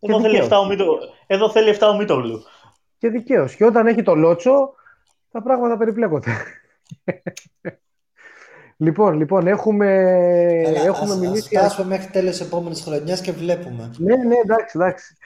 [0.00, 2.42] Εδώ θέλει, 7 ο Μίτο, εδώ θέλει 7 ο Μίτογλου.
[2.98, 3.54] Και δικαίως.
[3.54, 4.74] Και όταν έχει το λότσο,
[5.30, 6.32] τα πράγματα περιπλέκονται.
[8.76, 9.86] λοιπόν, λοιπόν, έχουμε,
[10.64, 11.56] Έλα, έχουμε ας, μιλήσει.
[11.56, 13.90] Ας φτάσουμε μέχρι τέλος επόμενης χρονιάς και βλέπουμε.
[13.96, 15.16] Ναι, ναι, εντάξει, εντάξει.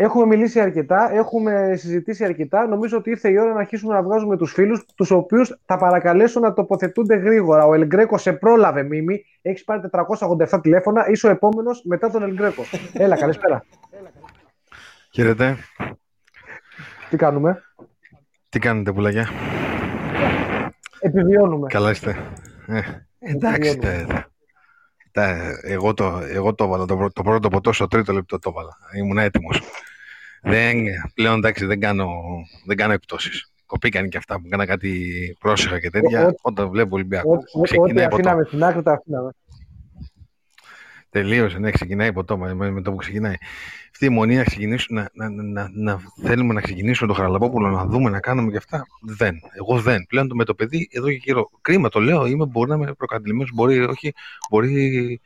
[0.00, 2.66] Έχουμε μιλήσει αρκετά, έχουμε συζητήσει αρκετά.
[2.66, 6.40] Νομίζω ότι ήρθε η ώρα να αρχίσουμε να βγάζουμε τους φίλους, τους οποίους θα παρακαλέσω
[6.40, 7.66] να τοποθετούνται γρήγορα.
[7.66, 9.24] Ο Ελγκρέκο σε πρόλαβε, Μίμη.
[9.42, 9.80] Έχεις πάρει
[10.50, 11.08] 487 τηλέφωνα.
[11.08, 12.62] Είσαι ο επόμενος μετά τον Ελγκρέκο.
[12.92, 13.64] Έλα, καλησπέρα.
[15.12, 15.56] Χαίρετε.
[17.10, 17.62] Τι κάνουμε;
[18.48, 19.28] Τι κάνετε, πουλάκια;
[21.00, 21.66] Επιβιώνουμε.
[21.66, 22.16] Καλά είστε.
[22.66, 22.80] Ε,
[23.18, 24.30] εντάξει, τα, τα,
[25.62, 28.76] εγώ, το, εγώ το έβαλα το, το πρώτο ποτός στο τρίτο λεπτό το έβαλα.
[28.96, 29.62] Ήμουν έτοιμος.
[30.42, 30.76] Δεν,
[31.14, 32.08] πλέον εντάξει, δεν κάνω,
[32.66, 33.52] δεν κάνω εκπτώσεις.
[33.66, 36.26] Κοπήκαν και αυτά που κάνα κάτι πρόσεχα και τέτοια.
[36.26, 38.44] Ό, όταν βλέπω Ολυμπιακό, ξεκινάει από το...
[38.46, 39.30] στην άκρη τα αφήναμε.
[41.10, 43.34] Τελείωσε, ναι, ξεκινάει από το με, με το που ξεκινάει.
[43.90, 47.86] Αυτή η μονή να ξεκινήσουμε, να, να, να, να, θέλουμε να ξεκινήσουμε το Χαραλαμπόπουλο, να
[47.86, 48.86] δούμε, να κάνουμε και αυτά.
[49.02, 49.34] Δεν.
[49.58, 50.06] Εγώ δεν.
[50.08, 51.50] Πλέον το με το παιδί εδώ και καιρό.
[51.60, 54.12] Κρίμα το λέω, είμαι, μπορεί να είμαι προκατηλημένος, μπορεί, όχι,
[54.50, 55.20] μπορεί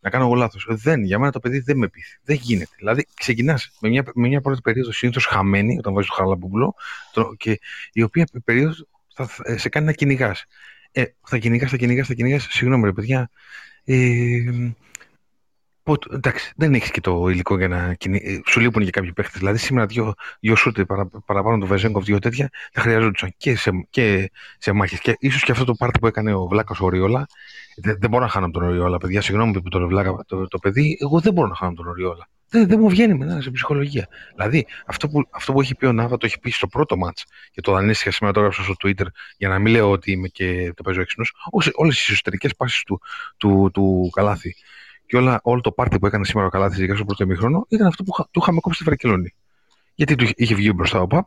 [0.00, 0.66] να κάνω εγώ λάθος.
[0.68, 1.04] Δεν.
[1.04, 2.18] Για μένα το παιδί δεν με πείθει.
[2.22, 2.70] Δεν γίνεται.
[2.76, 6.74] Δηλαδή, ξεκινάς με μια, με μια πρώτη περίοδο συνήθως χαμένη, όταν βάζεις το Χαραλαμπόπουλο,
[7.36, 7.60] και
[7.92, 10.44] η οποία περίοδος θα, θα, σε κάνει να κυνηγάς.
[10.92, 12.46] Ε, θα κυνηγάς, θα κυνηγάς, θα κυνηγάς.
[12.50, 13.30] Συγγνώμη, ρε παιδιά.
[13.84, 14.72] Ε,
[16.12, 18.42] εντάξει, δεν έχεις και το υλικό για να κινεί.
[18.46, 19.38] Σου λείπουν και κάποιοι παίχτες.
[19.38, 23.86] Δηλαδή, σήμερα δύο, δύο σούτε παρα, παραπάνω του Βεζέγκοφ, δύο τέτοια, θα χρειαζόντουσαν και σε,
[23.90, 25.00] και σε μάχες.
[25.00, 27.26] Και ίσως και αυτό το πάρτι που έκανε ο Βλάκας ο Ριόλα.
[27.76, 29.20] Δεν, δεν μπορώ να χάνω τον Ριόλα, παιδιά.
[29.20, 30.98] Συγγνώμη που τον Βλάκα το, το, παιδί.
[31.00, 32.28] Εγώ δεν μπορώ να χάνω τον Ριόλα.
[32.48, 34.08] Δεν, δεν μου βγαίνει μετά σε ψυχολογία.
[34.34, 37.24] Δηλαδή, αυτό που, αυτό που έχει πει ο Νάβα το έχει πει στο πρώτο μάτς
[37.50, 39.06] και το δανείστηκα σήμερα το έγραψα στο Twitter
[39.36, 41.32] για να μην λέω ότι είμαι και το παίζω έξυπνος.
[41.74, 43.00] Όλες τι εσωτερικές πάσει του,
[43.36, 44.56] του, του Καλάθι
[45.06, 47.86] και όλα, όλο το πάρτι που έκανε σήμερα ο Καλάθι για στο πρώτο ημίχρονο ήταν
[47.86, 49.34] αυτό που του είχαμε κόψει στη Βαρκελόνη.
[49.94, 51.26] Γιατί του είχε βγει μπροστά ο Παπ,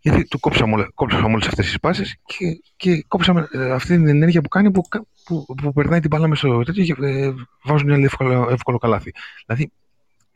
[0.00, 4.40] γιατί του κόψαμε, κόψαμε όλες αυτές τις πάσες και, και κόψαμε ε, αυτή την ενέργεια
[4.40, 4.82] που κάνει που,
[5.24, 7.32] που, που περνάει την μπάλα μέσα στο τέτοιο και ε,
[7.62, 9.12] βάζουν ένα εύκολο, εύκολο καλάθι.
[9.46, 9.72] Δηλαδή,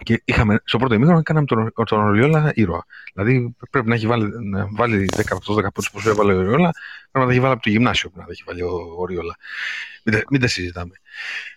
[0.03, 2.87] και είχαμε, στο πρώτο ημίχρονο κάναμε τον, τον Οριόλα ήρωα.
[3.13, 6.71] Δηλαδή πρέπει να έχει βάλει, να βάλει 10 από 12 πόντους που έβαλε ο Οριόλα,
[7.11, 9.37] πρέπει να τα έχει βάλει από το γυμνάσιο που να τα έχει βάλει ο Οριόλα.
[10.05, 10.93] Μην, μην τα συζητάμε.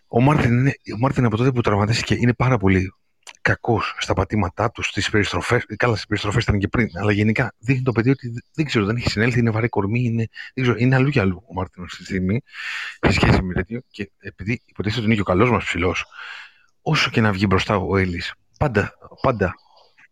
[0.08, 2.94] Ο Μάρτιν, είναι, ο Μάρτιν από τότε που τραυματίστηκε είναι πάρα πολύ
[3.42, 5.66] κακός στα πατήματά του, στις περιστροφές.
[5.78, 8.96] Καλά, στις περιστροφές ήταν και πριν, αλλά γενικά δείχνει το παιδί ότι δεν ξέρω, δεν
[8.96, 11.98] έχει συνέλθει, είναι βαρύ κορμί, είναι, δεν ξέρω, είναι αλλού και αλλού ο Μάρτιν αυτή
[11.98, 12.42] τη στιγμή
[13.02, 13.82] σε σχέση με τέτοιο.
[13.90, 16.06] Και επειδή υποτίθεται ότι είναι και ο καλός μας ψηλός,
[16.82, 19.54] όσο και να βγει μπροστά ο Έλλης, πάντα, πάντα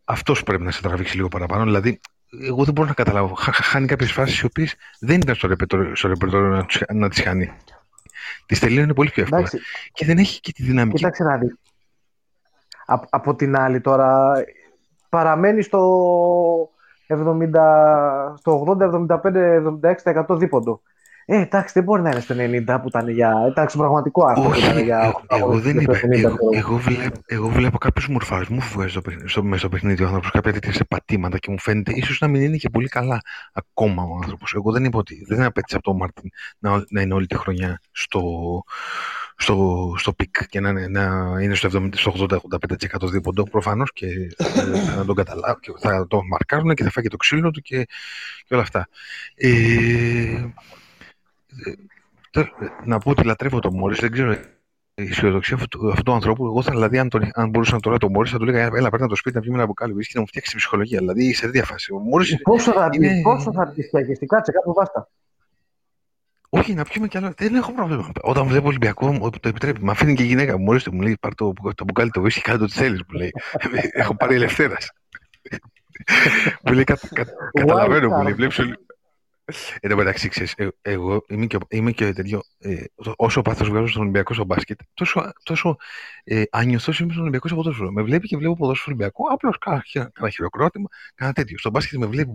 [0.04, 1.64] αυτός πρέπει να σε τραβήξει λίγο παραπάνω.
[1.64, 2.00] Δηλαδή,
[2.42, 3.36] εγώ δεν μπορώ να καταλάβω.
[3.38, 5.48] Χάνει κάποιες φάσεις οι οποίες δεν ήταν στο
[6.08, 7.52] ρεπερτόριο να, να τις χάνει.
[8.46, 9.42] Τη τελείωνε πολύ πιο εύκολα.
[9.42, 9.60] Εντάξει.
[9.94, 10.96] Και δεν έχει και τη δυναμική.
[10.96, 11.56] Κοίταξε να δεις.
[13.10, 14.32] Από την άλλη τώρα
[15.10, 16.70] παραμένει στο
[17.08, 17.50] 70,
[18.38, 20.82] στο 80, 75, 76% δίποντο.
[21.28, 23.44] Ε, εντάξει, δεν μπορεί να είναι στο 90 που ήταν για.
[23.48, 25.00] Εντάξει, πραγματικό αυτό που ήταν για.
[25.00, 26.00] Εγώ, εγώ δεν είπα.
[26.10, 30.32] Εγώ, εγώ, βλέπω, εγώ βλέπω κάποιους μορφασμού που βγάζει στο, μέσα στο παιχνίδι ο άνθρωπος,
[30.32, 33.22] κάποια τέτοια πατήματα και μου φαίνεται ίσως να μην είναι και πολύ καλά
[33.54, 34.54] ακόμα ο άνθρωπος.
[34.54, 37.80] Εγώ δεν είπα ότι δεν απέτυχε από τον Μάρτιν να, να είναι όλη τη χρονιά
[37.92, 38.22] στο,
[39.36, 44.08] στο, στο πικ και να, να είναι στο, 80-85% δίποντο προφανώς και
[44.96, 47.88] θα τον καταλάβει και θα το μαρκάρουν και θα φάει και το ξύλο του και,
[48.48, 48.88] και όλα αυτά.
[49.36, 50.46] Ε,
[52.86, 54.32] να πω ότι λατρεύω τον Μόρις, δεν ξέρω
[54.96, 56.46] η αισιοδοξία αυτού, αυτού του ανθρώπου.
[56.46, 58.90] Εγώ θα, δηλαδή, αν, τον, αν μπορούσα να τώρα τον Μόρις, θα του έλεγα: Έλα,
[58.90, 61.00] παίρνει το σπίτι να βγει με ένα μπουκάλι και να μου φτιάξει τη ψυχολογία.
[61.00, 61.94] Δηλαδή, σε τέτοια φάση.
[61.94, 63.22] Ο Μόρις πόσο θα είναι...
[63.22, 65.10] πόσο θα τη φτιάξει, κάτσε κάπου βάστα.
[66.50, 67.34] Όχι, να πιούμε κι άλλο.
[67.38, 68.12] Δεν έχω πρόβλημα.
[68.22, 69.84] Όταν βλέπω Ολυμπιακό, το επιτρέπει.
[69.84, 70.64] Μα αφήνει και η γυναίκα μου.
[70.64, 73.02] Μόλις μου λέει: Πάρ το, το μπουκάλι το βρίσκει, κάτω ό,τι θέλεις.
[73.08, 73.32] Μου λέει:
[74.02, 74.92] Έχω πάρει ελευθέρας.
[76.64, 76.84] μου λέει:
[77.54, 78.60] Καταλαβαίνω, μου λέει: Βλέπεις
[79.80, 82.42] Εν τω μεταξύ, ξέρεις, ε, εγώ είμαι και, είμαι και τέτοιο.
[82.60, 82.84] Ε,
[83.16, 85.78] όσο πάθος βγάζω στον Ολυμπιακό στο μπάσκετ, τόσο, τόσο
[86.24, 87.92] ε, άνιωθο είμαι στον Ολυμπιακό στο ποδόσφαιρο.
[87.92, 91.58] Με βλέπει και βλέπω ποδόσφαιρο Ολυμπιακό, απλώς κάνα χειροκρότημα, κάνα τέτοιο.
[91.58, 92.32] Στο μπάσκετ με βλέπει,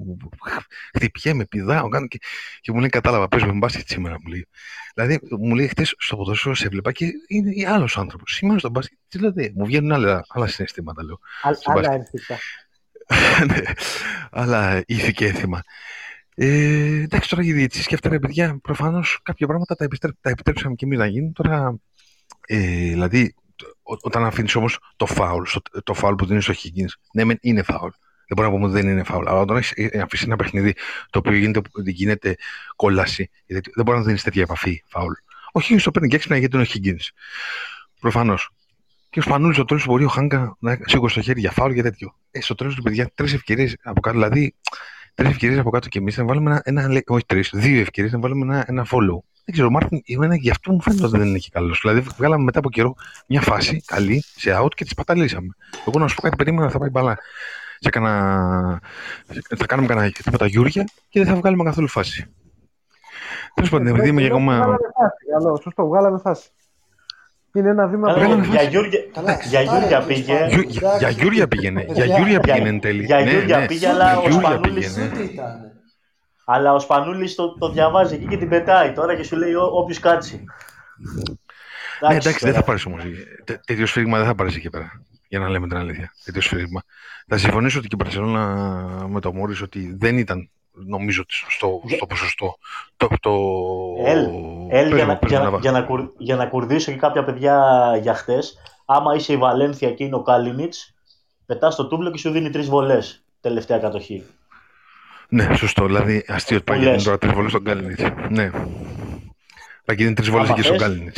[0.95, 2.19] χτυπιέμαι, πηδάω, κάνω και,
[2.61, 4.17] και μου λέει: Κατάλαβα, πες με μπάσκετ σήμερα.
[4.23, 4.47] Μου λέει.
[4.95, 8.33] Δηλαδή, μου λέει χτες στο ποδόσφαιρο σε έβλεπα και είναι άλλος άνθρωπος.
[8.33, 11.19] Σήμερα στο μπάσκετ, δηλαδή, μου βγαίνουν άλλα, άλλα συναισθήματα, λέω.
[11.65, 12.39] Άλλα ένθικα.
[13.47, 13.63] ναι,
[14.31, 15.63] άλλα ήθη και έθιμα.
[16.43, 20.31] Ε, εντάξει, τώρα η διαιτησία και αυτά τα παιδιά προφανώς κάποια πράγματα τα, επιστρέ, τα
[20.31, 21.33] επιτρέψαμε και εμείς να γίνουν.
[21.33, 21.79] Τώρα,
[22.47, 23.35] ε, δηλαδή,
[23.83, 25.43] ό, όταν αφήνεις όμως το φάουλ,
[25.85, 27.91] το φάουλ που δίνεις στο Higgins, ναι, μεν είναι φάουλ.
[28.27, 29.27] Δεν μπορούμε να πούμε ότι δεν είναι φάουλ.
[29.29, 30.75] Αλλά όταν έχει ε, αφήσεις ένα παιχνίδι
[31.11, 32.37] το οποίο γίνεται, γίνεται
[32.77, 35.13] κόλαση, δεν μπορεί να δίνεις τέτοια επαφή φάουλ.
[35.53, 37.05] Ο Higgins το παίρνει και έξυπνα γιατί είναι ο Higgins.
[38.01, 38.51] Προφανώς.
[39.11, 41.83] Και ο Σπανούλης στο τέλο μπορεί ο Χάγκα να σήκωσε το χέρι για φάουλ και
[41.83, 42.15] τέτοιο.
[42.31, 44.19] Ε, στο τέλος του παιδιά, τρεις ευκαιρίες από κάτω.
[44.19, 44.55] Δηλαδή,
[45.21, 48.19] τρεις ευκαιρίες από κάτω και εμείς να βάλουμε ένα, ένα όχι τρεις, δύο ευκαιρίες να
[48.19, 49.19] βάλουμε ένα, ένα follow.
[49.45, 51.81] Δεν ξέρω, ο Μάρτιν, εμένα γι' αυτό μου φαίνεται ότι δεν είναι και καλός.
[51.83, 52.95] Δηλαδή, βγάλαμε μετά από καιρό
[53.27, 55.55] μια φάση καλή σε out και τη σπαταλήσαμε.
[55.87, 57.19] Εγώ να σου πω κάτι, περίμενα θα πάει μπαλά.
[57.79, 58.81] Σε κανα...
[59.57, 62.27] Θα κάνουμε κανένα τίποτα γιούρια και δεν θα βγάλουμε καθόλου φάση.
[63.55, 64.79] Τέλος πάντων, επειδή είμαι ακόμα.
[65.63, 66.49] Σωστό, βγάλαμε φάση.
[67.55, 68.43] Είναι ένα βήμα πριν.
[68.43, 68.63] Για
[69.61, 70.47] Γιούρια πήγε.
[70.99, 71.87] Για Γιούρια πήγαινε.
[71.89, 73.05] Για Γιούρια πήγαινε εν τέλει.
[73.05, 73.67] Για ναι, Γιούρια ναι.
[73.67, 74.99] πήγε, αλλά ο Σπανούλης
[76.53, 79.97] αλλά ο Σπανούλης το, το διαβάζει εκεί και την πετάει τώρα και σου λέει όποιο
[80.01, 80.45] κάτσει.
[82.09, 83.03] Ναι, εντάξει, δεν θα πάρεις όμως.
[83.45, 85.03] Τέτοιο σφύριγμα δεν θα πάρεις εκεί πέρα.
[85.29, 86.13] Για να λέμε την αλήθεια.
[86.25, 86.83] Τέτοιο σφύριγμα.
[87.27, 88.45] Θα συμφωνήσω ότι και η Παρσελόνα
[89.09, 90.51] με το Μόρις ότι δεν ήταν
[90.87, 92.57] νομίζω στο, στο ποσοστό.
[92.97, 93.33] Το, το...
[94.05, 94.29] Ελ,
[94.69, 95.87] Ελ για, να, για, για, να,
[96.19, 97.59] για να κουρδίσω και κάποια παιδιά
[98.03, 100.75] για χτες, άμα είσαι η Βαλένθια και είναι ο Κάλινιτ,
[101.47, 104.25] πετάς το τούμπλο και σου δίνει τρεις βολές τελευταία κατοχή.
[105.29, 105.87] Ναι, σωστό.
[105.87, 108.01] Δηλαδή, αστείο ότι πάει τώρα τρεις βολές στον Κάλινιτ.
[108.29, 108.51] Ναι.
[109.85, 111.17] Πάει και τρεις βολές εκεί στον Κάλινιτ.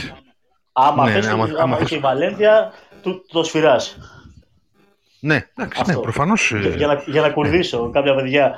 [0.73, 2.73] Άμα ναι, ναι, άμα, άμα, η Βαλένθια,
[3.03, 3.97] το, το σφυράς.
[5.21, 6.53] Ναι, εντάξει, ναι, προφανώς.
[6.61, 8.55] Για, για, να, για να κουρδίσω κάποια παιδιά ε,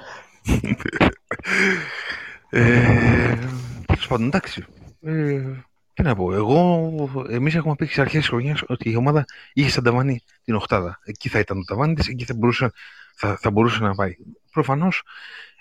[3.87, 4.65] Τέλος πάντων, εντάξει.
[5.01, 5.43] Ε,
[5.95, 9.71] τι να πω, εγώ, εμείς έχουμε πει στις αρχές της χρονιάς ότι η ομάδα είχε
[9.71, 10.99] σαν ταβάνι την Οχτάδα.
[11.05, 12.71] Εκεί θα ήταν το ταβάνι της, εκεί θα μπορούσε,
[13.15, 14.17] θα, θα μπορούσε να πάει.
[14.51, 15.03] Προφανώς,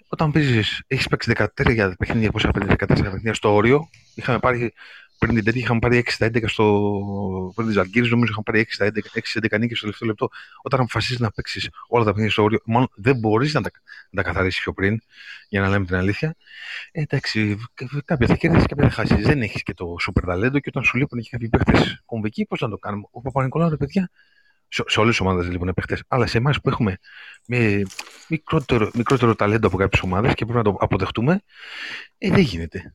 [0.08, 4.74] όταν παίζεις, έχεις παίξει 13 για παιχνίδια, 14 παιχνίδια στο όριο, είχαμε πάρει
[5.24, 7.52] πριν την τέτοια είχαμε πάρει 6 στα 11 στο.
[7.56, 10.30] Πριν τη Ζαλγκύρη, νομίζω είχαμε πάρει 6 στα 11, 6 11 νίκες στο τελευταίο λεπτό.
[10.62, 13.62] Όταν αποφασίζει να παίξεις όλα τα παιχνίδια στο όριο, μάλλον δεν μπορείς να,
[14.10, 15.02] να τα καθαρίσεις πιο πριν,
[15.50, 16.36] για να λέμε την αλήθεια.
[16.92, 17.58] Ε, εντάξει,
[18.06, 19.26] κάποια θα κερδίσει, κάποια θα χάσεις.
[19.26, 22.62] Δεν έχεις και το σούπερ ταλέντο και όταν σου λείπουν και κάποιοι παίχτε κομβικοί, πώς
[22.62, 24.10] να το κάνουμε; Ο Παπα-Νικολάου, παιδιά,
[24.68, 26.98] σε, σε όλες τις ομάδες λοιπόν παίχτε, αλλά σε εμάς που έχουμε
[27.46, 27.82] με
[28.28, 31.42] μικρότερο, μικρότερο ταλέντο από κάποιες ομάδες και πρέπει να το αποδεχτούμε,
[32.18, 32.94] ε, δεν γίνεται.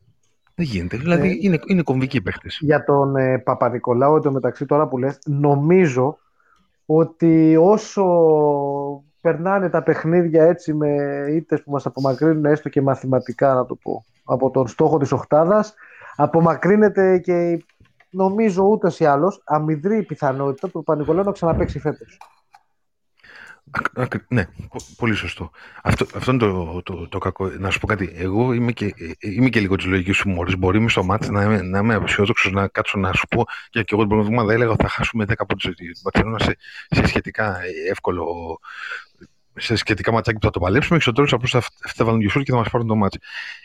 [0.58, 0.96] Δεν γίνεται.
[0.96, 2.58] Δηλαδή ε, είναι, είναι κομβικοί παίχτες.
[2.60, 6.18] Για τον ε, Παπα-Νικολάου, εντωμεταξύ τώρα που λες, νομίζω
[6.86, 8.04] ότι όσο
[9.20, 10.96] περνάνε τα παιχνίδια έτσι με
[11.30, 15.74] ήττες που μας απομακρύνουν έστω και μαθηματικά να το πω από τον στόχο της οχτάδας
[16.16, 17.64] απομακρύνεται και
[18.10, 22.18] νομίζω ούτε ή άλλως αμυδρή πιθανότητα του Παπα-Νικολάου να ξαναπέξει φέτος.
[24.28, 24.44] Ναι,
[24.96, 25.50] πολύ σωστό.
[25.82, 27.46] Αυτό, αυτό είναι το, το, το, κακό.
[27.46, 28.12] Να σου πω κάτι.
[28.14, 30.56] Εγώ είμαι και, είμαι και λίγο της λογικής σου μόλι.
[30.56, 32.00] Μπορεί με στο μάτι να είμαι, να είμαι
[32.50, 35.24] να κάτσω να σου πω και, και εγώ την προηγούμενη εβδομάδα έλεγα ότι θα χάσουμε
[35.28, 35.76] 10 πόντους
[36.12, 36.56] την σε,
[36.90, 37.56] σε σχετικά
[37.90, 38.24] εύκολο
[39.58, 41.62] σε σχετικά ματσάκι που θα το παλέψουμε και στο τέλος απλώς θα,
[41.94, 43.18] θα βάλουν δύο και θα μας πάρουν το μάτι.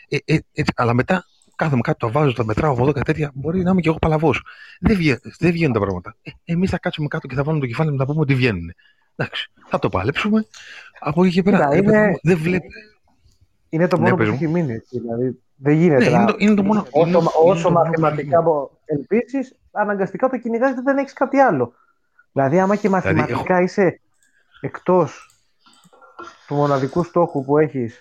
[0.08, 1.24] Ε, ε, έτσι, αλλά μετά
[1.56, 3.30] κάθομαι κάτω, το βάζω, τα μετράω από εδώ και τέτοια.
[3.34, 4.42] Μπορεί να είμαι και εγώ παλαβός.
[4.80, 4.96] Δεν,
[5.38, 6.16] δεν βγαίνουν τα πράγματα.
[6.22, 8.74] Ε, Εμείς θα κάτσουμε κάτω και θα βάλουμε το κεφάλι να πούμε ότι βγαίνουν.
[9.16, 10.46] Εντάξει, θα το παλέψουμε.
[11.00, 12.18] Από εκεί και πέρα είναι...
[12.22, 12.68] δεν βλέπει.
[13.68, 14.82] Είναι το μόνο ναι, που έχει μείνει.
[14.90, 16.10] Δηλαδή, δεν γίνεται.
[16.10, 18.42] Ναι, είναι, το, είναι το μόνο, όσο είναι, όσο είναι μαθηματικά
[18.84, 21.72] ελπίσεις, αναγκαστικά το κυνηγάζει δεν έχεις κάτι άλλο.
[22.32, 24.00] Δηλαδή, άμα και δηλαδή, μαθηματικά δηλαδή, είσαι
[24.60, 25.28] εκτός
[26.46, 28.00] του μοναδικού στόχου που έχεις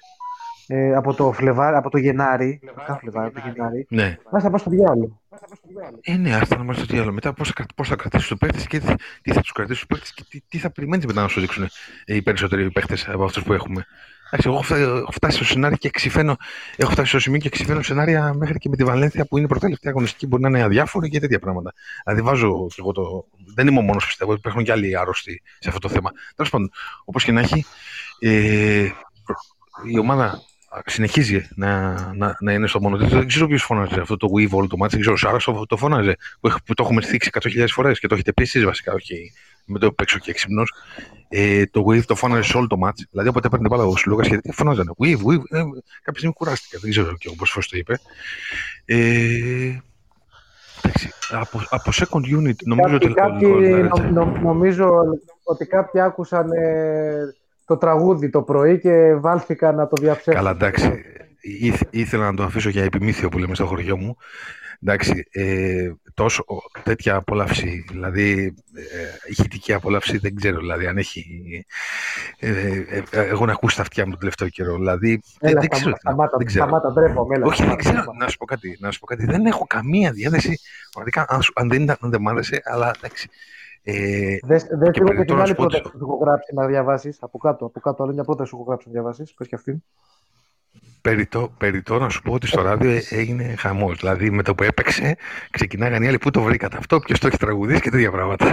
[0.67, 2.59] ε, από, το Φλεβάρι, από το Γενάρη.
[2.61, 3.87] Φλεβάρι, Φλεβάρι, από το Γενάρι.
[3.89, 4.17] Ναι.
[4.31, 5.21] Μας θα πάω στο διάλογο.
[6.01, 7.11] Ε, ναι, άστα να μας στο διάλογο.
[7.11, 9.87] Μετά πώς θα, πώς θα κρατήσεις τους παίχτες και τι, τι θα τους κρατήσεις τους
[9.87, 11.69] παίχτες και τι, τι θα περιμένεις μετά να σου δείξουν
[12.05, 13.85] οι περισσότεροι παίχτες από αυτούς που έχουμε.
[14.31, 16.37] Εντάξει, εγώ έχω φτάσει στο σενάριο και εξηφαίνω,
[16.75, 19.87] έχω φτάσει στο σημείο και εξηφαίνω σενάρια μέχρι και με τη Βαλένθια που είναι πρωτέλευτη
[19.87, 20.27] αγωνιστική.
[20.27, 21.73] Μπορεί να είναι αδιάφορη και τέτοια πράγματα.
[22.05, 23.25] Δηλαδή βάζω και εγώ το.
[23.53, 26.11] Δεν είμαι ο μόνος πιστεύω, υπάρχουν και άλλοι άρρωστοι σε αυτό το θέμα.
[26.35, 26.71] Τέλος πάντων,
[27.05, 27.65] όπως και να έχει,
[28.19, 28.89] ε,
[29.91, 30.41] η ομάδα
[30.85, 33.05] συνεχίζει να, να, να είναι στο μόνο τη.
[33.05, 34.91] Δεν ξέρω ποιο φώναζε αυτό το Weave όλο το μάτι.
[34.91, 36.17] Δεν ξέρω, Σάρα το, το φώναζε.
[36.39, 39.31] Που, που το έχουμε θίξει 100.000 φορέ και το έχετε πει εσεί βασικά, όχι
[39.65, 40.63] με το παίξω και έξυπνο.
[41.29, 43.07] Ε, το Weave το φώναζε σε όλο το μάτι.
[43.09, 44.93] Δηλαδή, όποτε έπαιρνε την μπάλα ο Σλούκα και φώναζαν.
[45.01, 45.43] Weave, Weave.
[45.49, 45.61] Ε,
[46.01, 46.77] κάποια στιγμή κουράστηκα.
[46.81, 47.99] Δεν ξέρω και πώ το είπε.
[48.85, 49.77] Ε,
[51.29, 53.13] από, από second unit νομίζω ότι...
[53.13, 53.49] Κάποιοι,
[54.41, 55.03] νομίζω
[55.43, 60.31] ότι κάποιοι άκουσαν ε, το τραγούδι το πρωί και βάλθηκα να το διαψεύσω.
[60.31, 61.03] Καλά, εντάξει.
[61.89, 64.17] ήθελα να το αφήσω για επιμήθειο που λέμε στο χωριό μου.
[64.85, 66.45] Εντάξει, ε, τόσο,
[66.83, 71.25] τέτοια απόλαυση, δηλαδή ε, ηχητική απόλαυση δεν ξέρω, δηλαδή αν έχει,
[72.39, 75.95] ε, ε, εγώ να ακούσει τα αυτιά μου το τελευταίο καιρό, δηλαδή Έλα, δεν, ξέρω,
[75.99, 76.65] σταμάτα, δεν ξέρω.
[76.65, 76.93] Σταμάτα,
[77.33, 80.11] έλα, Όχι, δεν ξέρω, να σου πω κάτι, να σου πω κάτι, δεν έχω καμία
[80.11, 80.59] διάθεση,
[80.91, 83.29] πραγματικά αν, αν δεν, αν δεν μ' άρεσε, αλλά εντάξει,
[83.83, 87.17] Ε, Δες δες και, και την άλλη πρόταση που σου έχω γράψει να διαβάσεις.
[87.21, 89.33] Από κάτω, από κάτω, άλλη μια πρόταση σου έχω γράψει να διαβάσεις.
[89.33, 89.83] Πες και αυτήν.
[91.01, 93.97] Περιτώ, περιτώ να σου πω ότι στο ράδιο ε- χαμός.
[93.99, 95.15] Δηλαδή με το που έπαιξε,
[95.49, 98.51] ξεκινάγαν οι άλλοι που το βρήκατε αυτό, ποιος το έχει τραγουδίσει και τέτοια πράγματα.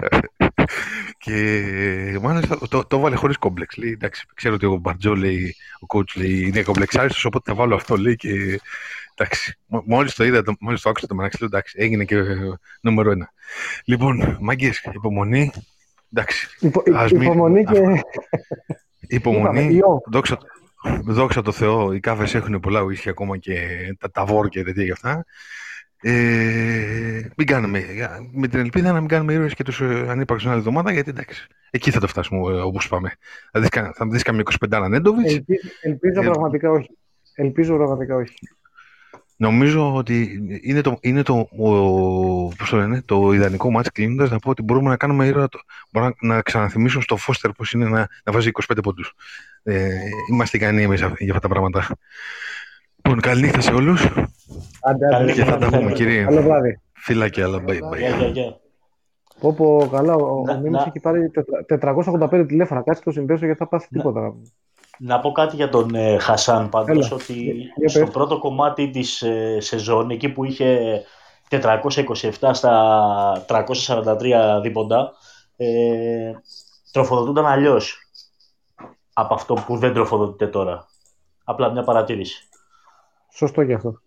[1.24, 3.76] και μάλιστα το, το βάλε χωρίς κόμπλεξ.
[3.76, 7.74] Λέει, εντάξει, ξέρω ότι ο Μπαρτζό λέει, ο coach λέει, είναι κομπλεξάριστος, οπότε θα βάλω
[7.74, 7.96] αυτό.
[7.96, 8.60] Λέει και
[9.20, 12.22] εντάξει, μόλις το είδα, μόλις το άκουσα το μεταξύ, εντάξει, έγινε και
[12.80, 13.32] νούμερο ένα.
[13.84, 15.52] Λοιπόν, μάγκες, υπομονή.
[16.12, 16.48] Εντάξει.
[16.60, 17.80] Υπο, υπομονή και.
[19.16, 19.80] Υπομονή.
[20.10, 20.38] Δόξα,
[21.04, 23.56] δόξα τω Θεώ, οι κάφε έχουν πολλά ουίσια ακόμα και
[23.98, 25.24] τα, τα βόρ και τέτοια γι' αυτά.
[26.02, 27.84] Ε, μην κάνουμε,
[28.32, 31.46] με την ελπίδα να μην κάνουμε ήρωες και τους ε, ανύπαρξους άλλη εβδομάδα, γιατί εντάξει,
[31.70, 33.12] εκεί θα το φτάσουμε ε, όπως πάμε.
[33.52, 35.34] Θα δεις, θα δεις καμία 25 Νέντοβιτς.
[35.34, 36.90] Ελπίζω, ελπίζω ε, πραγματικά όχι.
[37.34, 38.34] Ελπίζω πραγματικά όχι.
[39.40, 41.68] Νομίζω ότι είναι το, είναι το, ο,
[42.48, 45.48] πώς το, λένε, το ιδανικό μάτς κλείνοντας να πω ότι μπορούμε να κάνουμε ήρωα,
[45.90, 49.14] μπορούμε να, να ξαναθυμίσουμε στο Φώστερ πώς είναι να, να βάζει 25 πόντους.
[49.62, 49.88] Ε,
[50.30, 51.86] είμαστε ικανοί εμείς για αυτά τα πράγματα.
[52.96, 54.04] Λοιπόν, καλή νύχτα σε όλους.
[54.80, 56.24] Άντε, και θα τα πούμε, κύριε.
[56.24, 56.80] Καλό βράδυ.
[56.92, 58.54] Φιλάκια, αλλά bye bye.
[59.40, 61.30] Πω πω, καλά, ο, ο Μίμης έχει πάρει
[62.30, 64.34] 485 τηλέφωνα, κάτσε το συνδέσω γιατί θα πάθει τίποτα.
[65.02, 70.10] Να πω κάτι για τον ε, Χασάν πάντως, ότι στο πρώτο κομμάτι της ε, σεζόν,
[70.10, 71.00] εκεί που είχε
[71.50, 75.12] 427 στα 343 δίποντα,
[75.56, 76.32] ε,
[76.92, 78.10] τροφοδοτούνταν αλλιώς
[79.12, 80.88] από αυτό που δεν τροφοδοτείται τώρα.
[81.44, 82.48] Απλά μια παρατήρηση.
[83.32, 84.00] Σωστό και αυτό.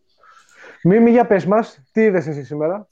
[0.84, 2.88] Μίμη, για πες μας, τι είδες εσύ σήμερα;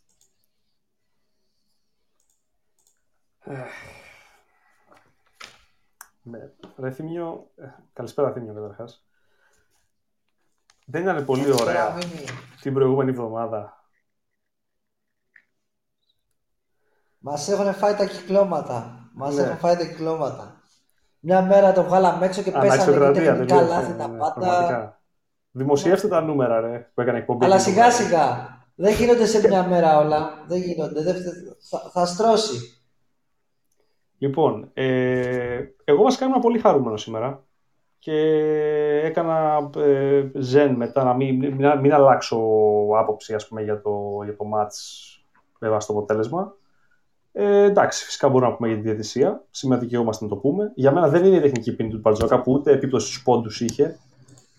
[6.24, 6.52] Ναι.
[6.82, 9.06] Ρε Θήμιο, ε, καλησπέρα Θήμιο καταρχάς.
[10.86, 11.98] Δεν ήταν πολύ ωραία
[12.62, 13.86] την προηγούμενη εβδομάδα.
[17.18, 19.10] Μας έχουν φάει τα κυκλώματα.
[19.14, 19.42] Μας ναι.
[19.42, 20.62] έχουν φάει τα κυκλώματα.
[21.20, 25.02] Μια μέρα το βγάλαμε έξω και πέσανε και τεχνικά λάθη τα πάντα.
[25.52, 27.46] Δημοσιεύστε τα νούμερα ρε, που έκανε εκπομπή.
[27.46, 28.60] Αλλά σιγά σιγά.
[28.76, 30.44] Δεν γίνονται σε μια μέρα όλα.
[30.48, 31.02] Δεν γίνονται.
[31.70, 32.81] Θα, θα στρώσει.
[34.22, 37.44] Λοιπόν, ε, εγώ βασικά ήμουν πολύ χαρούμενος σήμερα
[38.00, 38.18] και
[39.04, 42.38] έκανα ε, ζεν μετά να μην, μην, μην, αλλάξω
[42.98, 44.74] άποψη ας πούμε, για το, για το match
[45.60, 46.56] βέβαια στο αποτέλεσμα.
[47.32, 49.44] Ε, εντάξει, φυσικά μπορούμε να πούμε για τη διαιτησία.
[49.52, 50.72] Σήμερα δικαιούμαστε να το πούμε.
[50.76, 54.00] Για μένα δεν είναι η τεχνική ποινή του Μπαρτζόκα που ούτε επίπτωση στους πόντους είχε.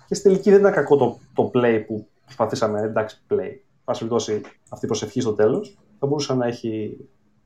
[0.09, 2.80] Και στη τελική δεν ήταν κακό το, το play που προσπαθήσαμε.
[2.80, 3.56] Εντάξει, play.
[3.84, 6.97] Πάση περιπτώσει, αυτή η προσευχή στο τέλος θα μπορούσε να έχει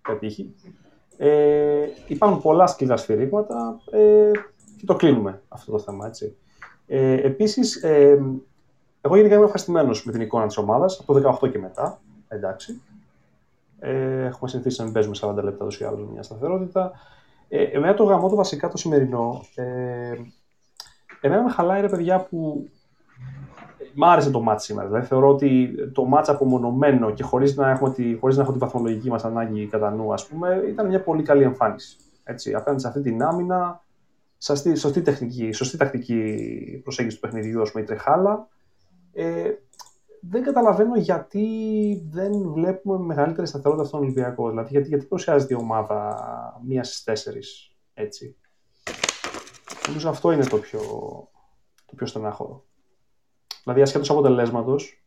[0.09, 0.55] πετύχει.
[1.17, 4.31] Ε, υπάρχουν πολλά σκληρά σφυρίγματα ε,
[4.77, 6.07] και το κλείνουμε αυτό το θέμα.
[6.07, 6.37] Έτσι.
[6.87, 8.23] Ε, επίσης, ε,
[9.01, 12.01] εγώ γενικά είμαι ευχαριστημένος με την εικόνα της ομάδας από το 18 και μετά.
[12.29, 12.81] Εντάξει.
[13.79, 16.93] Ε, έχουμε συνηθίσει να μην παίζουμε 40 λεπτά τόσο ή άλλως μια σταθερότητα.
[17.49, 19.45] Ε, εμένα το γαμό το βασικά το σημερινό.
[19.55, 20.15] Ε,
[21.21, 22.69] εμένα με χαλάει ρε παιδιά που
[23.99, 24.87] Μ' άρεσε το μάτς σήμερα.
[24.89, 28.65] Δηλαδή, θεωρώ ότι το μάτς απομονωμένο και χωρίς να, έχουμε τη, χωρίς να έχουμε τη
[28.65, 31.97] βαθμολογική μας ανάγκη κατά νου, ας πούμε, ήταν μια πολύ καλή εμφάνιση.
[32.25, 33.85] Έτσι, απέναντι σε αυτή την άμυνα,
[34.39, 38.49] σωστή, σωστή, τεχνική, σωστή τακτική προσέγγιση του παιχνιδιού, ας πούμε, η τρεχάλα.
[39.13, 39.51] Ε,
[40.21, 41.47] δεν καταλαβαίνω γιατί
[42.11, 44.49] δεν βλέπουμε μεγαλύτερη σταθερότητα στον Ολυμπιακό.
[44.49, 46.19] Δηλαδή, γιατί, γιατί παρουσιάζεται η ομάδα
[46.67, 48.37] μίας στις τέσσερις έτσι.
[49.87, 50.81] Νομίζω αυτό είναι το πιο,
[51.87, 52.66] το πιο στενάχωρο.
[53.67, 55.05] Δηλαδή, ασχέτω αποτελέσματος,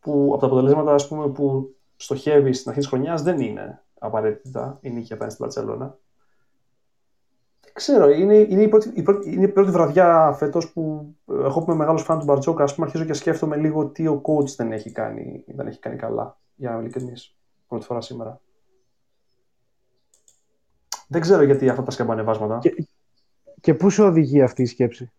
[0.00, 4.78] που από τα αποτελέσματα ας πούμε, που στοχεύει στην αρχή της χρονιάς δεν είναι απαραίτητα
[4.80, 5.98] η νίκη απέναντι στην Παρσελόνα.
[7.60, 11.58] Δεν ξέρω, είναι, είναι, η πρώτη, η πρώτη, είναι η πρώτη βραδιά φέτος που εγώ
[11.58, 14.48] που είμαι μεγάλος φαν του Μπαρτζόκα, ας πούμε, αρχίζω και σκέφτομαι λίγο τι ο coach
[14.56, 16.38] δεν έχει κάνει, δεν έχει κάνει καλά.
[16.54, 17.36] Για να ειλικρινής.
[17.68, 18.40] Πρώτη φορά σήμερα.
[21.08, 22.58] Δεν ξέρω γιατί αυτά τα σκαμπανεβάσματα.
[22.58, 22.88] Και,
[23.60, 25.12] και πού σε οδηγεί αυτή η σκέψη;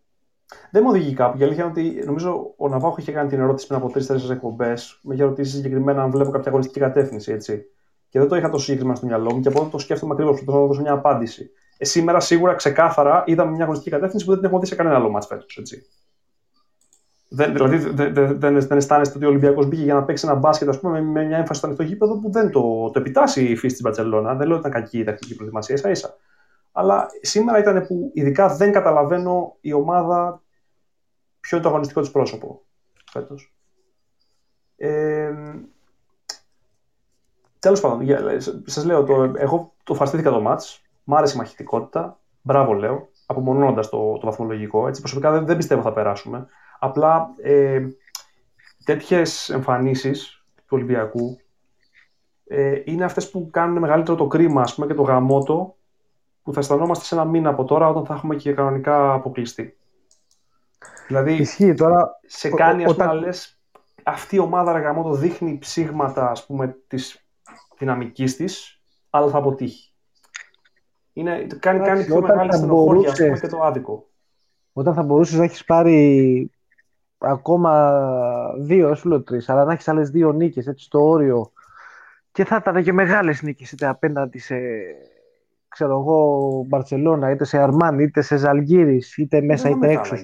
[0.70, 1.38] Δεν μου οδηγεί κάπου.
[1.38, 4.98] Η αλήθεια είναι ότι νομίζω ο Ναβάχο είχε κάνει την ερώτηση πριν από τρει-τέσσερι εκπομπές.
[5.02, 7.32] Με είχε ρωτήσει συγκεκριμένα αν βλέπω κάποια αγωνιστική κατεύθυνση.
[7.32, 7.64] Έτσι.
[8.08, 10.40] Και δεν το είχα τόσο συγκεκριμένα στο μυαλό μου και από το σκέφτομαι ακριβώς.
[10.40, 11.50] Θέλω να δώσω μια απάντηση.
[11.78, 14.96] Ε, σήμερα σίγουρα ξεκάθαρα είδαμε μια αγωνιστική κατεύθυνση που δεν την έχω δει σε κανένα
[14.96, 15.62] άλλο μάτς φέτος.
[17.30, 20.34] Δεν, δηλαδή δεν, δεν, δεν, δεν αισθάνεστε ότι ο Ολυμπιακός μπήκε για να παίξει ένα
[20.34, 23.56] μπάσκετ ας πούμε, με μια έμφαση στο ανοιχτό γήπεδο που δεν το, το επιτάσσει η
[23.56, 24.34] φύση της Μπαρσελόνα.
[24.34, 26.16] Δεν λέω ότι ήταν κακή η τακτική προετοιμασία ίσα ίσα.
[26.72, 30.42] Αλλά σήμερα ήταν που ειδικά δεν καταλαβαίνω η ομάδα
[31.40, 32.62] ποιο είναι το αγωνιστικό της πρόσωπο
[33.10, 33.54] φέτος.
[34.76, 35.32] Ε,
[37.58, 38.06] Τέλος πάντων,
[38.64, 43.88] σας λέω, το, εγώ το φαστήθηκα το μάτς, μ' άρεσε η μαχητικότητα, μπράβο λέω, απομονώνοντας
[43.88, 44.88] το, το βαθμολογικό.
[44.88, 46.46] Έτσι, προσωπικά δεν, δεν πιστεύω θα περάσουμε.
[46.78, 47.86] Απλά ε,
[48.84, 51.40] τέτοιες εμφανίσεις του Ολυμπιακού
[52.44, 55.76] ε, είναι αυτές που κάνουν μεγαλύτερο το κρίμα, ας πούμε, και το γαμότο,
[56.48, 59.76] που θα αισθανόμαστε σε ένα μήνα από τώρα, όταν θα έχουμε και κανονικά αποκλειστεί.
[61.06, 62.20] Δηλαδή, Ισχύει τώρα.
[62.26, 63.60] Σε κάνει, ας πούμε, να λες,
[64.02, 67.26] αυτή η ομάδα Ρεγαμότο δείχνει ψήγματα, ας πούμε, της
[67.78, 68.80] δυναμικής της,
[69.10, 69.92] αλλά θα αποτύχει.
[71.12, 74.08] Είναι, κάνει, κάνει πιο μεγάλη στενοχώρια, ας πούμε, και το άδικο.
[74.72, 76.50] Όταν θα μπορούσες να έχεις πάρει
[77.18, 78.02] ακόμα
[78.58, 81.52] δύο, σου λέω τρεις, αλλά να έχεις άλλες δύο νίκες, έτσι, στο όριο,
[82.32, 84.56] και θα ήταν και μεγάλες νίκες, είτε απέναντι σε
[85.78, 90.16] ξέρω εγώ, Μπαρσελόνα, είτε σε Αρμάν, είτε σε Ζαλγίρις, είτε μέσα είτε έξω.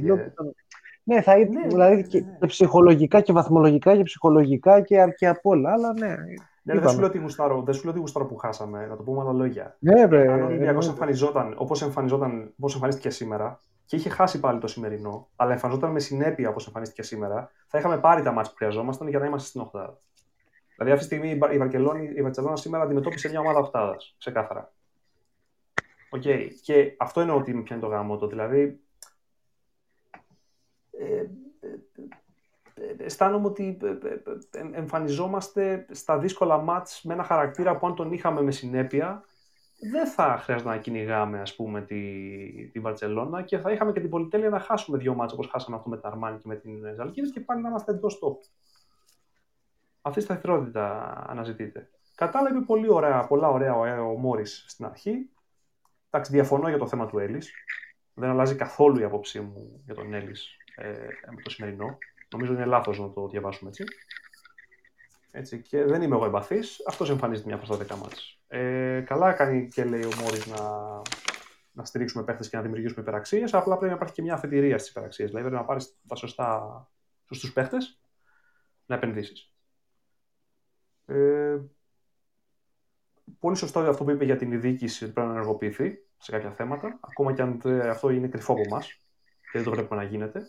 [1.04, 2.46] Ναι, θα είναι, ναι, δηλαδή ναι, και ναι.
[2.46, 6.14] ψυχολογικά και βαθμολογικά και ψυχολογικά και, και απ' όλα, αλλά ναι.
[6.62, 9.02] Ναι, δεν σου λέω ότι γουστάρω, δεν σου λέω ότι γουστάρω που χάσαμε, να το
[9.02, 9.76] πούμε με άλλα λόγια.
[9.78, 10.92] Ναι, βρε, Αν ο Ολυμπιακός ναι.
[10.92, 16.00] εμφανιζόταν όπως εμφανιζόταν, όπως εμφανίστηκε σήμερα και είχε χάσει πάλι το σημερινό, αλλά εμφανιζόταν με
[16.00, 19.60] συνέπεια όπως εμφανίστηκε σήμερα, θα είχαμε πάρει τα μάτια που χρειαζόμασταν για να είμαστε στην
[19.60, 19.98] οχτάδα.
[20.76, 21.58] Δηλαδή αυτή τη στιγμή η
[22.22, 24.72] Βαρκελόνα σήμερα αντιμετώπισε μια ομάδα οχτάδας, ξεκάθαρα.
[26.16, 26.48] Okay.
[26.62, 28.26] Και αυτό είναι ότι με πιάνει το γάμο το.
[28.26, 28.80] Δηλαδή,
[30.90, 31.16] ε,
[31.60, 31.68] ε,
[32.74, 33.78] ε, αισθάνομαι ότι
[34.72, 39.24] εμφανιζόμαστε στα δύσκολα μάτς με ένα χαρακτήρα που αν τον είχαμε με συνέπεια
[39.90, 44.10] δεν θα χρειάζεται να κυνηγάμε ας πούμε τη, τη Βαρτσελώνα και θα είχαμε και την
[44.10, 47.32] πολυτέλεια να χάσουμε δύο μάτς όπως χάσαμε αυτό με την Αρμάνη και με την Ζαλκίδης
[47.32, 48.40] και πάλι να είμαστε εντός στόχου.
[50.02, 51.90] Αυτή η σταθερότητα αναζητείται.
[52.14, 55.28] Κατάλαβε πολύ ωραία, πολλά ωραία ο, ο Μόρις στην αρχή.
[56.14, 57.52] Εντάξει, διαφωνώ για το θέμα του Έλλης.
[58.14, 60.90] Δεν αλλάζει καθόλου η απόψη μου για τον Έλλης ε,
[61.34, 61.98] με το σημερινό.
[62.32, 63.84] Νομίζω είναι λάθος να το διαβάσουμε έτσι.
[65.30, 65.62] έτσι.
[65.62, 66.82] Και δεν είμαι εγώ εμπαθής.
[66.88, 67.98] Αυτός εμφανίζεται μια προ τα δέκα
[68.46, 70.58] Ε, καλά κάνει και λέει ο Μόρις να,
[71.72, 73.54] να στηρίξουμε παίχτες και να δημιουργήσουμε υπεραξίες.
[73.54, 75.28] Απλά πρέπει να υπάρχει και μια αφετηρία στις υπεραξίες.
[75.28, 76.88] Δηλαδή πρέπει να πάρεις τα σωστά
[77.30, 78.00] στους παίχτες
[78.86, 79.52] να επενδύσεις.
[81.06, 81.58] Ε,
[83.38, 86.98] πολύ σωστό αυτό που είπε για την διοίκηση ότι πρέπει να ενεργοποιηθεί σε κάποια θέματα,
[87.00, 87.60] ακόμα και αν
[87.90, 88.86] αυτό είναι κρυφό από εμάς
[89.40, 90.42] και δεν το βλέπουμε να γίνεται.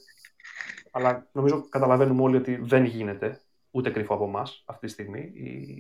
[0.92, 3.42] Αλλά νομίζω καταλαβαίνουμε όλοι ότι δεν γίνεται
[3.72, 5.32] ούτε κρυφό από εμάς αυτή τη στιγμή.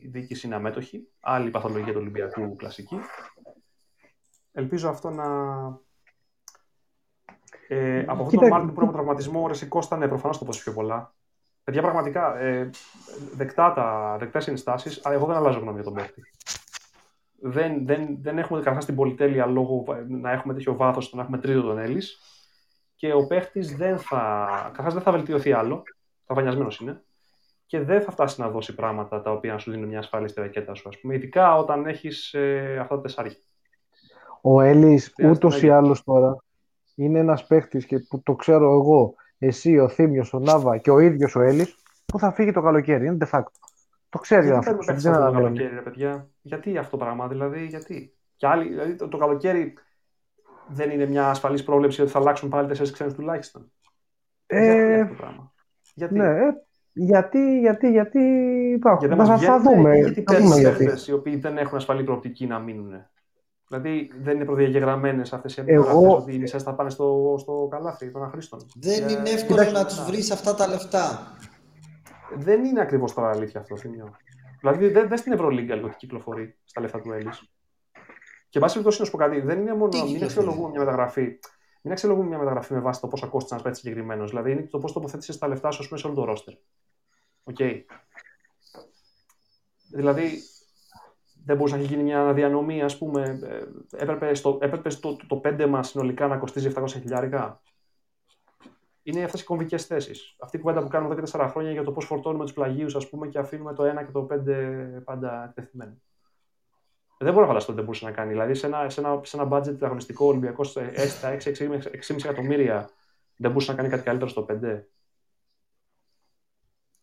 [0.01, 1.07] Η διοίκηση είναι αμέτωχη.
[1.19, 2.99] Άλλη παθολογία του Ολυμπιακού κλασική.
[4.51, 5.25] Ελπίζω αυτό να.
[7.67, 10.51] Ε, από αυτόν τον Μάρτιν που είναι τραυματισμό, ο Ρεσικό ήταν ναι, προφανώς το πω
[10.63, 11.13] πιο πολλά.
[11.63, 12.69] Παιδιά, πραγματικά ε,
[13.33, 16.21] δεκτά τα δεκτές ενστάσεις, αλλά εγώ δεν αλλάζω γνώμη για τον παίκτη
[17.47, 21.37] δεν, δεν, δεν έχουμε καταρχά την πολυτέλεια λόγω να έχουμε τέτοιο βάθος ώστε να έχουμε
[21.37, 22.19] τρίτο τον Έλλης.
[22.95, 24.47] Και ο παίχτης δεν θα.
[24.63, 25.83] Καταρχά δεν θα βελτιωθεί άλλο.
[26.25, 27.03] Ταβανιασμένο είναι.
[27.65, 30.41] Και δεν θα φτάσει να δώσει πράγματα τα οποία να σου δίνουν μια ασφάλεια στη
[30.41, 31.15] ρακέτα σου, ας πούμε.
[31.15, 33.35] Ειδικά όταν έχεις ε, αυτά τα τεσσάρια.
[34.41, 36.43] Ο Έλλης ούτως ή άλλως τώρα
[36.95, 40.99] είναι ένας παίχτης και που το ξέρω εγώ, εσύ, ο Θήμιος, ο Νάβα και ο
[40.99, 43.05] ίδιος ο Έλλης, που θα φύγει το καλοκαίρι.
[43.05, 43.64] Είναι de facto.
[44.15, 44.77] Το ξέρει αυτό.
[44.79, 46.29] Δεν το καλοκαίρι, ρε παιδιά.
[46.41, 49.73] Γιατί αυτό το πράγμα, δηλαδή, γιατί; Και άλλοι, δηλαδή, το, το καλοκαίρι
[50.67, 53.71] δεν είναι μια ασφαλής πρόβλεψη ότι θα αλλάξουν πάλι τέσσερις ξένους τουλάχιστον.
[54.45, 55.53] Ε, γιατί αυτό το πράγμα;
[55.93, 58.19] Γιατί; Ναι, ε, γιατί, γιατί, γιατί
[58.75, 59.07] υπάρχουν.
[59.07, 59.97] Γιατί θα, θα δούμε.
[59.97, 60.61] Γιατί παίρνει
[61.07, 62.91] οι οποίοι δεν έχουν ασφαλή προοπτική να μείνουν.
[63.67, 66.15] Δηλαδή δεν είναι προδιαγεγραμμένες αυτές οι Εγώ...
[66.15, 68.59] ότι οι μισέ θα πάνε στο, στο καλάθι των αχρήστων.
[68.75, 71.35] Δεν είναι εύκολο να τους βρεις αυτά τα λεφτά.
[72.33, 73.75] Δεν είναι ακριβώς τώρα αλήθεια αυτό.
[73.75, 74.15] Σημείο.
[74.59, 77.49] Δηλαδή δεν, δεν στην Ευρωλίγκα λίγο ότι κυκλοφορεί στα λεφτά του Έλλης.
[78.49, 80.03] Και βάσει περιπτώσει να σου πω κάτι, δεν είναι μόνο.
[80.03, 81.39] Μην αξιολογούμε μια μεταγραφή.
[81.81, 84.29] Μην αξιολογούμε μια μεταγραφή με βάση το πόσα κόστησε ένα παίκτη συγκεκριμένος.
[84.29, 86.53] Δηλαδή είναι το πώς τοποθέτησες τα λεφτά σου σε όλο το ρόστερ.
[87.43, 87.55] OK.
[87.59, 87.81] Okay.
[89.91, 90.41] Δηλαδή
[91.45, 93.39] δεν μπορούσε να έχει γίνει μια αναδιανομή, ας πούμε.
[93.43, 97.61] Ε, έπρεπε, στο, έπρεπε το, το, το 5 μας συνολικά να κοστίζει 700 χιλιάρικα;
[99.05, 100.35] Είναι αυτές οι κομβικές θέσεις.
[100.39, 102.95] Αυτή η κουβέντα που κάνουμε εδώ και 4 χρόνια για το πώς φορτώνουμε τους πλαγίους,
[102.95, 105.97] ας πούμε, και αφήνουμε το 1 και το 5 πάντα εκτεθειμένο.
[107.17, 108.31] Δεν μπορώ να φανταστώ ότι δεν μπορούσε να κάνει.
[108.31, 110.81] Δηλαδή, σε ένα, σε ένα, σε ένα budget αγωνιστικό Ολυμπιακό στα
[111.43, 112.89] 6-6,5 εκατομμύρια,
[113.37, 114.87] δεν μπορούσε να κάνει κάτι καλύτερο στο 5.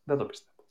[0.04, 0.61] Δεν το πιστεύω.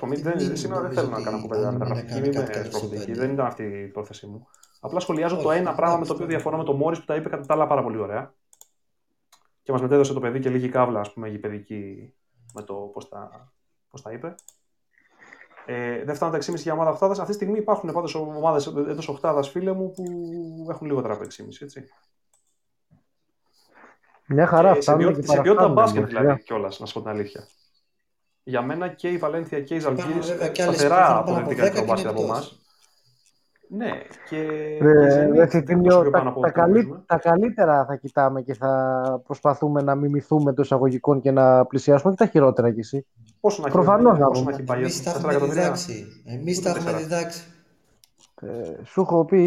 [0.00, 3.12] Τέλος πάντων, σήμερα δεν θέλω να κάνω κουβέντα μεταγραφική.
[3.12, 4.48] Δεν ήταν αυτή η πρόθεσή μου.
[4.80, 7.28] Απλά σχολιάζω το ένα πράγμα με το οποίο διαφωνώ με τον Μόρις που τα είπε
[7.28, 8.34] κατά τα άλλα πάρα πολύ ωραία.
[9.62, 12.14] Και μας μετέδωσε το παιδί και λίγη κάβλα, ας πούμε, παιδική
[12.54, 13.52] με το πώς τα,
[13.90, 14.34] πώς τα είπε.
[15.66, 17.12] Ε, δεν φτάνουν τα 6,5 για ομάδα οχτάδα.
[17.12, 20.04] Αυτή τη στιγμή υπάρχουν πάντως ομάδες εντός οχτάδα, φίλε μου, που
[20.70, 21.46] έχουν λιγότερα από 6,5.
[21.60, 21.84] Έτσι.
[24.26, 27.46] Μια χαρά, σε, ποιότητα, σε ποιότητα μπάσκετ δηλαδή κιόλας, να σου πω την αλήθεια.
[28.44, 32.56] Για μένα και η Βαλένθια και η Ζαλγκύρη σταθερά αποδεκτικά το μπάσκετ από εμάς.
[33.74, 33.90] Ναι,
[34.28, 34.36] και,
[34.80, 35.62] ε, και
[36.10, 41.30] τα, τα, καλύ, τα, καλύτερα θα κοιτάμε και θα προσπαθούμε να μιμηθούμε το εισαγωγικών και
[41.30, 43.06] να πλησιάσουμε και τα χειρότερα κι εσύ.
[43.40, 46.22] Πόσο να έχει, Προφανώς πόσο να έχει πάει, Εμείς τα έχουμε διδάξει.
[46.24, 47.44] Εμείς τα έχουμε διδάξει.
[48.40, 49.42] Ε, σου έχω πει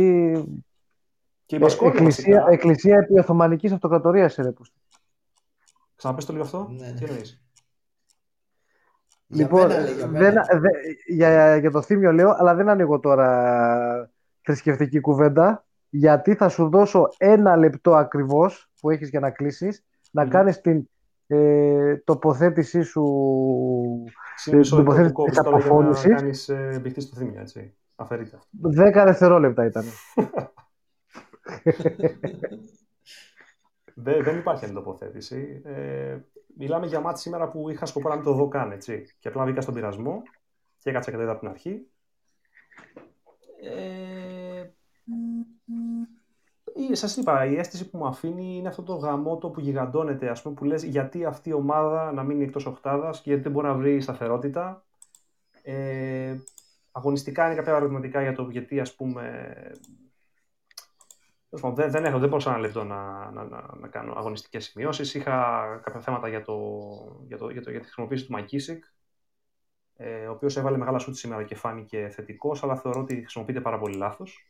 [1.46, 4.54] και η ε, εκκλησία, εκκλησία επί Οθωμανικής Αυτοκρατορίας είναι.
[5.96, 6.68] Ξαναπες το λίγο αυτό.
[6.70, 7.45] Ναι, Τι εννοείς;
[9.27, 10.69] Λοιπόν, για, μένα, δεν, δε,
[11.07, 14.10] για, για το θύμιο λέω, αλλά δεν ανοίγω τώρα
[14.41, 20.27] θρησκευτική κουβέντα, γιατί θα σου δώσω ένα λεπτό ακριβώς που έχεις για να κλείσεις, να
[20.27, 20.89] κάνεις την
[21.27, 23.03] ε, τοποθέτησή σου,
[24.43, 26.06] την τοποθέτηση της αποφώνησης.
[26.06, 27.76] Να κάνεις ε, στο θύμιο, έτσι.
[27.95, 28.39] Αφαιρείται.
[28.49, 29.84] Δέκα δευτερόλεπτα ήταν.
[33.93, 35.61] δεν, δεν υπάρχει άλλη τοποθέτηση.
[35.65, 36.18] Ε,
[36.57, 39.15] μιλάμε για μάτι σήμερα που είχα σκοπό να μην το δω καν, έτσι.
[39.19, 40.22] Και απλά μπήκα στον πειρασμό
[40.77, 41.88] και έκατσα και το είδα από την αρχή.
[43.61, 44.64] Ε,
[46.91, 50.56] σας είπα, η αίσθηση που μου αφήνει είναι αυτό το γαμότο που γιγαντώνεται, ας πούμε,
[50.56, 53.73] που λες γιατί αυτή η ομάδα να μείνει εκτός οχτάδας και γιατί δεν μπορεί να
[53.73, 54.86] βρει σταθερότητα.
[55.61, 56.36] Ε,
[56.91, 59.56] αγωνιστικά είναι κάποια ερωτηματικά για το γιατί, ας πούμε,
[61.61, 65.14] δεν, δεν, έχω, δεν μπορούσα ένα λεπτό να, να, να, να κάνω αγωνιστικές σημειώσεις.
[65.14, 66.57] Είχα κάποια θέματα για, το,
[67.27, 68.84] για, το, για, το, για τη χρησιμοποίηση του Μακίσικ,
[69.95, 73.80] ε, ο οποίος έβαλε μεγάλα σούτ σήμερα και φάνηκε θετικός, αλλά θεωρώ ότι χρησιμοποιείται πάρα
[73.80, 74.49] πολύ λάθος.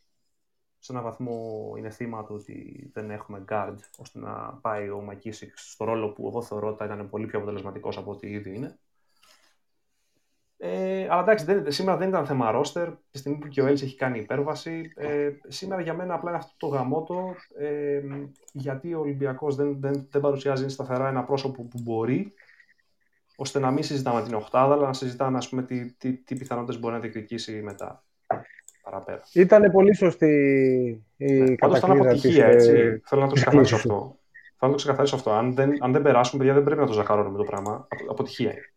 [0.80, 5.58] Σε έναν βαθμό είναι θύμα του ότι δεν έχουμε guard ώστε να πάει ο Μακίσικ
[5.58, 8.80] στο ρόλο που εγώ θεωρώ ότι θα ήταν πολύ πιο αποτελεσματικός από ό,τι ήδη είναι.
[10.58, 12.90] Ε, αλλά εντάξει, δεν, σήμερα δεν ήταν θέμα ρόστερ.
[13.12, 14.92] Τη στιγμή που και ο Έλλης έχει κάνει υπέρβαση.
[14.96, 17.36] Ε, σήμερα για μένα απλά είναι αυτό το γαμότο.
[17.58, 18.02] Ε,
[18.52, 22.34] γιατί ο Ολυμπιακός δεν, δεν, δεν παρουσιάζει σταθερά ένα πρόσωπο που μπορεί
[23.36, 26.80] ώστε να μην συζητάμε την οχτάδα, αλλά να συζητάμε ας πούμε, τι, τι, τι πιθανότητες
[26.80, 28.04] μπορεί να διεκδικήσει μετά.
[28.84, 29.22] Παραπέρα.
[29.34, 30.26] Ήταν πολύ σωστή
[31.18, 32.72] η ναι, Πάντως ήταν αποτυχία, έτσι.
[32.72, 34.18] Ε, Θέλω να το ξεκαθαρίσω αυτό.
[34.58, 35.32] Θέλω να το ξεκαθαρίσω αυτό.
[35.32, 37.88] Αν δεν, αν δεν περάσουν, παιδιά, δεν πρέπει να το ζακαρώνουμε το πράγμα.
[38.10, 38.75] Αποτυχία είναι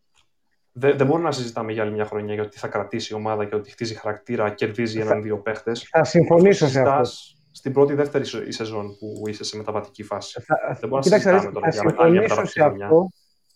[0.79, 3.45] δεν, δεν μπορούμε να συζητάμε για άλλη μια χρονιά για ότι θα κρατήσει η ομάδα
[3.45, 5.89] και ότι χτίζει χαρακτήρα, κερδίζει έναν-δύο παίχτες.
[5.91, 7.11] Θα συμφωνήσω σε αυτό.
[7.51, 10.41] Στην πρώτη δεύτερη η σεζόν που είσαι σε μεταβατική φάση.
[10.41, 12.89] Θα, δεν μπορούμε να συζητάμε τώρα για άλλη μεταβατική χρονιά.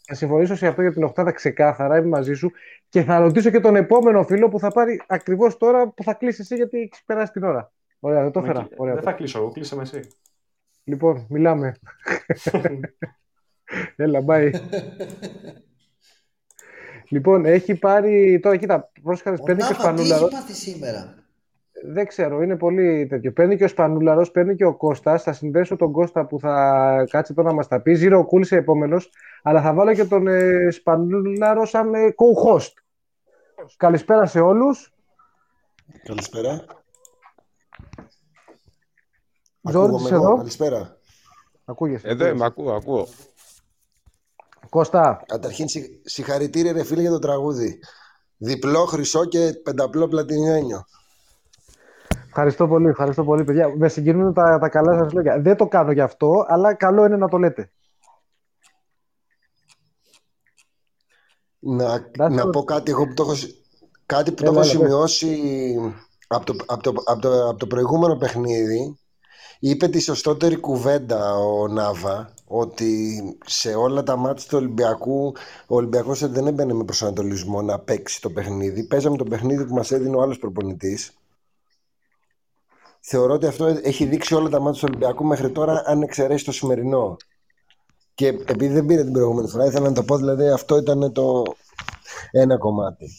[0.07, 2.51] Θα συμφωνήσω σε αυτό για την Οχτάδα ξεκάθαρα, είμαι μαζί σου
[2.89, 6.40] και θα ρωτήσω και τον επόμενο φίλο που θα πάρει ακριβώς τώρα που θα κλείσει
[6.40, 7.73] εσύ γιατί έχεις περάσει την ώρα.
[8.01, 8.69] Ωραία, δεν το έφερα.
[8.77, 10.01] Δεν θα κλείσω εγώ, κλείσε με εσύ.
[10.85, 11.74] Λοιπόν, μιλάμε.
[13.97, 14.51] Έλα, bye.
[17.13, 18.41] Λοιπόν, έχει πάρει.
[18.43, 20.29] Τώρα κοίτα, πρόσεχα, παίρνει και ο Σπανούλαρο.
[20.29, 21.15] Τι έχει πάθει σήμερα;
[21.85, 23.33] Δεν ξέρω, είναι πολύ τέτοιο.
[23.33, 25.23] Παίρνει και ο Σπανούλαρος, παίρνει και ο Κώστας.
[25.23, 27.95] Θα συνδέσω τον Κώστα που θα κάτσει τώρα να μας τα πει.
[27.95, 29.11] Ζήρο κούλησε επόμενος.
[29.43, 32.73] Αλλά θα βάλω και τον ε, Σπανούλαρο σαν ε, co-host.
[33.77, 34.93] Καλησπέρα σε όλους.
[36.05, 36.65] Καλησπέρα.
[39.71, 40.37] Ζόρτζ εδώ.
[40.37, 40.97] Καλησπέρα.
[41.65, 42.09] Ακούγεσαι.
[42.09, 43.07] Εδώ είμαι, ακούω, ακούω.
[44.73, 45.23] Κώστα.
[45.27, 45.66] Καταρχήν
[46.03, 47.81] συγχαρητήρια ρε φίλε για το τραγούδι.
[48.36, 50.85] Διπλό χρυσό και πενταπλό πλατινιένιο.
[52.27, 53.74] Ευχαριστώ πολύ, ευχαριστώ πολύ παιδιά.
[53.77, 55.40] Με συγκινούν τα, τα καλά σας λόγια.
[55.40, 57.70] Δεν το κάνω γι' αυτό, αλλά καλό είναι να το λέτε.
[61.59, 63.35] Να, να πω κάτι εγώ που το έχω,
[64.07, 65.36] κάτι που το έχω σημειώσει
[66.27, 68.99] από το, από, το, από, το, από το προηγούμενο παιχνίδι
[69.65, 75.33] είπε τη σωστότερη κουβέντα ο Νάβα ότι σε όλα τα μάτια του Ολυμπιακού
[75.67, 78.87] ο Ολυμπιακός δεν έμπαινε με προσανατολισμό να παίξει το παιχνίδι.
[78.87, 81.13] Παίζαμε το παιχνίδι που μας έδινε ο άλλος προπονητής.
[83.01, 86.53] Θεωρώ ότι αυτό έχει δείξει όλα τα μάτια του Ολυμπιακού μέχρι τώρα αν εξαιρέσει το
[86.53, 87.17] σημερινό.
[88.15, 91.43] Και επειδή δεν πήρε την προηγούμενη φορά, ήθελα να το πω, δηλαδή αυτό ήταν το
[92.31, 93.11] ένα κομμάτι.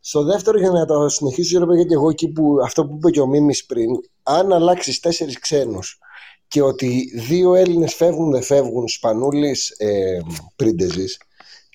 [0.00, 3.26] Στο δεύτερο, για να το συνεχίσω, γιατί εγώ εκεί που αυτό που είπε και ο
[3.26, 3.88] Μίμης πριν,
[4.30, 5.98] αν αλλάξεις τέσσερις ξένους
[6.48, 10.18] και ότι δύο Έλληνες φεύγουν, δεν φεύγουν, Σπανούλης, ε,
[10.56, 11.20] Πρίντεζης,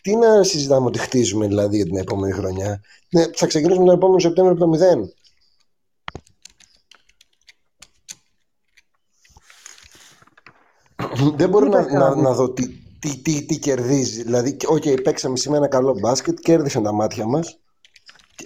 [0.02, 4.20] τι να συζητάμε ότι χτίζουμε δηλαδή για την επόμενη χρονιά; Ναι, θα ξεκινήσουμε τον επόμενο
[4.20, 5.14] Σεπτέμβριο από το μηδέν.
[11.36, 12.68] δεν μπορώ να, να, να, δω τι,
[13.00, 14.24] τι, τι, τι κερδίζει.
[14.24, 17.60] Δηλαδή, OK, okay, παίξαμε σήμερα ένα καλό μπάσκετ, κέρδισαν τα μάτια μας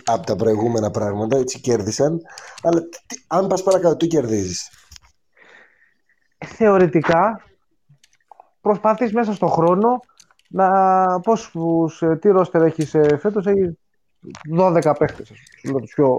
[0.06, 2.22] από τα προηγούμενα πράγματα, έτσι κέρδισαν.
[2.64, 4.70] Αλλά τι, αν πας παρακάτω, τι κερδίζεις;
[6.46, 7.44] Θεωρητικά,
[8.62, 10.00] προσπαθείς μέσα στον χρόνο
[10.50, 13.78] να πόσους, ε, τι ρόστερ έχεις ε, φέτος, έχει
[14.58, 16.18] 12 παίχτες, το πιο,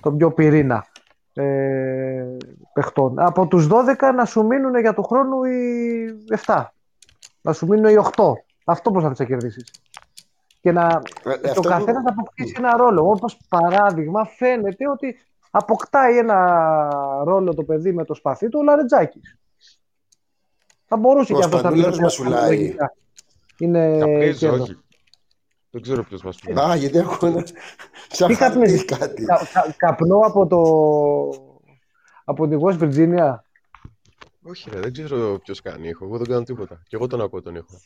[0.00, 0.86] το πιο πυρήνα
[1.32, 2.36] ε,
[2.72, 3.18] παιχτών.
[3.18, 6.06] Από τους 12 να σου μείνουν για το χρόνο οι
[6.46, 6.64] 7.
[7.40, 8.24] Να σου μείνουν οι 8.
[8.64, 9.70] Αυτό πώς θα τις κερδίσεις;
[10.60, 11.02] Και να
[11.42, 13.10] ε, το καθένας να αποκτήσει ένα ρόλο.
[13.10, 15.16] Όπως παράδειγμα, φαίνεται ότι
[15.50, 16.68] αποκτάει ένα
[17.24, 19.38] ρόλο το παιδί με το σπαθί του ο Λαρετζάκης.
[20.86, 21.70] Θα μπορούσε και αυτός να
[22.48, 22.76] πει.
[23.58, 24.02] Είναι
[24.50, 24.78] όχι.
[25.70, 26.52] Δεν ξέρω ποιος μας πει.
[26.60, 27.44] Α, γιατί έχω ένα.
[28.08, 29.24] Σαν χαρτί κάτι.
[29.76, 30.60] καπνό από το.
[32.24, 33.34] από τη West Virginia;
[34.42, 36.04] Όχι, ρε, δεν ξέρω ποιος κάνει ήχο.
[36.04, 36.82] Εγώ δεν κάνω τίποτα.
[36.88, 37.80] Και εγώ τον ακούω τον ήχο.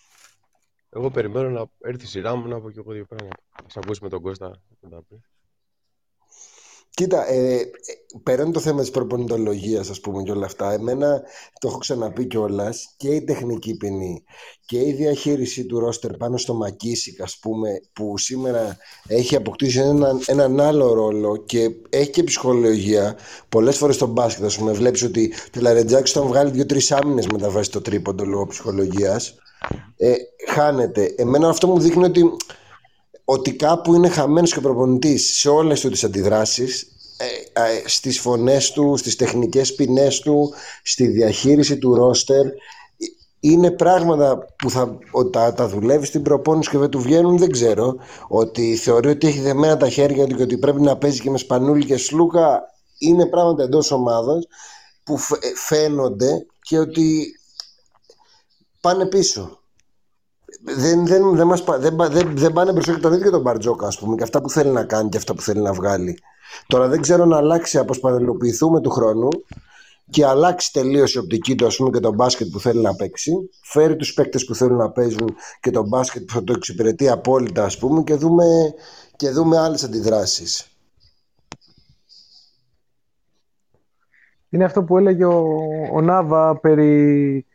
[0.90, 3.42] Εγώ περιμένω να έρθει η σειρά μου να πω και εγώ δύο πράγματα.
[3.52, 5.22] Α ακούσουμε τον Κώστα να τα πει.
[6.90, 7.66] Κοίτα, ε, ε,
[8.22, 11.22] πέραν το θέμα της προπονητολογίας ας πούμε και όλα αυτά, εμένα
[11.60, 14.24] το έχω ξαναπεί κιόλας και η τεχνική ποινή
[14.66, 18.76] και η διαχείριση του ρόστερ πάνω στο Μακίσικ ας πούμε που σήμερα
[19.08, 23.16] έχει αποκτήσει έναν, έναν άλλο ρόλο και έχει και ψυχολογία
[23.48, 27.38] πολλές φορές στο μπάσκετ ας πούμε βλέπεις ότι το Λαρετζάκης τον βγάλει δύο-τρεις άμυνες με
[27.38, 29.38] τα βάση το τρίποντο λόγω ψυχολογίας
[29.96, 30.14] ε,
[30.48, 31.14] χάνεται.
[31.16, 32.30] Εμένα αυτό μου δείχνει ότι
[33.24, 38.70] ότι κάπου είναι χαμένος και προπονητής σε όλες του τις αντιδράσεις ε, ε, στις φωνές
[38.70, 42.46] του, στις τεχνικές ποινές του στη διαχείριση του ρόστερ
[43.40, 44.98] είναι πράγματα που θα,
[45.30, 47.96] τα, τα δουλεύει στην προπόνηση και δεν του βγαίνουν δεν ξέρω
[48.28, 51.38] ότι θεωρεί ότι έχει δεμένα τα χέρια του και ότι πρέπει να παίζει και με
[51.38, 52.62] Σπανούλη και Σλούκα
[52.98, 54.46] είναι πράγματα εντός ομάδας
[55.04, 55.18] που
[55.54, 57.39] φαίνονται και ότι
[58.80, 59.60] πάνε πίσω
[60.62, 63.98] δεν, δεν, δεν, μας, δεν, δεν, δεν πάνε μπροστά και τον ίδιο τον Μπαρτζόκα, ας
[63.98, 66.18] πούμε, και αυτά που θέλει να κάνει και αυτά που θέλει να βγάλει.
[66.66, 69.28] Τώρα δεν ξέρω να αλλάξει, αποσπανελοποιηθούμε του χρόνου
[70.10, 73.32] και αλλάξει τελείως η οπτική του, ας πούμε, και τον μπάσκετ που θέλει να παίξει.
[73.62, 77.64] Φέρει τους παίκτες που θέλουν να παίζουν και τον μπάσκετ που θα το εξυπηρετεί απόλυτα,
[77.64, 78.44] ας πούμε, και δούμε,
[79.16, 80.64] και δούμε άλλες αντιδράσεις.
[84.48, 85.44] Είναι αυτό που έλεγε ο,
[85.92, 87.46] ο Νάβα περί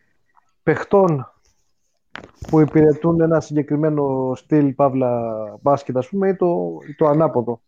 [0.65, 1.31] παιχτών
[2.49, 7.61] που υπηρετούν ένα συγκεκριμένο στυλ παύλα μπάσκετ ας πούμε ή το, το ανάποδο.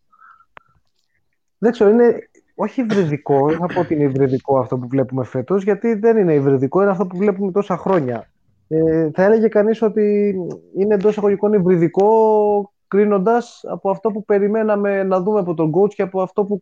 [1.58, 5.62] Δεν ξέρω, είναι όχι υβριδικό, δεν θα πω ότι είναι υβριδικό αυτό που βλέπουμε φέτος,
[5.62, 8.30] γιατί δεν είναι υβριδικό, είναι αυτό που βλέπουμε τόσα χρόνια.
[8.68, 10.34] Ε, θα έλεγε κανείς ότι
[10.76, 16.02] είναι εντός εισαγωγικών υβριδικό κρίνοντας από αυτό που περιμέναμε να δούμε από τον coach και
[16.02, 16.60] από αυτό που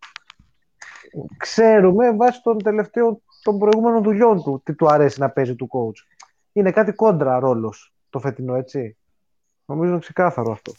[1.36, 6.15] ξέρουμε βάσει των τελευταίων των προηγούμενων δουλειών του, τι του αρέσει να παίζει του coach
[6.56, 8.96] είναι κάτι κόντρα ρόλος το φετινό, έτσι.
[9.64, 10.72] Νομίζω είναι ξεκάθαρο αυτό.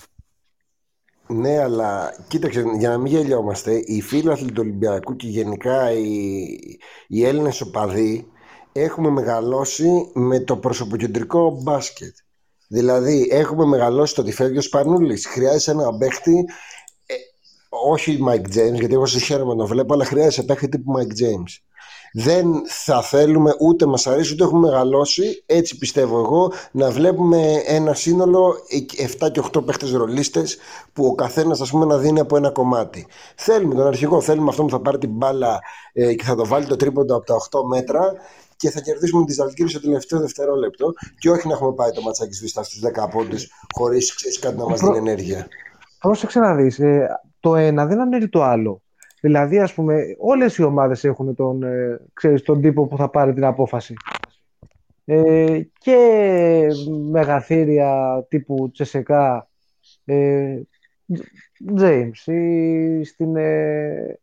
[1.27, 6.57] Ναι, αλλά κοίταξε, για να μην γελιόμαστε, οι φίλοι του Ολυμπιακού και γενικά οι,
[7.07, 8.31] οι Έλληνες οπαδοί
[8.71, 12.15] έχουμε μεγαλώσει με το προσωποκεντρικό μπάσκετ.
[12.67, 15.27] Δηλαδή, έχουμε μεγαλώσει το ότι φεύγει ο Σπανούλης.
[15.27, 16.45] Χρειάζεται ένα παίχτη,
[17.05, 17.13] ε,
[17.69, 21.23] όχι Mike James, γιατί εγώ σε χαίρομαι να το βλέπω, αλλά χρειάζεται παίχτη τύπου Mike
[21.23, 21.66] James
[22.13, 27.93] δεν θα θέλουμε ούτε μας αρέσει ούτε έχουμε μεγαλώσει έτσι πιστεύω εγώ να βλέπουμε ένα
[27.93, 28.55] σύνολο
[29.19, 30.57] 7 και 8 παίχτες ρολίστες
[30.93, 34.63] που ο καθένας ας πούμε να δίνει από ένα κομμάτι θέλουμε τον αρχηγό, θέλουμε αυτό
[34.63, 35.59] που θα πάρει την μπάλα
[35.93, 38.13] ε, και θα το βάλει το τρίποντο από τα 8 μέτρα
[38.55, 42.33] και θα κερδίσουμε τη Ζαλγκύρη στο τελευταίο δευτερόλεπτο και όχι να έχουμε πάει το ματσάκι
[42.33, 45.47] σβηστά στους 10 πόντους χωρίς ξέρεις, κάτι να μας δίνει ενέργεια.
[45.99, 47.07] Πρόσεξε να δεις, ε,
[47.39, 48.81] το ένα δεν ανέρει το άλλο.
[49.27, 53.33] Δηλαδή, ας πούμε, όλες οι ομάδες έχουν τον, ε, ξέρεις, τον τύπο που θα πάρει
[53.33, 53.93] την απόφαση.
[55.05, 56.67] Ε, και
[57.09, 59.49] μεγαθύρια τύπου Τσεσεκά,
[60.05, 60.61] ε,
[61.79, 64.19] James ή στην, ε,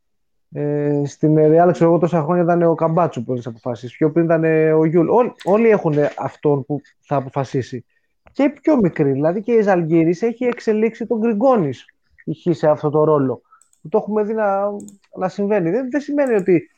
[0.52, 3.97] ε, στην Real, ξέρω εγώ τόσα χρόνια ήταν ο Καμπάτσου που τις αποφάσεις.
[3.97, 4.44] Πιο πριν ήταν
[4.74, 5.09] ο Γιούλ.
[5.09, 7.85] Όλοι, όλοι έχουν αυτόν που θα αποφασίσει.
[8.32, 11.85] Και οι πιο μικροί, δηλαδή και η Ζαλγκύρης έχει εξελίξει τον Γκριγκόνης
[12.24, 13.43] είχε σε αυτό το ρόλο
[13.85, 14.70] που το έχουμε δει να,
[15.19, 15.70] να συμβαίνει.
[15.70, 16.70] Δεν, δεν σημαίνει ότι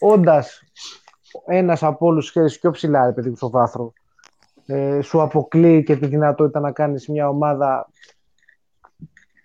[0.00, 0.62] όντας
[1.46, 3.92] ένας από όλους ξέρεις πιο ψηλά, επειδή στο βάθρο,
[4.66, 7.88] ε, σου αποκλείει και τη δυνατότητα να κάνεις μια ομάδα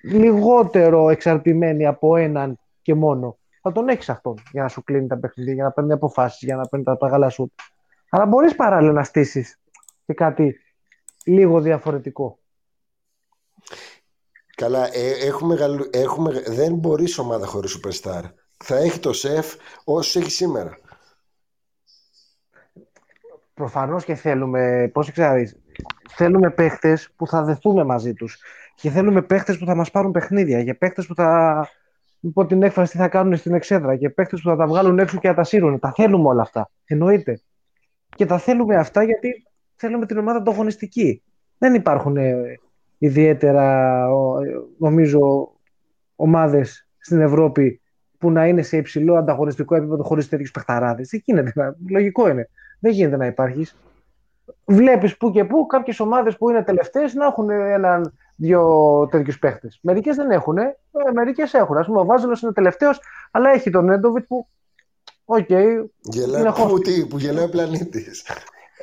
[0.04, 3.38] λιγότερο εξαρτημένη από έναν και μόνο.
[3.62, 6.56] Θα τον έχεις αυτόν για να σου κλείνει τα παιχνίδια, για να παίρνει αποφάσεις, για
[6.56, 7.52] να παίρνει τα μεγάλα σου.
[8.10, 9.60] Αλλά μπορείς παράλληλα να στήσεις
[10.06, 10.60] και κάτι
[11.26, 12.40] λίγο διαφορετικό.
[14.58, 15.56] Καλά, ε, έχουμε,
[15.92, 18.22] έχουμε, δεν μπορείς ομάδα χωρίς superstar.
[18.58, 20.78] Θα έχει το σεφ όσο έχει σήμερα.
[23.54, 25.58] Προφανώς και θέλουμε, πώς ξέρεις,
[26.10, 28.38] θέλουμε παίχτες που θα δεθούμε μαζί τους.
[28.76, 30.64] Και θέλουμε παίχτες που θα μας πάρουν παιχνίδια.
[30.64, 31.70] Και παίχτες που θα,
[32.34, 33.98] πω την έκφραση, τι θα κάνουν στην εξέδρα.
[33.98, 35.80] Και παίχτες που θα τα βγάλουν έξω και θα τα σύρουν.
[35.80, 36.70] Τα θέλουμε όλα αυτά.
[36.86, 37.42] Εννοείται.
[38.16, 41.24] Και τα θέλουμε αυτά γιατί θέλουμε την ομάδα ανταγωνιστική.
[41.58, 42.18] Δεν υπάρχουν
[42.98, 44.08] ιδιαίτερα
[44.78, 45.52] νομίζω
[46.16, 47.82] ομάδες στην Ευρώπη
[48.18, 51.10] που να είναι σε υψηλό ανταγωνιστικό επίπεδο χωρίς τέτοιους παιχταράδες.
[51.10, 51.76] Δεν γίνεται.
[51.90, 52.50] Λογικό είναι.
[52.80, 53.78] Δεν γίνεται να υπάρχεις.
[54.66, 59.80] Βλέπεις που και που κάποιες ομάδες που είναι τελευταίες να έχουν έναν-δυο τέτοιους παίχτες.
[59.82, 60.58] Μερικές δεν έχουν.
[60.58, 60.76] Ε,
[61.14, 61.78] Μερικές έχουν.
[61.78, 63.00] Ας πούμε, ο Βάζελος είναι τελευταίος,
[63.32, 64.48] αλλά έχει τον Νέντοβιτς που.
[65.26, 65.46] OK.
[65.50, 68.26] Okay, γελάει που, που γελάει ο πλανήτης.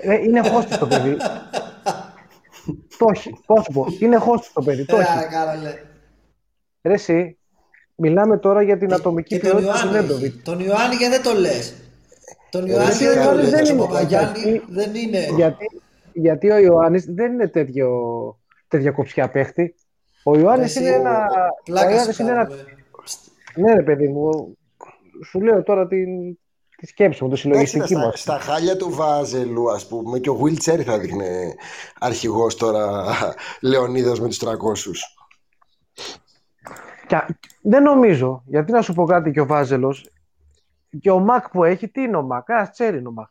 [0.00, 1.16] Ε, είναι χώστης το παιδί.
[2.98, 3.38] Το έχει.
[3.46, 3.86] Πώς πω.
[3.98, 4.84] Είναι χώστης το παιδί.
[4.84, 5.08] Το έχει.
[6.82, 7.38] Ρε εσύ,
[7.94, 10.42] μιλάμε τώρα για την ατομική ποιότητα του Νέντοβιτς.
[10.42, 11.74] Τον Ιωάννη γιατί δεν το λες;
[12.50, 13.50] Τον Ιωάννη δεν το λες.
[14.68, 15.26] δεν είναι.
[15.36, 15.66] Γιατί,
[16.12, 17.90] γιατί ο Ιωάννης δεν είναι τέτοιο,
[18.68, 19.74] τέτοια κοψιά παίχτη.
[20.24, 21.28] Ο Ιωάννης είναι ένα...
[21.64, 22.48] Πλάκας είναι ένα...
[23.54, 24.56] Ναι ρε παιδί μου,
[25.24, 26.38] σου λέω τώρα την,
[26.84, 28.10] τη σκέψη μου, το συλλογιστική μου.
[28.14, 31.54] Στα, χάλια του Βάζελου, ας πούμε, και ο Will Cherry θα δείχνει
[31.98, 33.04] αρχηγός τώρα
[33.60, 34.48] Λεωνίδας με τους 300.
[37.06, 37.26] Και,
[37.62, 40.10] δεν νομίζω, γιατί να σου πω κάτι και ο Βάζελος,
[41.00, 43.28] και ο Μακ που έχει, τι είναι ο Μακ, ας Τσέρι είναι ο Μακ.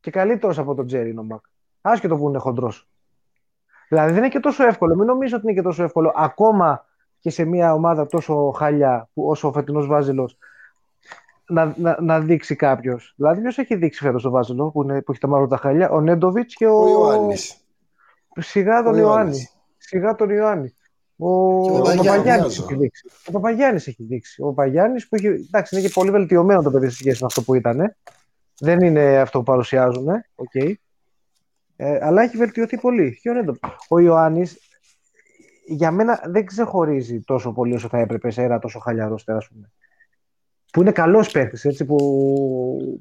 [0.00, 1.44] Και καλύτερος από τον Τσέρι είναι ο Μακ.
[1.80, 2.88] Άσχετο που είναι χοντρός.
[3.88, 4.94] Δηλαδή δεν είναι και τόσο εύκολο.
[4.94, 6.84] Μην νομίζω ότι είναι και τόσο εύκολο ακόμα
[7.20, 10.38] και σε μια ομάδα τόσο χαλιά που όσο ο φετινός Βάζελος
[11.48, 13.14] να, να, να δείξει κάποιος.
[13.16, 15.90] Δηλαδή, ποιος έχει δείξει φέτος το Βάζελο που, είναι, που έχει τα μαύρα τα χαλιά,
[15.90, 16.82] ο Νέντοβιτς και ο.
[16.82, 17.56] Ο Ιωάννης.
[18.38, 19.56] Σιγά τον Ιωάννης.
[19.76, 20.76] Σιγά τον Ιωάννη.
[21.16, 23.08] Ο, ο Παπαγιάννης έχει δείξει.
[23.26, 24.42] Ο Παπαγιάννης έχει δείξει.
[24.42, 25.26] Ο Παπαγιάννης που έχει.
[25.26, 27.96] Εντάξει, είναι και πολύ βελτιωμένο το παιδί σε σχέση με αυτό που ήταν.
[28.58, 30.28] Δεν είναι αυτό που παρουσιάζουμε.
[30.34, 30.72] Okay.
[31.76, 33.18] Ε, αλλά έχει βελτιωθεί πολύ.
[33.22, 33.58] Και ο,
[33.88, 34.58] ο Ιωάννης
[35.66, 39.72] για μένα δεν ξεχωρίζει τόσο πολύ όσο θα έπρεπε σε ένα τόσο χαλιαρό ας πούμε
[40.72, 41.96] που είναι καλός παίχτη, έτσι, που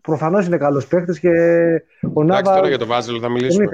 [0.01, 1.29] προφανώς είναι καλός παίχτη και
[2.13, 2.39] ο Νάβα.
[2.39, 3.67] Εντάξει, τώρα για το Βάζελο θα μιλήσουμε.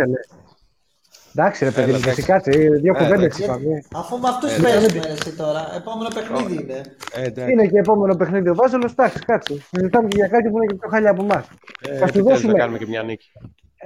[1.35, 2.41] Εντάξει, ρε παιδί, φυσικά
[2.81, 3.83] δύο κουβέντες είπαμε.
[3.93, 6.81] Αφού με αυτούς παίζουμε εσύ τώρα, επόμενο παιχνίδι είναι.
[7.13, 9.53] Ε, είναι και επόμενο παιχνίδι ο Βάζελος, εντάξει, κάτσε.
[9.71, 11.47] Συζητάμε και για κάτι που είναι και πιο χαλιά από εμάς.
[11.89, 12.53] Ε, θα σου δώσουμε.
[12.53, 13.31] κάνουμε και μια νίκη.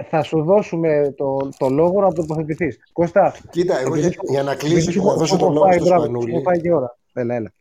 [0.10, 2.77] Θα σου δώσουμε το, το λόγο να τοποθετηθείς.
[2.94, 3.34] Κώστα.
[3.49, 6.34] Κοίτα, εγώ για, για να κλείσω να δώσω το λόγο στο Σπανούλη.
[6.34, 6.98] Μου πάει και ώρα.
[7.14, 7.53] Έλα, έλα.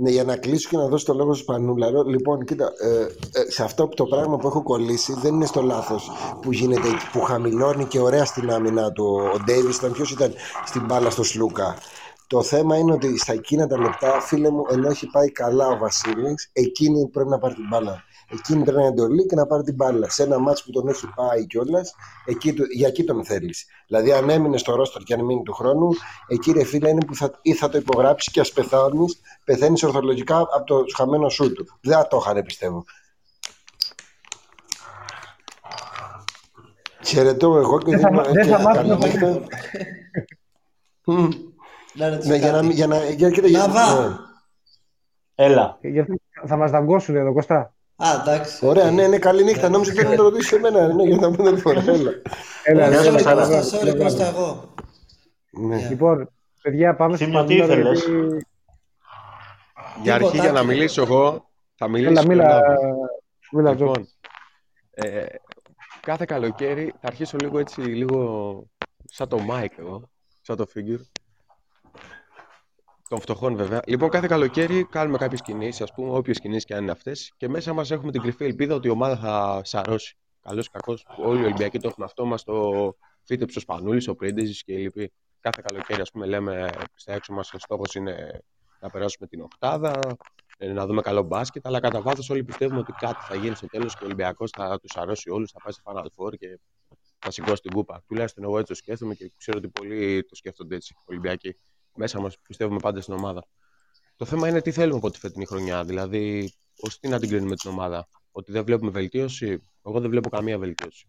[0.00, 2.02] Ναι, για να κλείσω και να δώσω το λόγο στο Σπανούλαρο.
[2.02, 3.00] Λοιπόν, κοίτα, ε,
[3.40, 6.10] ε, σε αυτό το πράγμα που έχω κολλήσει δεν είναι στο λάθος
[6.42, 9.04] που γίνεται, που χαμηλώνει και ωραία στην άμυνα του
[9.34, 9.76] ο Ντέιβις.
[9.76, 10.32] Ήταν ποιος ήταν
[10.64, 11.76] στην μπάλα στο Σλούκα.
[12.26, 15.78] Το θέμα είναι ότι στα εκείνα τα λεπτά, φίλε μου, ενώ έχει πάει καλά ο
[15.78, 18.04] Βασίλης, εκείνη πρέπει να πάρει την μπάλα.
[18.30, 20.10] Εκείνη πρέπει να είναι εντολή και να πάρει την μπάλα.
[20.10, 21.94] Σε ένα μάτσο που τον έχει πάει κιόλας,
[22.74, 23.66] για εκεί τον θέλεις.
[23.86, 25.88] Δηλαδή, αν έμεινες στο ρόστορ και αν μείνει του χρόνου,
[26.26, 30.38] εκεί ρε φίλε είναι που θα, ή θα το υπογράψεις και ας πεθάνεις, πεθαίνεις ορθολογικά
[30.38, 31.66] από το χαμένο σου του.
[31.80, 32.84] Δεν θα το είχαν, πιστεύω.
[37.04, 38.98] Χαιρετώ εγώ και δεν θα, δεν θα μάθουμε
[42.24, 44.16] Ναι, για να, για να, για, για, ναι.
[45.34, 45.78] Έλα.
[46.46, 47.72] θα μας δαγκώσουν εδώ, Κωστά.
[48.00, 48.66] Α, εντάξει.
[48.66, 49.68] Ωραία, ναι, ναι, καλή νύχτα.
[49.68, 50.94] Νόμιζα ότι να το ρωτήσει εμένα.
[50.94, 51.84] Ναι, για να πούμε την φορά.
[52.62, 52.84] Έλα.
[52.84, 54.74] Έλα, sorry, Κώστα, εγώ.
[55.50, 55.88] Ναι.
[55.88, 56.30] Λοιπόν,
[56.62, 57.64] παιδιά, πάμε στην Πανούλα.
[57.74, 58.46] Γιατί...
[60.02, 62.10] Για αρχή, για να μιλήσω εγώ, θα μιλήσω.
[62.10, 62.62] Έλα, μίλα,
[63.52, 64.08] μίλα λοιπόν,
[64.90, 65.24] ε,
[66.00, 68.62] κάθε καλοκαίρι θα αρχίσω λίγο έτσι, λίγο
[69.04, 70.02] σαν το Mike εγώ,
[70.40, 71.02] σαν το figure.
[73.08, 73.80] Των φτωχών, βέβαια.
[73.86, 77.48] Λοιπόν, κάθε καλοκαίρι κάνουμε κάποιες κινήσεις, ας πούμε, όποιες κινήσεις και αν είναι αυτές, και
[77.48, 80.16] μέσα μας έχουμε την κρυφή ελπίδα ότι η ομάδα θα σαρώσει.
[80.42, 84.14] Καλός ή κακός, όλοι οι Ολυμπιακοί το έχουν αυτό μας το φύτεψε ο Σπανούλης, ο
[84.14, 85.12] Πρίντεζης και οι λοιποί.
[85.40, 88.42] Κάθε καλοκαίρι, ας πούμε, λέμε στα έξω μας ο στόχος είναι
[88.80, 90.16] να περάσουμε την Οχτάδα,
[90.58, 91.66] ε, να δούμε καλό μπάσκετ.
[91.66, 94.78] Αλλά κατά βάθος όλοι πιστεύουμε ότι κάτι θα γίνει στο τέλος και ο Ολυμπιακός θα
[94.78, 96.58] τους αρρώσει όλους, θα πάει σε Final Four και
[97.18, 98.02] θα σηκώσει την κούπα.
[98.06, 101.56] Τουλάχιστον εγώ έτσι το σκέφτομαι και ξέρω ότι πολλοί το σκέφτονται έτσι Ολυμπιακοί
[101.98, 103.46] μέσα μας πιστεύουμε πάντα στην ομάδα.
[104.16, 105.84] Το θέμα είναι τι θέλουμε από τη φετινή χρονιά.
[105.84, 108.08] Δηλαδή, ω τι να την κρίνουμε την ομάδα.
[108.32, 109.60] Ότι δεν βλέπουμε βελτίωση.
[109.86, 111.08] Εγώ δεν βλέπω καμία βελτίωση.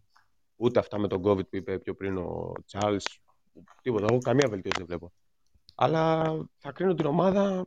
[0.56, 2.96] Ούτε αυτά με τον COVID που είπε πιο πριν ο Τσάρλ.
[3.82, 4.06] Τίποτα.
[4.10, 5.12] Εγώ καμία βελτίωση δεν βλέπω.
[5.74, 7.64] Αλλά θα κρίνω την ομάδα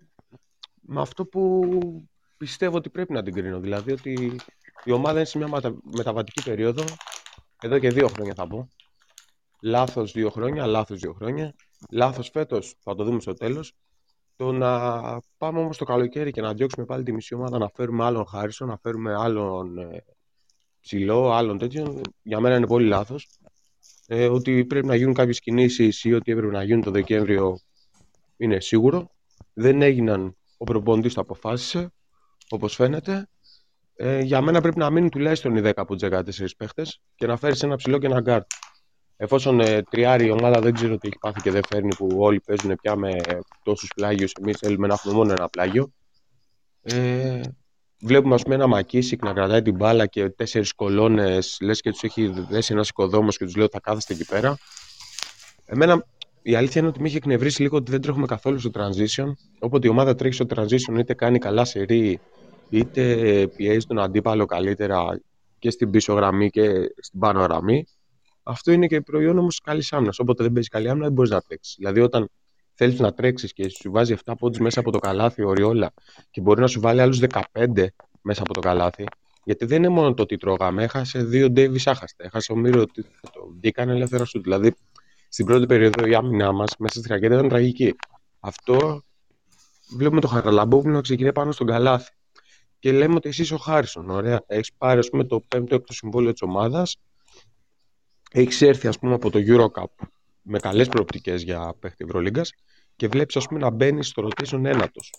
[0.82, 1.62] με αυτό που
[2.38, 3.60] πιστεύω ότι πρέπει να την κρίνω.
[3.60, 4.36] Δηλαδή ότι
[4.84, 6.84] η ομάδα είναι σε μια μεταβατική περίοδο.
[7.62, 8.68] Εδώ και δύο χρόνια θα πω.
[9.62, 11.56] Λάθος δύο χρόνια, λάθος δύο χρόνια.
[11.92, 13.74] Λάθος φέτος, θα το δούμε στο τέλος.
[14.36, 15.02] Το να
[15.38, 18.68] πάμε όμως το καλοκαίρι και να διώξουμε πάλι τη μισή ομάδα, να φέρουμε άλλον Χάρισον,
[18.68, 20.04] να φέρουμε άλλον ε,
[20.80, 23.28] ψηλό, άλλον τέτοιον, για μένα είναι πολύ λάθος.
[24.08, 27.60] Ε, ότι πρέπει να γίνουν κάποιες κινήσεις ή ότι έπρεπε να γίνουν το Δεκέμβριο
[28.38, 29.10] είναι σίγουρο.
[29.54, 30.36] Δεν έγιναν.
[30.58, 31.94] Ο προπονητής το αποφάσισε,
[32.50, 33.28] όπως φαίνεται.
[33.96, 36.22] Ε, για μένα πρέπει να μείνουν τουλάχιστον οι 10 από τους 14
[36.58, 38.52] παίχτες και να φέρεις ένα ψηλό και ένα γκαρντ
[39.24, 42.40] εφόσον ε, τριάρι η ομάδα δεν ξέρω τι έχει πάθει και δεν φέρνει που όλοι
[42.40, 43.16] παίζουν πια με
[43.64, 44.32] τόσους πλάγιους.
[44.42, 45.94] Εμείς θέλουμε να έχουμε μόνο ένα πλάγιο.
[46.82, 47.42] Ε,
[48.00, 52.04] βλέπουμε, ας πούμε, ένα Μακίσικ να κρατάει την μπάλα και τέσσερις κολόνες, λες και τους
[52.04, 54.58] έχει δέσει ένας οικοδόμος και τους λέει θα κάθεστε εκεί πέρα.
[55.66, 56.06] Εμένα
[56.42, 59.32] η αλήθεια είναι ότι με έχει εκνευρίσει λίγο ότι δεν τρέχουμε καθόλου στο transition.
[59.60, 62.20] Όποτε η ομάδα τρέχει στο transition, είτε κάνει καλά σερή,
[62.70, 63.04] είτε
[63.56, 65.22] πιέζει τον αντίπαλο καλύτερα
[65.60, 67.86] και στην πίσω γραμμή και στην πάνω γραμμή
[68.44, 70.20] Αυτό είναι και προϊόν όμως καλής άμυνας.
[70.20, 71.76] Όποτε δεν παίζει καλή άμυνα, δεν μπορείς να τρέξεις.
[71.78, 72.30] Δηλαδή, όταν
[72.74, 75.94] θέλεις να τρέξεις και σου βάζει 7 πόντους μέσα από το καλάθι, οριόλα,
[76.32, 79.04] και μπορεί να σου βάλει άλλους 15 μέσα από το καλάθι,
[79.44, 80.84] γιατί δεν είναι μόνο το ότι τρώγαμε.
[80.84, 82.24] Έχασε δύο Ντέιβις άχαστα.
[82.26, 84.42] Έχασε ο Μύρο ότι το βγήκαν ελεύθερα σου.
[84.42, 84.76] Δηλαδή,
[85.30, 87.96] στην πρώτη περίοδο η άμυνά μας μέσα στη ρακέτα ήταν τραγική.
[88.40, 89.02] Αυτό
[89.90, 92.12] βλέπουμε το Χαραλαμπόπουλο να ξεκινάει πάνω στον καλάθι.
[92.80, 94.10] Και λέμε ότι εσύ είσαι ο Χάρισον.
[94.10, 94.44] Ωραία.
[94.46, 96.98] Έχεις πάρει ας πούμε, το πέμπτο έκτο συμβόλαιο της ομάδας.
[98.36, 100.06] Έχεις έρθει ας πούμε, από το Eurocup
[100.42, 102.54] με καλές προοπτικές για παίχτη Ευρωλίγκας
[102.96, 105.14] και βλέπεις να μπαίνεις στο rotation ένατος.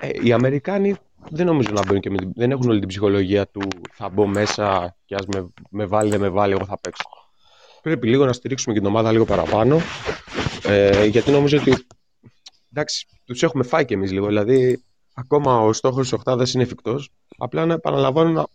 [0.00, 0.96] Ε, οι Αμερικάνοι
[1.30, 4.96] δεν νομίζω να μπαίνουν και με, δεν έχουν όλη την ψυχολογία του θα μπω μέσα
[5.04, 7.08] και ας με, με βάλει, δεν με βάλει, εγώ θα παίξω.
[7.82, 9.80] Πρέπει λίγο να στηρίξουμε και την ομάδα λίγο παραπάνω,
[10.64, 11.86] ε, γιατί νομίζω ότι
[12.72, 14.84] εντάξει, τους έχουμε φάει κι εμείς λίγο, δηλαδή
[15.14, 18.46] ακόμα ο στόχος της οκτάδας είναι εφικτός, απλά να επαναλαμβάνω να...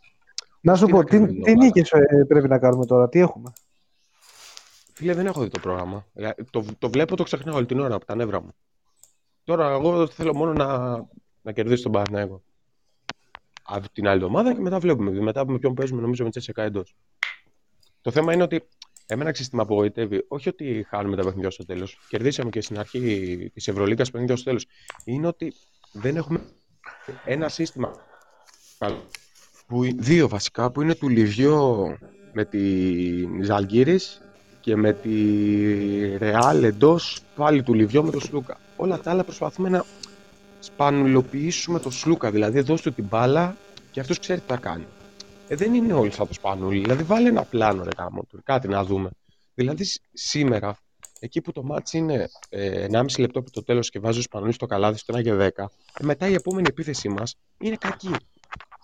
[0.66, 3.54] Να σου πω, τι, τι νίκες ε, πρέπει να κάνουμε τώρα, τι έχουμε;
[4.94, 6.06] Φίλε, δεν έχω δει το πρόγραμμα.
[6.14, 8.56] Ε, το, το βλέπω, το ξεχνάω όλη την ώρα από τα νεύρα μου.
[9.44, 10.96] Τώρα εγώ θέλω μόνο να,
[11.42, 12.44] να κερδίσω τον Παναθηναϊκό
[13.64, 15.12] από την άλλη εβδομάδα και μετά βλέπουμε.
[15.12, 16.96] Μετά με ποιον παίζουμε, νομίζω με Τσέσσεκα εντός.
[18.02, 18.68] Το θέμα είναι ότι
[19.06, 20.26] εμένα ξέρεις τι με απογοητεύει.
[20.28, 22.00] Όχι ότι χάνουμε τα παιχνίδια στο τέλος.
[22.08, 24.66] Κερδίσαμε και στην αρχή της Ευρωλίγα παιχνίδια στο τέλος.
[25.04, 25.54] Είναι ότι
[25.92, 26.42] δεν έχουμε
[27.26, 27.92] ένα σύστημα.
[29.68, 31.98] Που, δύο βασικά που είναι του Λιβιό
[32.34, 32.62] με τη
[33.42, 34.00] Ζαλγκύρη
[34.60, 38.58] και με τη Ρεάλ εντός πάλι του Λιβιό με τον Σλούκα.
[38.76, 39.86] Όλα τα άλλα προσπαθούμε να
[40.60, 42.32] σπανουλοποιήσουμε το Σλούκα.
[42.32, 43.56] Δηλαδή, δώσ' του την μπάλα
[43.92, 44.86] και αυτός ξέρει τι θα κάνει.
[45.48, 46.80] Ε, δεν είναι όλοι σαν το Σπανούλι.
[46.80, 49.10] Δηλαδή, βάλει ένα πλάνο, ρε γάμο του, κάτι να δούμε.
[49.54, 50.78] Δηλαδή, σήμερα,
[51.20, 54.54] εκεί που το μάτς είναι ε, 1,5 λεπτό από το τέλος και βάζει ο Σπανούλι
[54.54, 58.12] στο καλάδι στο 1 και 10, ε, μετά η επόμενη επίθεσή μας είναι κακή.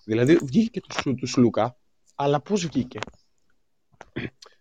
[0.10, 1.78] Δηλαδή, βγήκε του, τους Σλούκα,
[2.16, 3.00] αλλά πώς βγήκε;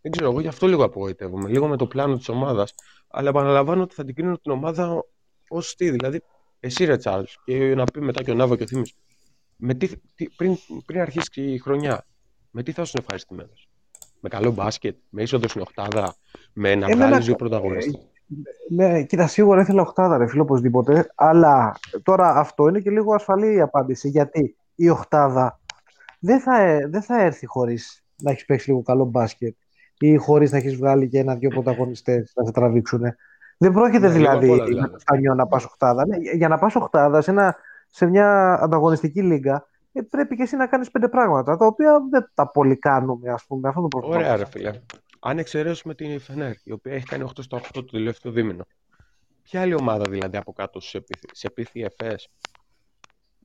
[0.01, 1.49] Δεν ξέρω, εγώ γι' αυτό λίγο απογοητεύομαι.
[1.49, 2.75] Λίγο με το πλάνο της ομάδας.
[3.09, 5.05] Αλλά επαναλαμβάνω ότι θα την κρίνω την ομάδα
[5.49, 5.91] ως τι.
[5.91, 6.23] Δηλαδή,
[6.61, 8.95] εσύ ρε Τσάρλς, και να πει μετά και ο Νάβο και ο Θήμης,
[9.57, 9.89] με τι,
[10.37, 10.57] πριν,
[10.87, 12.07] πριν αρχίσει η χρονιά,
[12.51, 13.51] με τι θα σου ευχαριστημένο.
[14.21, 16.15] Με καλό μπάσκετ, με είσοδο στην Οχτάδα,
[16.53, 18.09] με να βγάλεις δύο πρωταγωνιστές;
[18.71, 21.13] Ναι, κοίτα, σίγουρα ήθελα Οχτάδα, ρε φίλο, οπωσδήποτε.
[21.15, 24.09] Αλλά τώρα αυτό είναι και λίγο ασφαλή η απάντηση.
[24.09, 25.61] Γιατί η Οχτάδα
[26.19, 29.57] δεν θα, δεν θα έρθει χωρίς να έχεις παίξει λίγο καλό μπάσκετ
[29.99, 33.03] ή χωρίς να έχεις βγάλει και ένα-δύο πρωταγωνιστές να σε τραβήξουν.
[33.59, 34.89] Δεν πρόκειται ναι, δηλαδή με
[35.27, 36.07] το να πας οχτάδα.
[36.07, 37.57] Ναι, για να πας οχτάδα σε, ένα,
[37.87, 42.31] σε μια ανταγωνιστική λίγα, ε, πρέπει και εσύ να κάνεις πέντε πράγματα, τα οποία δεν
[42.35, 43.69] τα πολύ κάνουμε, ας πούμε.
[43.69, 44.81] Αυτό το Ωραία, ρε φίλε.
[45.21, 48.67] Αν εξαιρέσουμε την Φενέρ, η οποία έχει κάνει 8 στο 8 το τελευταίο δίμηνο.
[49.43, 52.29] Ποια άλλη ομάδα δηλαδή από κάτω σε επίθυ ΕΦΕΣ.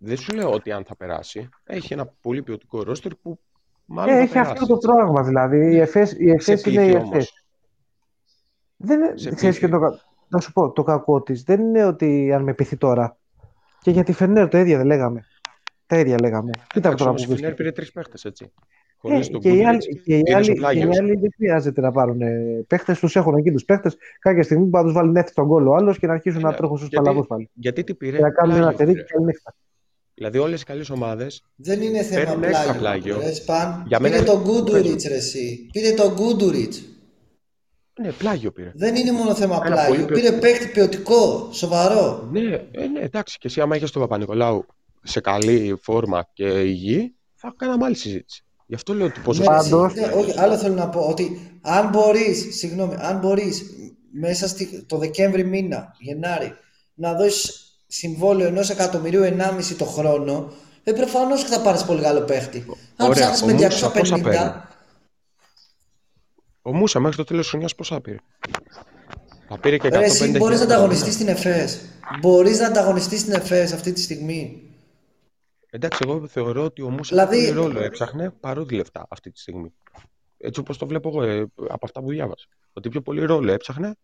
[0.05, 1.49] Δεν σου λέω ότι αν θα περάσει.
[1.63, 3.39] Έχει ένα πολύ ποιοτικό ρόστερ που
[3.85, 4.15] μάλλον.
[4.15, 5.73] Ε, έχει αυτό το πράγμα δηλαδή.
[5.73, 7.45] Η ΕΦΕΣ, η ΕΦΕΣ είναι η ΕΦΕΣ.
[8.77, 9.79] Δεν, ξέρεις και το,
[10.27, 13.17] να σου πω, το κακό της δεν είναι ότι αν με πειθεί τώρα.
[13.81, 15.25] Και για τη Φενέρ το ίδιο δεν λέγαμε.
[15.85, 16.49] Τα ίδια λέγαμε.
[16.67, 18.51] Κοίτα τώρα που Η Φενέρ πήρε τρεις παίχτες, έτσι.
[19.01, 22.19] Ε, και, οι άλλοι, και, οι άλλοι, και οι άλλοι δεν χρειάζεται να πάρουν
[22.67, 23.97] παίχτες, τους έχουν εκεί τους παίχτες.
[24.19, 26.77] Κάποια στιγμή που θα τους βάλει νεύτη στον κόλλο άλλος και να αρχίσουν να τρέχουν
[26.77, 27.49] στους παλαβούς πάλι.
[27.53, 29.55] Γιατί τι πήρε; Και να κάνουν ένα τερί και καλή νύχτα.
[30.13, 31.43] Δηλαδή όλες οι καλές ομάδες.
[31.55, 32.73] Δεν είναι θέμα πλάγιο.
[32.73, 33.21] πλάγιο.
[33.87, 34.15] Για μένα...
[34.15, 35.69] Πήρε τον Γκούντουριτ, ρε εσύ.
[35.71, 36.73] Πήρε τον Γκούντουριτ.
[38.01, 38.71] Ναι, πλάγιο πήρε.
[38.75, 40.05] Δεν είναι μόνο θέμα Ένα πλάγιο.
[40.05, 42.29] Πήρε παίχτη ποιοτικό, σοβαρό.
[42.31, 42.41] Ναι,
[42.71, 43.37] ε, ναι, εντάξει.
[43.37, 44.65] Και εσύ, άμα είχες τον Παπα-Νικολάου
[45.03, 48.43] σε καλή φόρμα και υγιή, θα κάναμε άλλη συζήτηση.
[48.65, 49.41] Γι' αυτό λέω ότι πόσο.
[49.41, 49.93] Ναι, Πάντως...
[49.93, 53.63] ναι, όχι, άλλο θέλω να πω ότι αν μπορείς, συγγνώμη, αν μπορείς
[54.11, 56.53] μέσα στη, το Δεκέμβρη μήνα, Γενάρη,
[56.93, 60.51] να δώσεις συμβόλαιο ενός εκατομμυρίου ενάμιση το χρόνο,
[60.83, 62.65] ε, προφανώς θα πάρεις πολύ καλό παίχτη.
[62.95, 64.67] Αν ψάχνεις με 250,
[66.61, 68.17] ο Μούσα μέχρι το τέλος της χρονιάς πόσα πήρε;
[69.47, 71.81] Θα πήρε και 150 Εσύ μπορείς να ανταγωνιστείς στην ΕΦΕΣ.
[72.19, 74.61] Μπορείς να ανταγωνιστείς στην ΕΦΕΣ αυτή τη στιγμή.
[75.69, 77.37] Εντάξει, εγώ θεωρώ ότι ο Μούσα δηλαδή...
[77.37, 79.73] πολύ ρόλο έψαχνε παρότι λεφτά αυτή τη στιγμή.
[80.37, 82.47] Έτσι όπως το βλέπω εγώ ε, από αυτά που διάβασα.
[82.73, 83.95] Ότι πιο πολύ ρόλο έψαχνε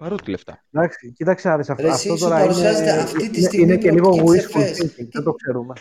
[0.00, 0.64] παρότι λεφτά.
[0.72, 1.88] Εντάξει, κοίταξε άρεσε αυτό.
[1.88, 2.68] αυτό τώρα είναι,
[3.02, 5.74] αυτή τη στιγμή είναι και λίγο wishful thinking, δεν το ξέρουμε.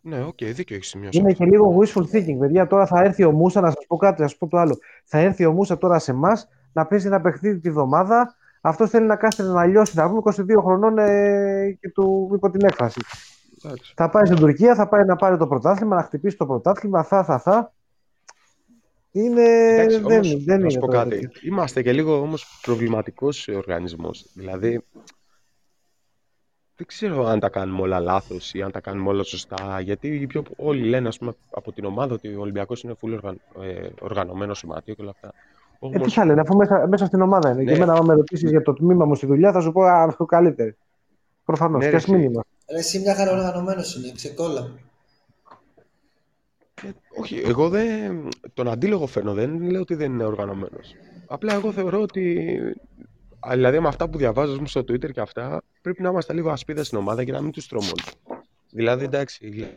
[0.00, 1.18] Ναι, OK, okay, δίκιο έχεις σημειώσει.
[1.18, 2.66] Είναι και λίγο wishful thinking, παιδιά.
[2.66, 4.78] Τώρα θα έρθει ο Μούσα, να σας πω κάτι, να σας πω το άλλο.
[5.04, 8.34] Θα έρθει ο Μούσα τώρα σε εμάς να παίζει ένα παιχνίδι τη βδομάδα.
[8.60, 9.92] Αυτός θέλει να κάθεται να λιώσει.
[9.92, 13.00] Θα πούμε 22 χρονών ε, και του υπό την έκφραση.
[13.94, 17.02] Θα πάει στην Τουρκία, θα πάει να πάρει το πρωτάθλημα, να χτυπήσει το πρωτάθλημα.
[17.02, 17.72] Θα, θα, θα.
[19.12, 19.42] Είναι.
[19.72, 20.78] Εντάξει, δεν, όμως, δεν είναι.
[20.78, 21.30] πω κάτι.
[21.42, 24.10] Είμαστε και λίγο όμως προβληματικό οργανισμό.
[24.34, 24.80] Δηλαδή,
[26.76, 29.80] δεν ξέρω αν τα κάνουμε όλα λάθος ή αν τα κάνουμε όλα σωστά.
[29.80, 33.40] Γιατί πιο, όλοι λένε ας πούμε, από την ομάδα ότι ο Ολυμπιακός είναι full οργαν,
[33.60, 35.32] ε, οργανωμένο σωματείο και όλα αυτά.
[35.78, 35.96] Όμως...
[35.96, 37.62] Ε, τι θα λένε, αφού μέσα, μέσα στην ομάδα είναι.
[37.62, 37.70] Ναι.
[37.70, 40.24] Και εμένα, αν με ρωτήσεις για το τμήμα μου στη δουλειά, θα σου πω αυτό
[40.24, 40.72] καλύτερο.
[41.44, 41.84] Προφανώς.
[41.84, 42.44] Ναι, και ας μήνυμα.
[42.66, 44.70] Εσύ μια χαρά οργανωμένος είναι, ξεκόλα.
[46.82, 48.28] Ε, όχι, εγώ δεν.
[48.54, 50.94] Τον αντίλογο φέρνω, δεν λέω ότι δεν είναι οργανωμένος.
[51.26, 52.58] Απλά εγώ θεωρώ ότι.
[53.50, 56.98] Δηλαδή με αυτά που διαβάζω στο Twitter και αυτά, πρέπει να είμαστε λίγο ασπίδα στην
[56.98, 57.92] ομάδα και να μην τους τρώμε
[58.70, 59.68] Δηλαδή εντάξει.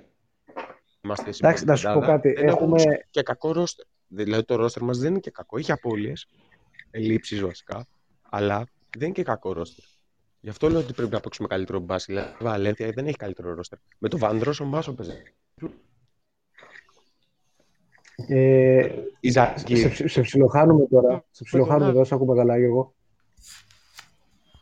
[1.01, 2.33] Είμαστε εντάξει, να σου πω κάτι.
[2.37, 2.83] Έχουμε...
[3.09, 3.85] Και κακό ρόστερ.
[4.07, 5.57] Δηλαδή το ρόστερ μας δεν είναι και κακό.
[5.57, 6.27] Έχει απώλειες,
[6.91, 7.87] ελλείψεις βασικά,
[8.29, 8.57] αλλά
[8.97, 9.85] δεν είναι και κακό ρόστερ.
[10.39, 12.15] Γι' αυτό λέω ότι πρέπει να παίξουμε καλύτερο μπάσκετ.
[12.15, 13.79] Δηλαδή, η Βαλένθια δεν έχει καλύτερο ρόστερ.
[13.97, 15.13] Με το Βανδρό ο Μάσο παίζει.
[18.27, 18.87] Ε,
[19.21, 21.25] σε, σε ψιλοχάνουμε τώρα.
[21.31, 22.93] Σε ψιλοχάνουμε τώρα, σε ακούμε καλά, Γιώργο.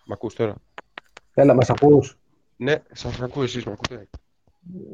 [0.06, 0.56] Μ' ακούς τώρα;
[1.34, 2.18] Έλα, μας ακούς;
[2.56, 4.10] Ναι, σας ακούω εσείς, μ' ακούτε;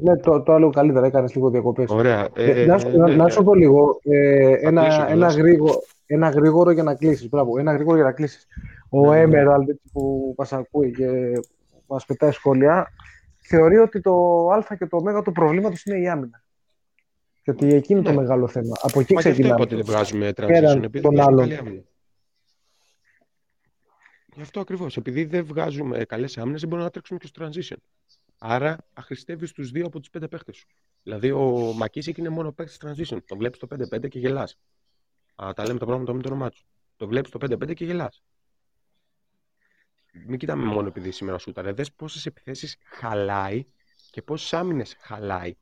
[0.02, 1.90] Ναι, το, το άλλο καλύτερα, έκανες λίγο διακοπές.
[1.90, 2.28] Ωραία.
[2.36, 6.84] Ε, ε, να, ε, να, σου πω λίγο, ε, ένα, ένα, γρήγορο, ένα γρήγορο για
[6.84, 7.30] να κλείσεις.
[7.30, 8.48] Μπράβο, ένα γρήγορο για να κλείσεις.
[8.90, 11.08] Ο ναι, Emerald που μας ακούει και
[11.88, 12.88] μας πετάει σχόλια,
[13.40, 16.42] θεωρεί ότι το α και το ω τους προβλήματος είναι η άμυνα.
[17.48, 18.08] Και ότι εκεί είναι ναι.
[18.08, 18.78] το μεγάλο θέμα.
[18.82, 19.60] Από εκεί ξεκινάμε.
[19.60, 21.48] Μα και δεν βγάζουμε transition, επειδή τον άλλον.
[24.34, 24.98] Γι' αυτό ακριβώς.
[24.98, 27.78] Επειδή δεν βγάζουμε καλές άμυνες, δεν μπορούμε να τρέξουμε και στο transition.
[28.38, 30.68] Άρα, αχρηστεύεις τους δύο από τους πέντε παίχτες σου.
[31.04, 33.18] Δηλαδή, ο Μακίσικ είναι μόνο παίχτης transition.
[33.26, 34.60] Το βλέπεις το 5-5 και γελάς.
[35.36, 36.66] Τα λέμε τα πράγματα με το όνομά τους.
[36.96, 38.24] Το βλέπεις το 5-5 και γελάς.
[40.26, 41.72] Μην κοιτάμε μόνο επειδή σήμερα σούταρε.
[41.72, 43.64] Δες πόσες επιθέσεις χαλάει
[44.12, 45.56] και πόσες άμυνες χαλάει.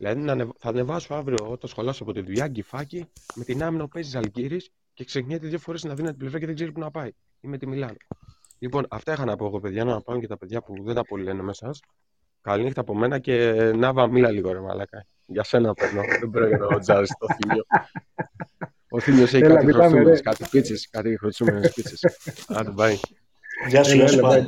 [0.00, 4.16] Δηλαδή, θα ανεβάσω αύριο όταν σχολάσω από τη δουλειά γκυφάκι με την άμυνα που παίζει
[4.16, 4.60] Αλγύρη
[4.94, 7.10] και ξεχνιέται δύο φορές να δίνει την πλευρά και δεν ξέρει πού να πάει.
[7.40, 7.96] Ή με τη Μιλάνο.
[8.58, 11.04] Λοιπόν, αυτά είχα να πω εγώ, παιδιά, να πάω και τα παιδιά που δεν τα
[11.04, 11.70] πολύ λένε μέσα.
[12.40, 15.06] Καλή νύχτα από μένα και να μίλα λίγο, ρε Μαλάκα.
[15.26, 16.02] Για σένα παίρνω.
[16.20, 17.64] δεν πρέπει να τζάζι το θύμιο.
[18.88, 22.04] Ο θύμιος έχει κάτι χρωστούμενε, κάτι πίτσες, κάτι χρωστούμενε πίτσες.
[22.48, 22.98] Άντε, πάει.
[23.68, 24.46] Γεια σου, γεια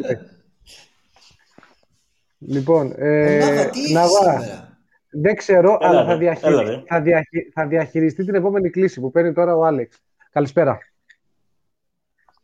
[2.38, 4.71] Λοιπόν, ε, Ναβά,
[5.12, 6.40] δεν ξέρω, αλλά θα, διαχει...
[6.86, 7.50] θα, διαχει...
[7.52, 10.02] θα διαχειριστεί την επόμενη κλίση που παίρνει τώρα ο Άλεξ.
[10.30, 10.78] Καλησπέρα.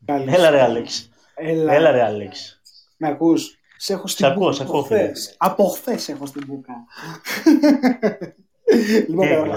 [0.05, 1.11] Έλα ρε Άλεξ.
[1.35, 2.61] Έλα, Έλα ρε Άλεξ.
[2.97, 3.59] Με ακούς.
[3.77, 4.86] Σε έχω στην ακούω, σε ακούω.
[5.36, 6.73] Από χθες έχω στην μπουκα.
[9.09, 9.57] λοιπόν, καλά.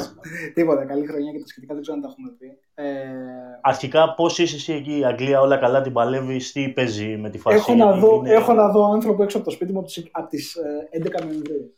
[0.53, 0.85] Τίποτα.
[0.85, 2.59] Καλή χρονιά και τα σχετικά δεν ξέρω αν τα έχουμε πει.
[2.73, 3.05] Ε...
[3.61, 7.37] Αρχικά, πώς είσαι εσύ εκεί, η Αγγλία, όλα καλά την παλεύεις, τι παίζει με τη
[7.37, 7.57] φάση.
[7.57, 8.33] Έχω να, δω, είναι...
[8.33, 10.57] έχω να δω άνθρωπο έξω από το σπίτι μου από τις
[11.01, 11.75] 11 ε, Νοεμβρίου.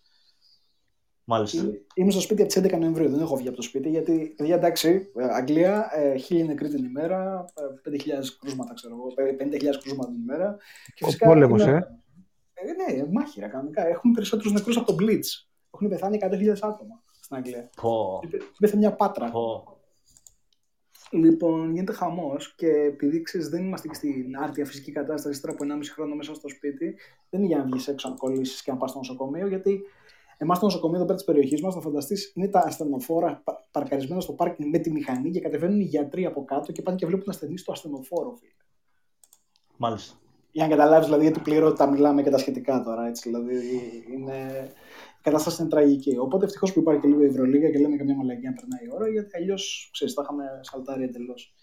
[1.26, 1.64] Μάλιστα.
[1.96, 3.90] Είμαι στο σπίτι από τις 11 Νοεμβρίου, δεν έχω βγει από το σπίτι.
[3.90, 7.46] Γιατί, παιδιά, εντάξει, ε, Αγγλία, ε, χίλια νεκροί την ημέρα,
[7.84, 10.58] 5.000 κρούσματα, ξέρω εγώ, 50.000 κρούσματα την ημέρα.
[10.94, 11.64] Και φυσικά, Ο πόλεμο, ε.
[11.64, 12.94] ε.
[12.94, 13.88] Ναι, μάχηρα κανονικά.
[13.88, 15.28] Έχουν περισσότερους νεκρούς από τον Blitz.
[15.74, 17.70] Έχουν πεθάνει 100.000 άτομα στην Αγγλία.
[17.82, 18.28] Oh.
[18.60, 19.32] Πέθε μια πάτρα.
[19.34, 19.74] Oh.
[21.12, 25.64] Λοιπόν, γίνεται χαμός και επειδή ξέρεις, δεν είμαστε και στην άρτια φυσική κατάσταση τώρα από
[25.64, 26.96] 1,5 χρόνο μέσα στο σπίτι,
[27.30, 29.84] δεν είναι για να βγεις έξω να κολλήσεις και να πας στο νοσοκομείο, γιατί
[30.44, 34.34] Εμάς στο νοσοκομείο εδώ πέρα της περιοχής μας, να φανταστείς, είναι τα ασθενοφόρα παρκαρισμένα στο
[34.34, 37.62] πάρκινγκ με τη μηχανή και κατεβαίνουν οι γιατροί από κάτω και πάνε και βλέπουν ασθενείς
[37.62, 38.52] στο ασθενοφόρο, φίλε.
[39.78, 40.18] Μάλιστα.
[40.52, 43.08] Για να καταλάβεις δηλαδή γιατί πληρότητα μιλάμε και τα σχετικά τώρα.
[43.08, 43.56] Έτσι, δηλαδή
[44.14, 44.36] είναι...
[45.20, 46.18] Η κατάσταση είναι τραγική.
[46.18, 48.90] Οπότε ευτυχώς που υπάρχει και λίγο η Ευρωλίγα και λέμε καμιά μαλακία να περνάει η
[48.94, 51.54] ώρα, γιατί αλλιώς ξέρεις, θα είχαμε σαλτάρει εντελώς.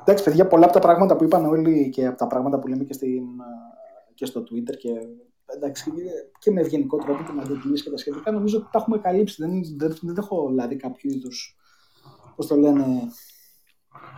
[0.00, 2.84] Εντάξει, παιδιά, πολλά από τα πράγματα που είπαν όλοι και από τα πράγματα που λέμε
[2.84, 3.24] και, στην,
[4.14, 4.90] και στο Twitter και
[5.46, 5.92] εντάξει,
[6.38, 9.36] και με ευγενικό τρόπο και με αντιπλήσει και τα σχετικά, νομίζω ότι τα έχουμε καλύψει.
[9.38, 11.56] Δεν, δεν, δεν έχω δηλαδή κάποιο είδους,
[12.36, 12.86] πώς το λένε,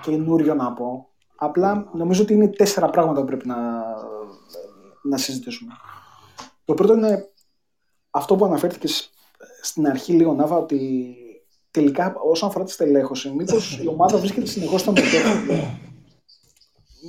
[0.02, 1.08] καινούριο να πω.
[1.36, 3.84] Απλά νομίζω ότι είναι τέσσερα πράγματα που πρέπει να,
[5.02, 5.72] να συζητήσουμε.
[6.64, 7.28] Το πρώτο είναι
[8.10, 9.10] αυτό που αναφέρθηκες
[9.62, 11.14] στην αρχή λίγο, Νάβα, ότι
[11.70, 15.78] τελικά όσον αφορά τη στελέχωση, μήπως η ομάδα βρίσκεται συνεχώς στο μετέχνιο.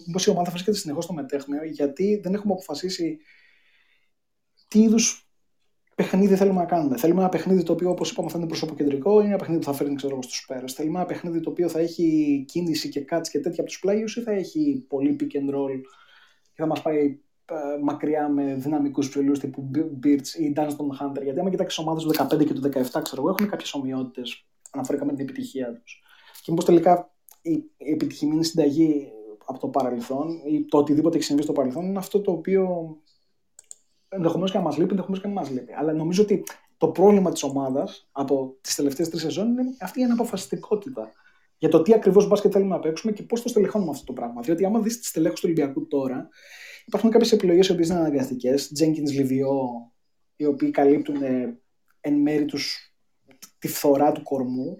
[0.06, 3.20] Μήπως η ομάδα βρίσκεται συνεχώς στο μετέχνιο, γιατί δεν έχουμε αποφασίσει
[4.70, 5.30] τι είδους
[5.96, 6.98] παιχνίδι θέλουμε να κάνουμε.
[6.98, 9.74] Θέλουμε ένα παιχνίδι το οποίο, όπως είπαμε, θα είναι προσωποκεντρικό ή ένα παιχνίδι που θα
[9.74, 10.74] φέρνει ξέρω, στους πέρας.
[10.74, 14.16] Θέλουμε ένα παιχνίδι το οποίο θα έχει κίνηση και cuts και τέτοια από τους πλάγιους
[14.16, 15.82] ή θα έχει πολύ pick and roll
[16.54, 19.72] και θα μας πάει ε, μακριά με δυναμικούς ψηλού τύπου
[20.04, 21.24] Birds ή Dunston Hunter.
[21.24, 25.06] Γιατί άμα κοιτάξεις ομάδες του 15 και του 17, ξέρω εγώ, έχουν κάποιες ομοιότητες αναφορικά
[25.06, 26.02] με την επιτυχία τους.
[26.44, 29.12] Και μήπως τελικά η επιτυχημένη συνταγή
[29.46, 32.98] από το παρελθόν ή το οτιδήποτε έχει συμβεί στο παρελθόν είναι αυτό το οποίο
[34.10, 35.74] ενδεχομένως και να μας λείπει, ενδεχομένως και να μας λείπει.
[35.74, 36.44] Αλλά νομίζω ότι
[36.78, 41.12] το πρόβλημα της ομάδας από τις τελευταίες τρεις σεζόν είναι αυτή η αναποφασιστικότητα.
[41.58, 44.42] Για το τι ακριβώς μπάσκετ θέλουμε να παίξουμε και πώς το στελεχώνουμε αυτό το πράγμα.
[44.42, 46.30] Διότι, άμα δεις τη στελέχου του Ολυμπιακού τώρα,
[46.86, 48.72] υπάρχουν κάποιες επιλογές οι οποίες είναι αναγκαστικές.
[48.80, 49.92] Jenkins Λιβιό,
[50.36, 51.60] οι οποίοι καλύπτουν ε,
[52.02, 52.94] εν μέρη τους,
[53.60, 54.78] τη φθορά του κορμού.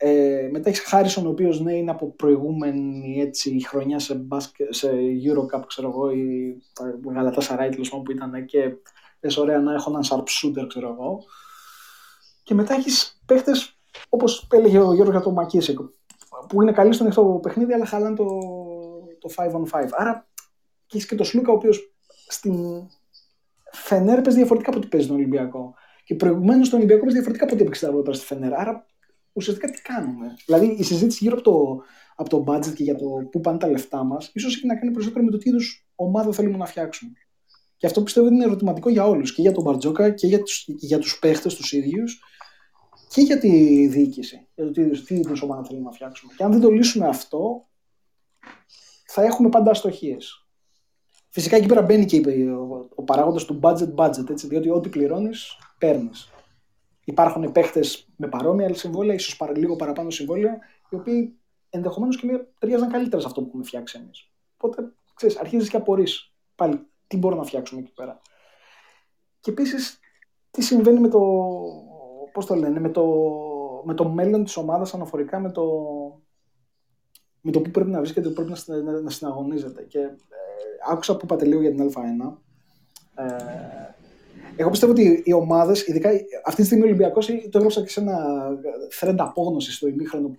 [0.00, 4.90] Ε, μετά έχεις Χάρισον, ο οποίος ναι, είναι από προηγούμενη έτσι, χρονιά σε, μπάσκετ, σε
[5.24, 6.56] Eurocup, ξέρω εγώ, ή
[7.14, 8.76] Γαλατά Σαράι, τέλος που ήταν και
[9.20, 11.18] πες ωραία να έχω έναν sharpshooter, ξέρω εγώ.
[12.42, 15.78] Και μετά έχεις παίχτες, όπως έλεγε ο Γιώργος για το Μακίσικ,
[16.48, 18.26] που είναι καλή στο ανοιχτό παιχνίδι, αλλά χαλάνε το,
[19.18, 19.88] το 5 on 5.
[19.90, 20.28] Άρα
[20.86, 21.92] και έχεις και το Σλούκα, ο οποίος
[22.28, 22.54] στην
[23.72, 25.74] Φενέρ παίζει διαφορετικά από ό,τι παίζει τον Ολυμπιακό.
[26.04, 28.54] Και προηγουμένως στον Ολυμπιακό παίζει διαφορετικά από ό,τι έπαιξε τα αργότερα στη Φενέρ.
[28.54, 28.86] Άρα
[29.38, 30.34] ουσιαστικά τι κάνουμε.
[30.46, 31.82] Δηλαδή η συζήτηση γύρω από το,
[32.16, 34.92] από το budget και για το πού πάνε τα λεφτά μας, ίσως έχει να κάνει
[34.92, 37.12] περισσότερο με το τι είδους ομάδα θέλουμε να φτιάξουμε.
[37.76, 39.34] Και αυτό πιστεύω ότι είναι ερωτηματικό για όλους.
[39.34, 42.22] Και για τον Μπαρτζόκα και για τους για τους παίχτες τους ίδιους
[43.08, 44.48] και για τη διοίκηση.
[44.54, 46.32] Για το τι, τι είδους ομάδα θέλουμε να φτιάξουμε.
[46.36, 47.68] Και αν δεν το λύσουμε αυτό,
[49.06, 50.46] θα έχουμε πάντα αστοχίες.
[51.30, 52.20] Φυσικά εκεί πέρα μπαίνει και
[52.50, 56.30] ο, ο παράγοντας του budget budget, έτσι, διότι ό,τι πληρώνεις, παίρνεις.
[57.08, 57.80] Υπάρχουν παίχτε
[58.16, 60.58] με παρόμοια συμβόλαια, ίσως λίγο παραπάνω συμβόλαια,
[60.90, 61.38] οι οποίοι
[61.70, 62.26] ενδεχομένως και
[62.58, 64.30] ταιριάζαν καλύτερα σε αυτό που έχουμε φτιάξει εμείς.
[64.56, 66.04] Οπότε, ξέρεις, αρχίζεις και απορρεί
[66.54, 68.20] πάλι τι μπορούμε να φτιάξουμε εκεί πέρα.
[69.40, 69.98] Και επίσης,
[70.50, 71.20] τι συμβαίνει με το.
[72.32, 73.04] Πώς το λένε, με το,
[73.84, 75.64] με το μέλλον της ομάδας αναφορικά με το,
[77.40, 79.82] με το που πρέπει να βρίσκεται, που πρέπει να, να, να συναγωνίζεται.
[79.82, 80.10] Και ε,
[80.90, 82.36] άκουσα που είπατε λίγο για την Α1.
[83.14, 83.96] Ε,
[84.56, 86.10] εγώ πιστεύω ότι οι ομάδες, ειδικά
[86.44, 88.18] αυτή τη στιγμή ο Ολυμπιακός, το έγραψα και σε ένα
[89.00, 90.34] thread απόγνωσης στο ημίχρονο που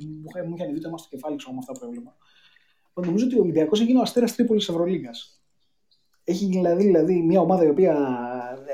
[0.45, 2.15] μου είχε ανεβεί το στο κεφάλι ξέρω με αυτά που έβλεπα.
[2.93, 5.09] Νομίζω ότι ο Ολυμπιακός έγινε ο αστέρας Τρίπολης Ευρωλίγα.
[6.23, 7.97] Έχει δηλαδή, δηλαδή μια ομάδα η οποία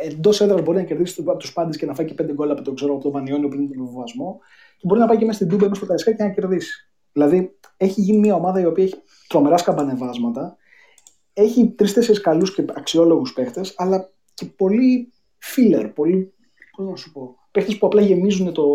[0.02, 2.62] εντός έδρας μπορεί να κερδίσει από τους πάντες και να φάει και πέντε γκολ από
[2.62, 4.40] τον, ξέρω, από τον Πανιόνιο πριν τον βοβασμό
[4.78, 6.90] και μπορεί να πάει και μέσα στην Τούμπα, μέσα στο Ταϊσκά και να κερδίσει.
[7.12, 8.96] Δηλαδή έχει γίνει μια ομάδα η οποία έχει
[9.28, 10.58] τρομερά σκαμπανεβάσματα,
[11.34, 15.14] έχει τρει-τέσσερι καλούς και αξιόλογους παίχτε, αλλά και πολύ
[15.56, 16.34] filler, πολύ.
[16.76, 17.36] Πώς να σου πω.
[17.52, 18.66] Παίχτες που απλά γεμίζουν το,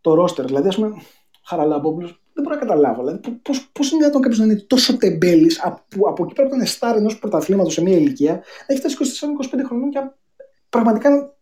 [0.00, 0.44] το roster.
[0.44, 1.02] Δηλαδή, ας πούμε,
[1.44, 3.04] Χαραλαμπόπουλος δεν μπορώ να καταλάβω.
[3.04, 3.40] Δηλαδή,
[3.72, 6.96] πώς είναι δυνατόν κάποιος να είναι τόσο τεμπέλης από, από εκεί πέρα που ήταν στάρ
[6.96, 10.10] ενός πρωταθλήματος σε μια ηλικία, να έχει φτάσει 24-25 χρονών και
[10.68, 11.36] πραγματικά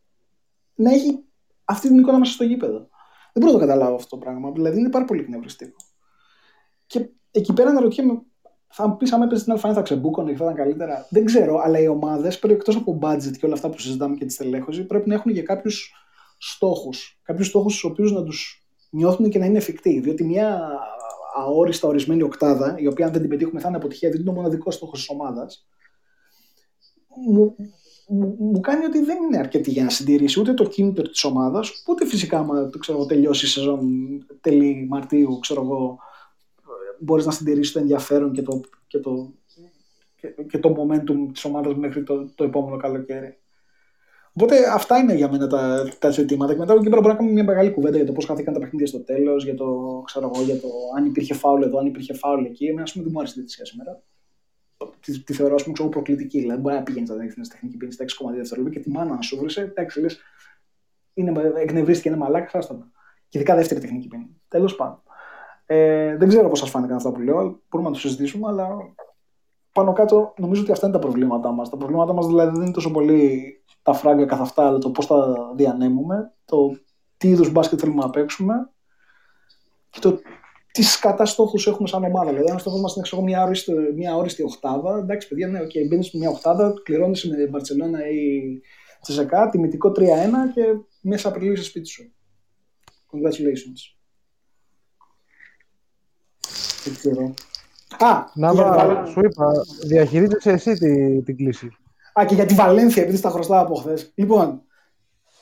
[0.75, 1.25] να έχει
[1.65, 2.89] αυτή την εικόνα μέσα στο γήπεδο.
[3.33, 4.51] Δεν μπορώ να το καταλάβω αυτό το πράγμα.
[4.51, 5.77] Δηλαδή είναι πάρα πολύ εκνευριστικό.
[6.87, 8.23] Και εκεί πέρα αναρωτιέμαι,
[8.73, 11.07] θα μου πεις αν έπαιζες την Α1 θα ξεμπούκωνε και θα ήταν καλύτερα.
[11.11, 14.25] Δεν ξέρω, αλλά οι ομάδες πρέπει εκτός από budget και όλα αυτά που συζητάμε και
[14.25, 15.93] τη στελέχωση, πρέπει να έχουν και κάποιους
[16.39, 17.21] στόχους.
[17.23, 20.01] Κάποιους στόχους του οποίους να τους νιώθουν και να είναι εφικτοί.
[20.01, 20.61] Διότι μια
[21.37, 24.33] αόριστα ορισμένη οκτάδα, η οποία αν δεν την πετύχουμε θα είναι αποτυχία, δεν είναι ο
[24.33, 25.67] μοναδικός στόχος της ομάδας,
[27.27, 27.55] μου,
[28.09, 31.85] μου, μου, κάνει ότι δεν είναι αρκετή για να συντηρήσει ούτε το κίνητρο της ομάδας,
[31.89, 33.89] ούτε φυσικά, άμα το ξέρω, τελειώσει η σεζόν
[34.41, 35.99] τέλη Μαρτίου, ξέρω εγώ,
[37.01, 39.33] μπορείς να συντηρήσεις το ενδιαφέρον και το, και το,
[40.17, 43.39] και, και το momentum της ομάδας μέχρι το, το επόμενο καλοκαίρι.
[44.33, 46.53] Οπότε αυτά είναι για μένα τα, τα ζητήματα.
[46.53, 48.55] Και μετά από εκεί πέρα μπορούμε να κάνουμε μια μεγάλη κουβέντα για το πώς χάθηκαν
[48.55, 51.87] τα παιχνίδια στο τέλος, για το, ξέρω εγώ, για το αν υπήρχε φάουλ εδώ, αν
[51.87, 52.65] υπήρχε φάουλ εκεί.
[52.65, 54.03] Εμένα, ας πούμε, δεν μου άρεσε τη διαδικασία σήμερα.
[55.01, 56.41] Τη, τη θεωρώ, ας πούμε, ξέρω, προκλητική.
[56.41, 57.17] Δηλαδή, μπορεί να πηγαίνει στα
[57.49, 60.21] τεχνική πίνη στα 6,2 δευτερόλεπτα και τη μάνα να σου βρει, εντάξει, λες,
[61.15, 62.91] είναι, εκνευρίστηκε, είναι μαλάκα, χάσταμα.
[63.29, 64.41] Και ειδικά δεύτερη τεχνική πίνη.
[64.49, 65.03] Τέλος πάντων.
[65.73, 68.69] Ε, δεν ξέρω πώς σας φάνηκαν αυτά που λέω, μπορούμε να το συζητήσουμε, αλλά
[69.73, 71.71] πάνω κάτω νομίζω ότι αυτά είναι τα προβλήματά μας.
[71.71, 73.53] Τα προβλήματά μας δηλαδή δεν είναι τόσο πολύ
[73.83, 76.79] τα φράγκα καθ' αυτά, αλλά το πώς τα διανέμουμε, το
[77.17, 78.71] τι είδους μπάσκετ θέλουμε να παίξουμε
[79.91, 80.19] και το
[80.73, 82.31] τι σκατά στόχου έχουμε σαν ομάδα.
[82.31, 85.89] Δηλαδή, αν στόχο μα είναι ξέρω, μια, όριστη, μια όριστη οχτάδα, εντάξει, παιδιά, ναι, okay,
[85.89, 88.41] μπαίνεις μια οχτάδα, κληρώνεις με Μπαρσελόνα ή
[89.01, 90.03] Τσεσεκά, τιμητικό 3-1
[90.55, 90.63] και
[91.01, 92.13] μέσα Απριλίου είσαι σπίτι σου.
[93.13, 94.00] Congratulations.
[96.85, 97.35] Δεν ξέρω.
[97.99, 99.05] Α, να βα...
[99.07, 99.53] σου είπα,
[99.87, 101.77] διαχειρίζεσαι εσύ την, την κλίση.
[102.21, 104.13] Α, και για τη Βαλένθια, επειδή στα χρωστάω από χθες.
[104.15, 104.63] Λοιπόν,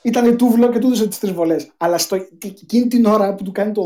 [0.01, 1.71] ήταν τούβλο και του έδωσε τις τρεις βολές.
[1.77, 3.83] Αλλά στο, εκείνη την ώρα που του κάνει το,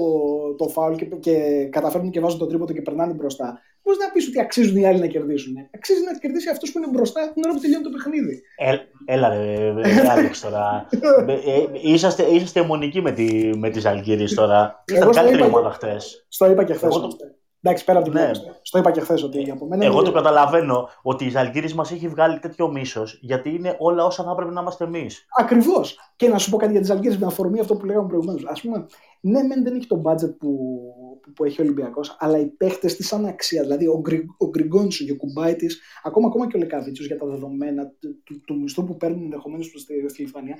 [0.57, 4.27] το φάουλ και, και καταφέρνουν και βάζουν το τρίποτο και περνάνε μπροστά, Πώ να πεις
[4.27, 5.53] ότι αξίζουν οι άλλοι να κερδίσουν.
[5.75, 8.41] Αξίζει να κερδίσει αυτός που είναι μπροστά την ώρα που τελειώνει το παιχνίδι.
[8.57, 9.73] Ε, έλα, ρε,
[10.09, 10.87] Άλεξ τώρα.
[11.27, 14.83] Ε, ε, είσαστε, είσαστε αιμονικοί με, τη, με τις Αλγύρες τώρα.
[14.87, 16.25] Ήταν καλύτερη ομάδα χθες.
[16.27, 16.97] Στο είπα και χθες.
[17.65, 18.31] Εντάξει, πέρα από την ναι.
[18.61, 19.85] Στο είπα και χθες ότι από μένα.
[19.85, 24.23] Εγώ το καταλαβαίνω ότι η Ζαλγκύρη μας έχει βγάλει τέτοιο μίσος γιατί είναι όλα όσα
[24.23, 25.25] θα έπρεπε να είμαστε εμείς.
[25.39, 25.99] Ακριβώς.
[26.15, 28.45] Και να σου πω κάτι για τη Ζαλγκύρη με αφορμή αυτό που λέγαμε προηγουμένως.
[28.45, 28.85] Α πούμε,
[29.21, 30.79] ναι, μεν δεν έχει το budget που,
[31.35, 33.61] που έχει ο Ολυμπιακός, αλλά οι παίχτες της σαν αξία.
[33.61, 35.67] Δηλαδή ο, Γκρι, ο Γκριγκόνσο και ο Κουμπάιτη,
[36.03, 39.73] ακόμα, ακόμα και ο Λεκαβίτσιος για τα δεδομένα του, του, του μισθού που παίρνουν ενδεχομένως
[39.77, 40.57] στη Λιθουανία,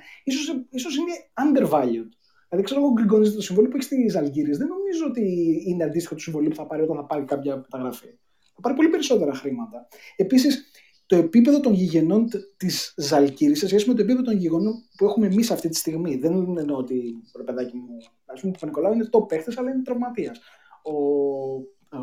[0.70, 1.12] ίσως είναι
[1.44, 2.08] undervalued.
[2.48, 4.56] Δηλαδή, ξέρω εγώ, γκριγκονίζεται το συμβόλαιο που έχει στη Ζαλγκύρη.
[4.56, 5.24] Δεν νομίζω ότι
[5.66, 8.18] είναι αντίστοιχο του συμβολίου που θα πάρει όταν θα πάρει κάποια μεταγραφή.
[8.54, 9.86] Θα πάρει πολύ περισσότερα χρήματα.
[10.16, 10.70] Επίσης,
[11.06, 15.26] το επίπεδο των γηγενών της Ζαλκύρης σε σχέση με το επίπεδο των γηγενών που έχουμε
[15.26, 16.16] εμείς αυτή τη στιγμή.
[16.16, 17.96] Δεν εννοώ ότι ρε παιδάκι μου,
[18.26, 20.40] ας πούμε, ο Νικολάου είναι top παίχτη, αλλά είναι τραυματίας.
[20.82, 20.94] Ο,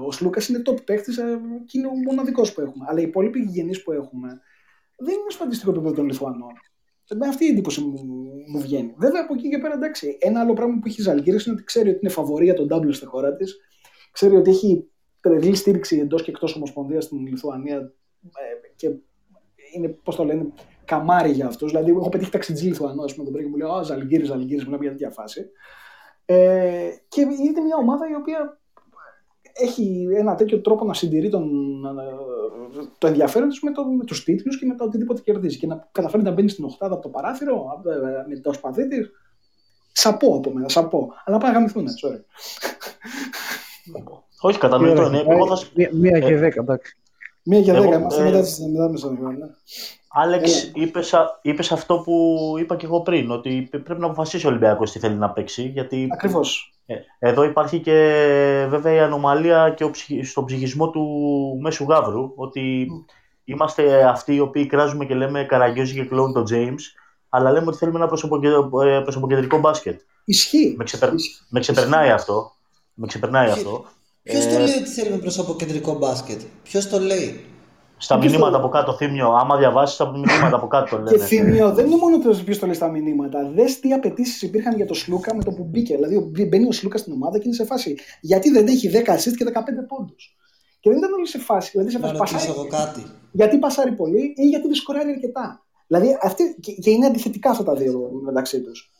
[0.06, 2.86] ο Σλούκα είναι top παίχτης ε, και είναι ο μοναδικός που έχουμε.
[2.88, 4.42] Αλλά οι υπόλοιποι γηγενείς που έχουμε
[4.98, 6.54] δεν είναι στο αντίστοιχο επίπεδο των Λιθουανών.
[7.16, 8.04] Με αυτή η εντύπωση μου,
[8.48, 8.94] μου βγαίνει.
[8.98, 10.18] Βέβαια από εκεί και πέρα εντάξει.
[10.20, 12.94] Ένα άλλο πράγμα που έχει η Ζαλγκύρη είναι ότι ξέρει ότι είναι φαβορία τον Double
[12.94, 13.60] στη χώρα της.
[14.12, 14.90] Ξέρει ότι έχει
[15.22, 17.78] τρελή στήριξη εντός και εκτός Ομοσπονδίας στην Λιθουανία
[18.24, 18.92] ε, και
[19.74, 20.54] είναι, πώς το λένε,
[20.86, 21.72] καμάρι για αυτούς.
[21.72, 24.84] Δηλαδή, έχω πετύχει ταξιτζή Λιθουανό, ας πούμε, τον και μου λέει: Α, Ζαλγκύρη, Ζαλγκύρη, μιλάμε
[24.84, 25.50] για τέτοια φάση.
[26.26, 28.61] Ε, και είναι μια ομάδα η οποία
[29.54, 31.50] έχει ένα τέτοιο τρόπο να συντηρεί τον,
[32.98, 35.58] το ενδιαφέρον της με, το, με τους τίτλους και με το οτιδήποτε κερδίζει.
[35.58, 37.82] Και να καταφέρει να μπαίνει στην οχτάδα από το παράθυρο
[38.30, 39.12] με το σπαθί της.
[39.92, 41.14] Σαπό από μένα, σαπό.
[41.26, 42.20] Αλλά πάει να γαμηθούν, sorry.
[44.42, 45.24] Όχι, κατανοητό είναι.
[45.92, 46.98] Μία και δέκα, εντάξει.
[47.44, 48.24] Μία και δέκα, είμαστε
[48.68, 49.48] μετά μισό ναι.
[50.14, 50.72] Άλεξ,
[51.42, 55.16] είπες, αυτό που είπα και εγώ πριν, ότι πρέπει να αποφασίσει ο Ολυμπιακός τι θέλει
[55.16, 55.64] να παίξει.
[55.64, 56.74] Γιατί Ακριβώς.
[57.20, 57.96] Ε, εδώ υπάρχει και
[58.70, 59.92] βέβαια η ανομαλία και
[60.24, 61.08] στον ψυχισμό του
[61.62, 62.88] μέσου γάβρου, ότι
[63.44, 66.82] είμαστε αυτοί οι οποίοι κράζουμε και λέμε Καραγκιόζη και κλώνουν τον James,
[67.30, 68.10] αλλά λέμε ότι θέλουμε ένα
[68.86, 70.02] ε, προσωποκεντρικό μπάσκετ.
[70.26, 70.76] Ισχύει.
[70.78, 71.10] Με, ξεπερ...
[71.50, 72.52] με ξεπερνάει αυτό.
[72.94, 73.86] Με ξεπερνάει αυτό.
[74.24, 77.46] Ποιος το λέει ότι θέλουμε προσωποκεντρικό μπάσκετ, Ποιος το λέει;
[78.02, 79.30] Στα μηνύματα από κάτω, θύμιο.
[79.30, 81.18] Άμα διαβάσεις τα μηνύματα από κάτω, λένε.
[81.18, 83.52] Και θύμιο, δεν είναι μόνο το ποιος το λέει στα μηνύματα.
[83.56, 85.96] Δες τι απαιτήσεις υπήρχαν για το Σλούκα με το που μπήκε.
[85.96, 87.96] Δηλαδή, μπαίνει ο Σλούκα στην ομάδα και είναι σε φάση.
[88.22, 90.36] Γιατί δεν έχει 10 assist και 15 πόντους.
[90.80, 91.70] Και δεν ήταν όλοι σε φάση.
[91.72, 93.06] Δηλαδή, σε φάση να πασάρει, εγώ κάτι.
[93.32, 95.64] Γιατί πασάρει πολύ ή γιατί δεν σκοράρει αρκετά.
[95.88, 98.92] Δηλαδή, αυτή, και, και είναι αντιθετικά αυτά τα δύο μεταξύ τους.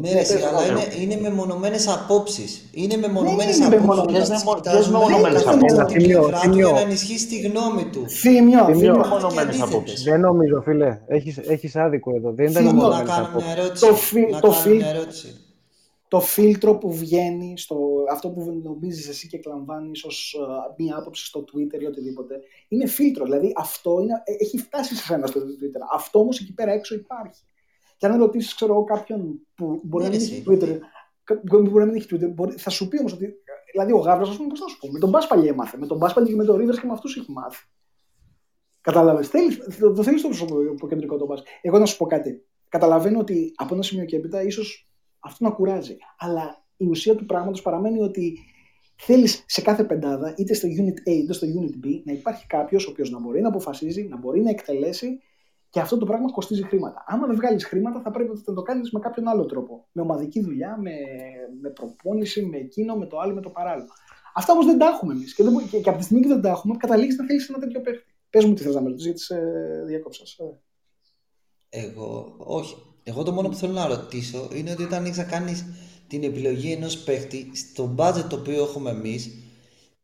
[0.00, 2.68] Ναι, ρε, αλλά είναι, είναι μεμονωμένες απόψεις.
[2.72, 4.60] Είναι μεμονωμένες ναι, απόψεις.
[4.62, 6.04] Ποιε μεμονωμένες απόψεις.
[6.52, 8.08] Για να ενισχύσει τη γνώμη του.
[8.08, 10.02] Θύμιο, μεμονωμένες απόψεις.
[10.02, 11.00] Δεν νομίζω, φίλε.
[11.46, 12.32] Έχεις άδικο εδώ.
[12.32, 13.80] Δεν ήταν μεμονωμένες απόψεις.
[16.08, 17.76] Το φίλτρο που βγαίνει, στο,
[18.10, 20.36] αυτό που νομίζεις εσύ και κλαμβάνει ως
[20.76, 22.34] μία άποψη στο Twitter ή οτιδήποτε,
[22.68, 23.24] είναι φίλτρο.
[23.24, 25.80] Δηλαδή αυτό είναι, έχει φτάσει σε ένα στο Twitter.
[25.94, 27.42] Αυτό όμως εκεί πέρα έξω υπάρχει.
[28.02, 30.78] Και αν ρωτήσεις, ξέρω εγώ, κάποιον που μπορεί να μην έχει Twitter,
[31.24, 33.34] που μπορεί να μην έχει Twitter, μπορεί, θα σου πει όμως ότι.
[33.72, 35.78] Δηλαδή, ο Γάβρο, ας πούμε, πώς θα σου πω, με τον Μπάσπαλι έμαθε.
[35.78, 37.64] Με τον Μπάσπαλι και με τον Ρίβερ και με αυτούς έχει μάθει.
[38.80, 39.30] Κατάλαβες.
[39.80, 40.22] Το, το θέλεις
[40.78, 41.48] το κεντρικό το μπάσκετ.
[41.60, 42.46] Εγώ να σου πω κάτι.
[42.68, 45.96] Καταλαβαίνω ότι από ένα σημείο και έπειτα ίσως αυτό να κουράζει.
[46.18, 48.38] Αλλά η ουσία του πράγματος παραμένει ότι
[48.96, 52.86] θέλεις σε κάθε πεντάδα, είτε στο Unit A είτε στο Unit B, να υπάρχει κάποιος
[52.86, 55.20] ο οποίος να μπορεί να αποφασίζει, να μπορεί να εκτελέσει
[55.72, 57.04] και αυτό το πράγμα κοστίζει χρήματα.
[57.06, 59.88] Άμα δεν βγάλεις χρήματα, θα πρέπει να το κάνεις με κάποιον άλλο τρόπο.
[59.92, 60.90] Με ομαδική δουλειά, με,
[61.60, 63.88] με προπόνηση, με εκείνο, με το άλλο, με το παράλληλο.
[64.34, 65.34] Αυτά όμως δεν τα έχουμε εμείς.
[65.34, 67.80] Και, και, και, από τη στιγμή που δεν τα έχουμε, καταλήγεις να θέλεις ένα τέτοιο
[67.80, 68.04] παίχτη.
[68.30, 69.36] Πες μου τι θες να με ρωτήσεις, γιατί σε
[69.86, 70.24] διάκοψα.
[71.68, 72.76] Εγώ, όχι.
[73.02, 75.64] Εγώ το μόνο που θέλω να ρωτήσω είναι ότι όταν έχει να κάνεις
[76.08, 79.30] την επιλογή ενός παίχτη στο budget το οποίο έχουμε εμείς,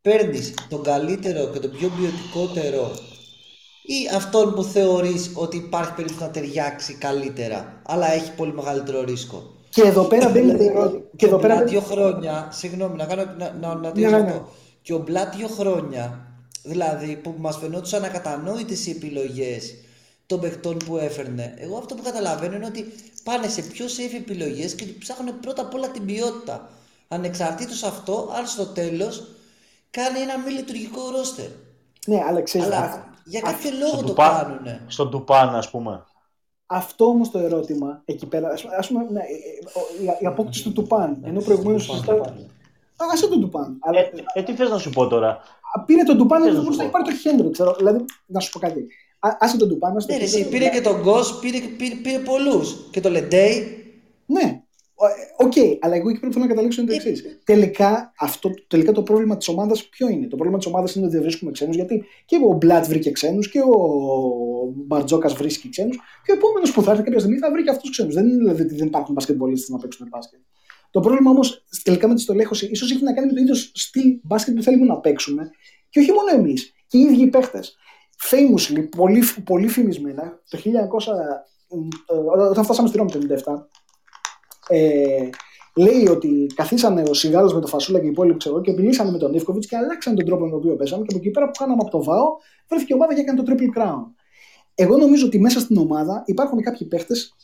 [0.00, 2.90] παίρνεις τον καλύτερο και τον πιο ποιοτικότερο
[3.90, 9.54] ή αυτόν που θεωρείς ότι υπάρχει περίπτωση να ταιριάξει καλύτερα, αλλά έχει πολύ μεγαλύτερο ρίσκο;
[9.68, 10.72] Και εδώ πέρα δεν είναι.
[11.16, 11.64] Και εδώ πέρα.
[11.64, 14.40] δύο χρόνια, συγγνώμη, να κάνω να, να, να ναι, ναι, ναι.
[14.82, 16.26] Και ο Μπλάτ δύο χρόνια,
[16.62, 19.74] δηλαδή που μας φαινόντουσαν ακατανόητες οι επιλογές
[20.26, 21.54] των παιχτών που έφερνε.
[21.58, 22.92] Εγώ αυτό που καταλαβαίνω είναι ότι
[23.24, 26.70] πάνε σε πιο safe επιλογές και ψάχνουν πρώτα απ' όλα την ποιότητα.
[27.08, 29.36] Ανεξαρτήτως αυτό, αν στο τέλος
[29.90, 31.48] κάνει ένα μη λειτουργικό ρόστερ.
[32.06, 32.68] Ναι, αλλά ξέρεις.
[33.28, 34.80] Για κάποιο λόγο το κάνουν.
[34.86, 36.04] Στον Τουπάν, ας πούμε.
[36.66, 38.48] Αυτό όμως το ερώτημα εκεί πέρα.
[38.48, 39.22] Α πούμε, ναι,
[40.20, 41.18] η απόκτηση του Τουπάν.
[41.24, 42.20] Ενώ προηγουμένως συζητάμε.
[42.96, 43.78] Α τον Τουπάν.
[43.80, 43.98] Αλλά...
[43.98, 45.40] Ε, ε, τι θες να σου πω τώρα;
[45.86, 47.50] Πήρε τον Τουπάν, δεν μπορούσε να πάρει το Χέντρο.
[47.50, 47.74] Ξέρω.
[47.74, 48.86] Δηλαδή, να σου πω κάτι.
[49.18, 49.96] Άσε τον Τουπάν.
[50.06, 52.88] Ναι, ρε, πήρε και τον Γκος, πήρε, πήρε, πήρε πολλούς.
[52.90, 53.82] Και το Λεντέι.
[54.26, 54.57] Ναι, ε,
[55.36, 57.40] OK, okay, αλλά εγώ εκεί πρέπει να καταλήξω είναι το εξής.
[57.44, 61.14] τελικά, αυτό, τελικά το πρόβλημα της ομάδας ποιο είναι; Το πρόβλημα της ομάδας είναι ότι
[61.14, 63.76] δεν βρίσκουμε ξένους, γιατί και ο Μπλατ βρήκε ξένους και ο
[64.74, 65.96] Μπαρτζόκας βρίσκει ξένους.
[66.24, 68.14] Και ο επόμενος που θα έρθει κάποια στιγμή θα βρει και αυτούς τους ξένους.
[68.14, 70.40] Δεν είναι δηλαδή ότι δεν υπάρχουν μπασκετμπολίστες να παίξουν μπάσκετ.
[70.90, 74.20] Το πρόβλημα όμως τελικά με τη στολέχωση ίσως έχει να κάνει με το ίδιο στυλ
[74.22, 75.50] μπάσκετ που θέλουμε να παίξουμε.
[75.88, 77.76] Και όχι μόνο εμείς, και οι ίδιοι οι παίχτες.
[78.30, 81.12] Famously, πολύ, πολύ φημισμένα, το 1900,
[82.08, 83.68] ε, όταν φτάσαμε στη Ρώμη το 1997,
[84.68, 85.28] ε,
[85.76, 89.18] λέει ότι καθίσανε ο Σιγάλο με το Φασούλα και οι υπόλοιποι ξέρω, και μιλήσανε με
[89.18, 91.02] τον Νίφκοβιτ και αλλάξαν τον τρόπο με τον οποίο παίζαμε.
[91.02, 92.26] Και από εκεί πέρα που κάναμε από το ΒΑΟ,
[92.68, 94.02] βρέθηκε η ομάδα και έκανε το Triple Crown.
[94.74, 97.36] Εγώ νομίζω ότι μέσα στην ομάδα υπάρχουν κάποιοι παίχτες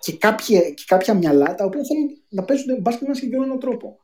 [0.00, 3.98] και κάποια, και κάποια μυαλά τα οποία θέλουν να παίζουν μπάσκετ με ένα συγκεκριμένο τρόπο.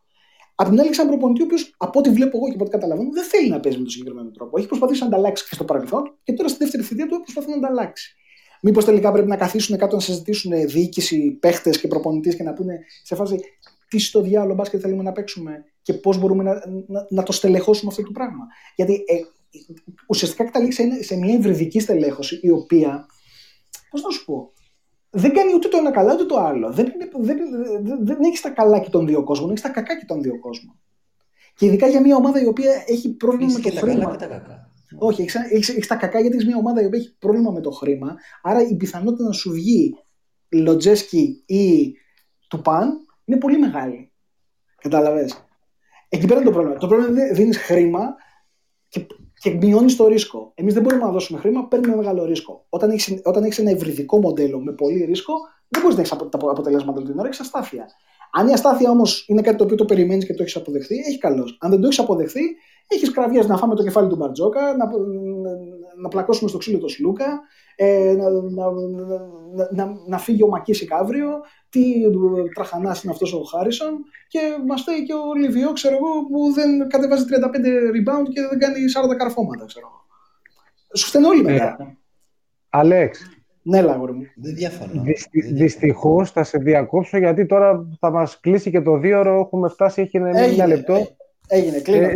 [0.55, 2.73] Απ' την άλλη, έχει έναν προπονητή ο οποίος, από ό,τι βλέπω εγώ και από ό,τι
[2.73, 4.59] καταλαβαίνω, δεν θέλει να παίζει με τον συγκεκριμένο τρόπο.
[4.59, 7.57] Έχει προσπαθήσει να ανταλλάξει και στο παρελθόν και τώρα στη δεύτερη θητεία του προσπαθεί να
[7.57, 8.17] ανταλλάξει.
[8.65, 12.79] Μήπως τελικά πρέπει να καθίσουν κάτω να συζητήσουν διοίκηση, παίχτες και προπονητής και να πούνε
[13.03, 13.41] σε φάση
[13.89, 16.53] τι στο διάλογο μπάσκετ θέλουμε να παίξουμε και πώς μπορούμε να,
[16.87, 18.47] να, να, το στελεχώσουμε αυτό το πράγμα.
[18.77, 19.15] Γιατί ε,
[20.07, 23.07] ουσιαστικά καταλήξει σε μια υβριδική στελέχωση η οποία,
[23.91, 24.53] πώς να σου πω,
[25.11, 26.73] δεν κάνει ούτε το ένα καλά ούτε το άλλο.
[26.73, 27.39] Δεν, δεν,
[27.83, 30.39] δεν, δεν έχεις τα καλά και των δύο κόσμων, έχεις τα κακά και των δύο
[30.39, 30.79] κόσμων.
[31.55, 34.11] Και ειδικά για μια ομάδα η οποία έχει πρόβλημα με το χρήμα.
[34.11, 34.72] και τα κακά.
[34.99, 38.17] Όχι, έχεις τα κακά γιατί έχεις μια ομάδα η οποία έχει πρόβλημα με το χρήμα.
[38.43, 39.95] Άρα η πιθανότητα να σου βγει
[40.49, 41.93] Λοτζέσκι ή
[42.49, 44.13] Τουπάν είναι πολύ μεγάλη.
[44.77, 45.29] Κατάλαβε.
[46.09, 46.79] Εκεί πέρα είναι το πρόβλημα.
[46.79, 48.15] Το πρόβλημα είναι ότι δίνεις χρήμα
[48.89, 49.07] και,
[49.41, 50.53] και μειώνεις το ρίσκο.
[50.55, 52.67] Εμείς δεν μπορούμε να δώσουμε χρήμα, παίρνουμε μεγάλο ρίσκο.
[52.69, 55.35] Όταν έχεις όταν έχεις ένα ευρυδικό μοντέλο με πολύ ρίσκο,
[55.69, 57.87] δεν μπορείς να έχεις τα αποτελέσματα όλη την ώρα, έχεις αστάθεια.
[58.33, 61.19] Αν η αστάθεια όμως είναι κάτι το οποίο το περιμένεις και το έχεις αποδεχθεί, έχει
[61.19, 61.57] καλώ.
[61.59, 62.41] Αν δεν το έχεις αποδεχθεί,
[62.95, 64.91] έχεις κραυγές να φάμε το κεφάλι του Μπαρτζόκα, να,
[65.97, 67.41] να πλακώσουμε στο ξύλο του Σλούκα,
[67.77, 68.71] ε, να, να,
[69.71, 71.29] να, να, φύγει ο Μακίσικ αύριο,
[71.69, 71.83] τι
[72.55, 76.89] τραχανάς είναι αυτός ο Χάρισον και μας φταίει και ο Λιβιό, ξέρω εγώ, που δεν
[76.89, 77.35] κατεβάζει 35
[77.97, 78.79] rebound και δεν κάνει
[79.13, 80.01] 40 καρφώματα, ξέρω εγώ.
[80.95, 81.77] Σου φταίνουν όλοι μετά.
[81.81, 81.97] Ε,
[82.71, 83.21] Αλέξ,
[83.63, 84.23] ναι, λάγορ μου.
[84.37, 85.03] Δεν διαφωνώ.
[85.53, 89.41] Δυστυχώς θα σε διακόψω γιατί τώρα θα μας κλείσει και το δύο ώρο.
[89.41, 91.07] Έχουμε φτάσει, έχει ένα λεπτό.
[91.49, 92.07] Ε, έγινε, κλείνω.
[92.07, 92.13] Ε,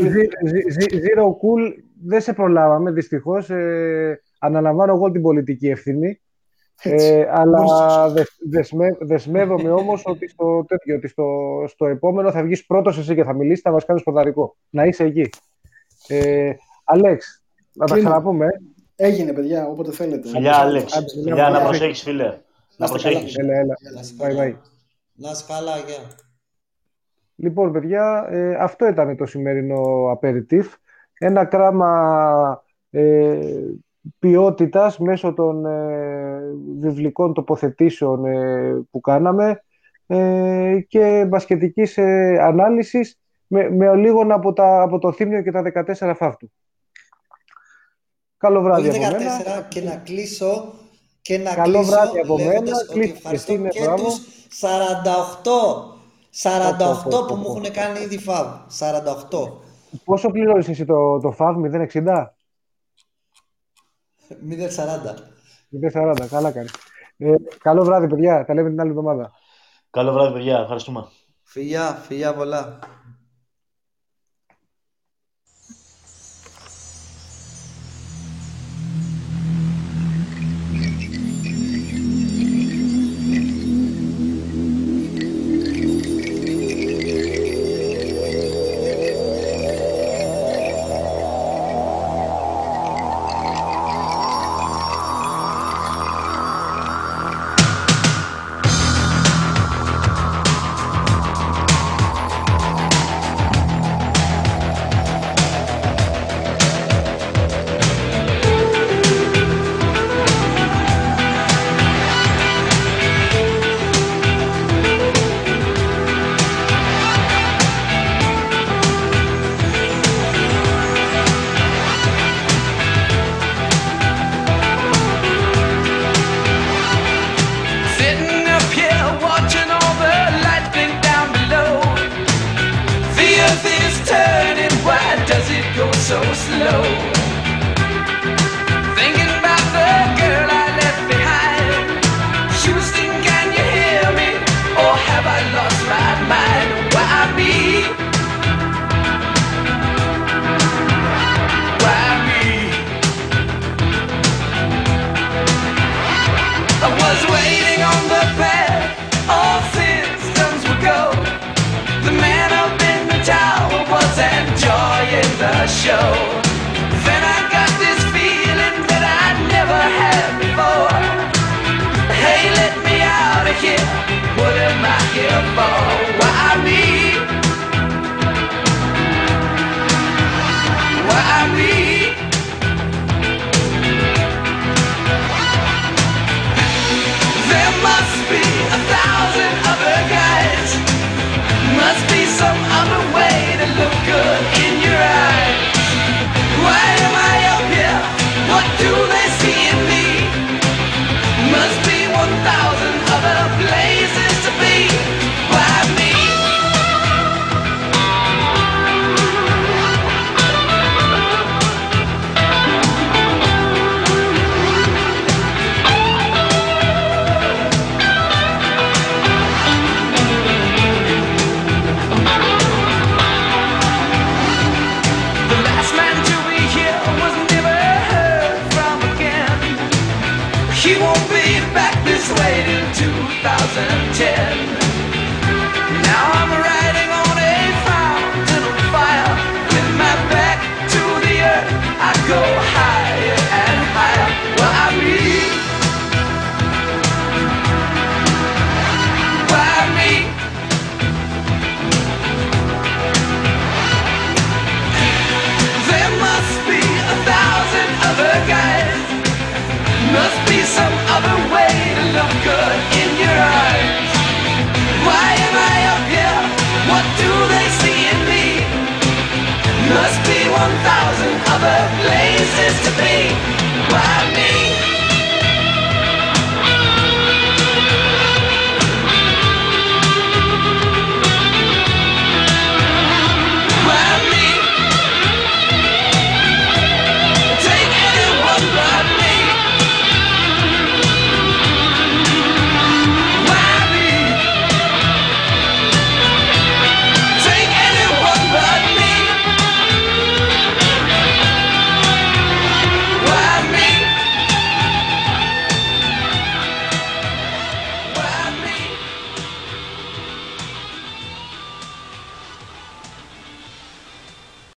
[0.90, 1.72] zero cool,
[2.04, 3.50] δεν σε προλάβαμε δυστυχώς.
[3.50, 6.20] Ε, αναλαμβάνω εγώ την πολιτική ευθύνη.
[6.82, 7.64] Ε, αλλά
[8.50, 11.24] δεσμε, δεσμεύομαι όμως ότι, στο, τέτοιο, ότι στο,
[11.68, 14.56] στο επόμενο θα βγεις πρώτος εσύ και θα μιλήσεις, θα μας κάνεις ποδαρικό.
[14.70, 15.28] Να είσαι εκεί.
[16.08, 16.52] Ε,
[16.84, 18.46] Αλέξ, να τα ξαναπούμε.
[18.96, 20.28] Έγινε, παιδιά, όποτε θέλετε.
[20.28, 21.06] Φιλιά, Άλεξ.
[21.24, 22.38] Φιλιά, να προσέχεις, φίλε.
[22.76, 23.36] Να προσέχεις.
[23.36, 23.76] Έλα, έλα.
[25.14, 26.25] Να είσαι καλά, γεια.
[27.36, 30.74] Λοιπόν, παιδιά, ε, αυτό ήταν το σημερινό απεριτίφ.
[31.18, 33.38] Ένα κράμα ε,
[34.18, 36.40] ποιότητας μέσω των ε,
[36.80, 39.62] βιβλικών τοποθετήσεων ε, που κάναμε
[40.06, 45.62] ε, και μπασκετικής ε, ανάλυσης με, με λίγο από, τα, από το Θήμιο και τα
[45.98, 46.52] 14 φάφτου.
[48.36, 49.66] Καλό βράδυ από μένα.
[49.68, 50.74] και να κλείσω
[51.22, 52.70] και να Καλό κλείσω βράδυ από μένα.
[52.90, 54.04] ότι ευχαριστώ και μπράβο.
[54.04, 54.20] τους
[54.60, 55.95] 48,
[56.42, 58.46] 48 που μου έχουν κάνει ήδη φαβ.
[58.78, 59.58] 48.
[60.04, 62.26] Πόσο πληρώνεις εσύ το, το φαβ, 0,60?
[64.28, 65.14] 0,40.
[65.92, 66.72] 0,40, καλά κάνεις.
[67.16, 68.44] Ε, καλό βράδυ, παιδιά.
[68.44, 69.32] Τα λέμε την άλλη εβδομάδα.
[69.90, 70.58] Καλό βράδυ, παιδιά.
[70.58, 71.06] Ευχαριστούμε.
[71.42, 72.78] Φιλιά, φιλιά πολλά.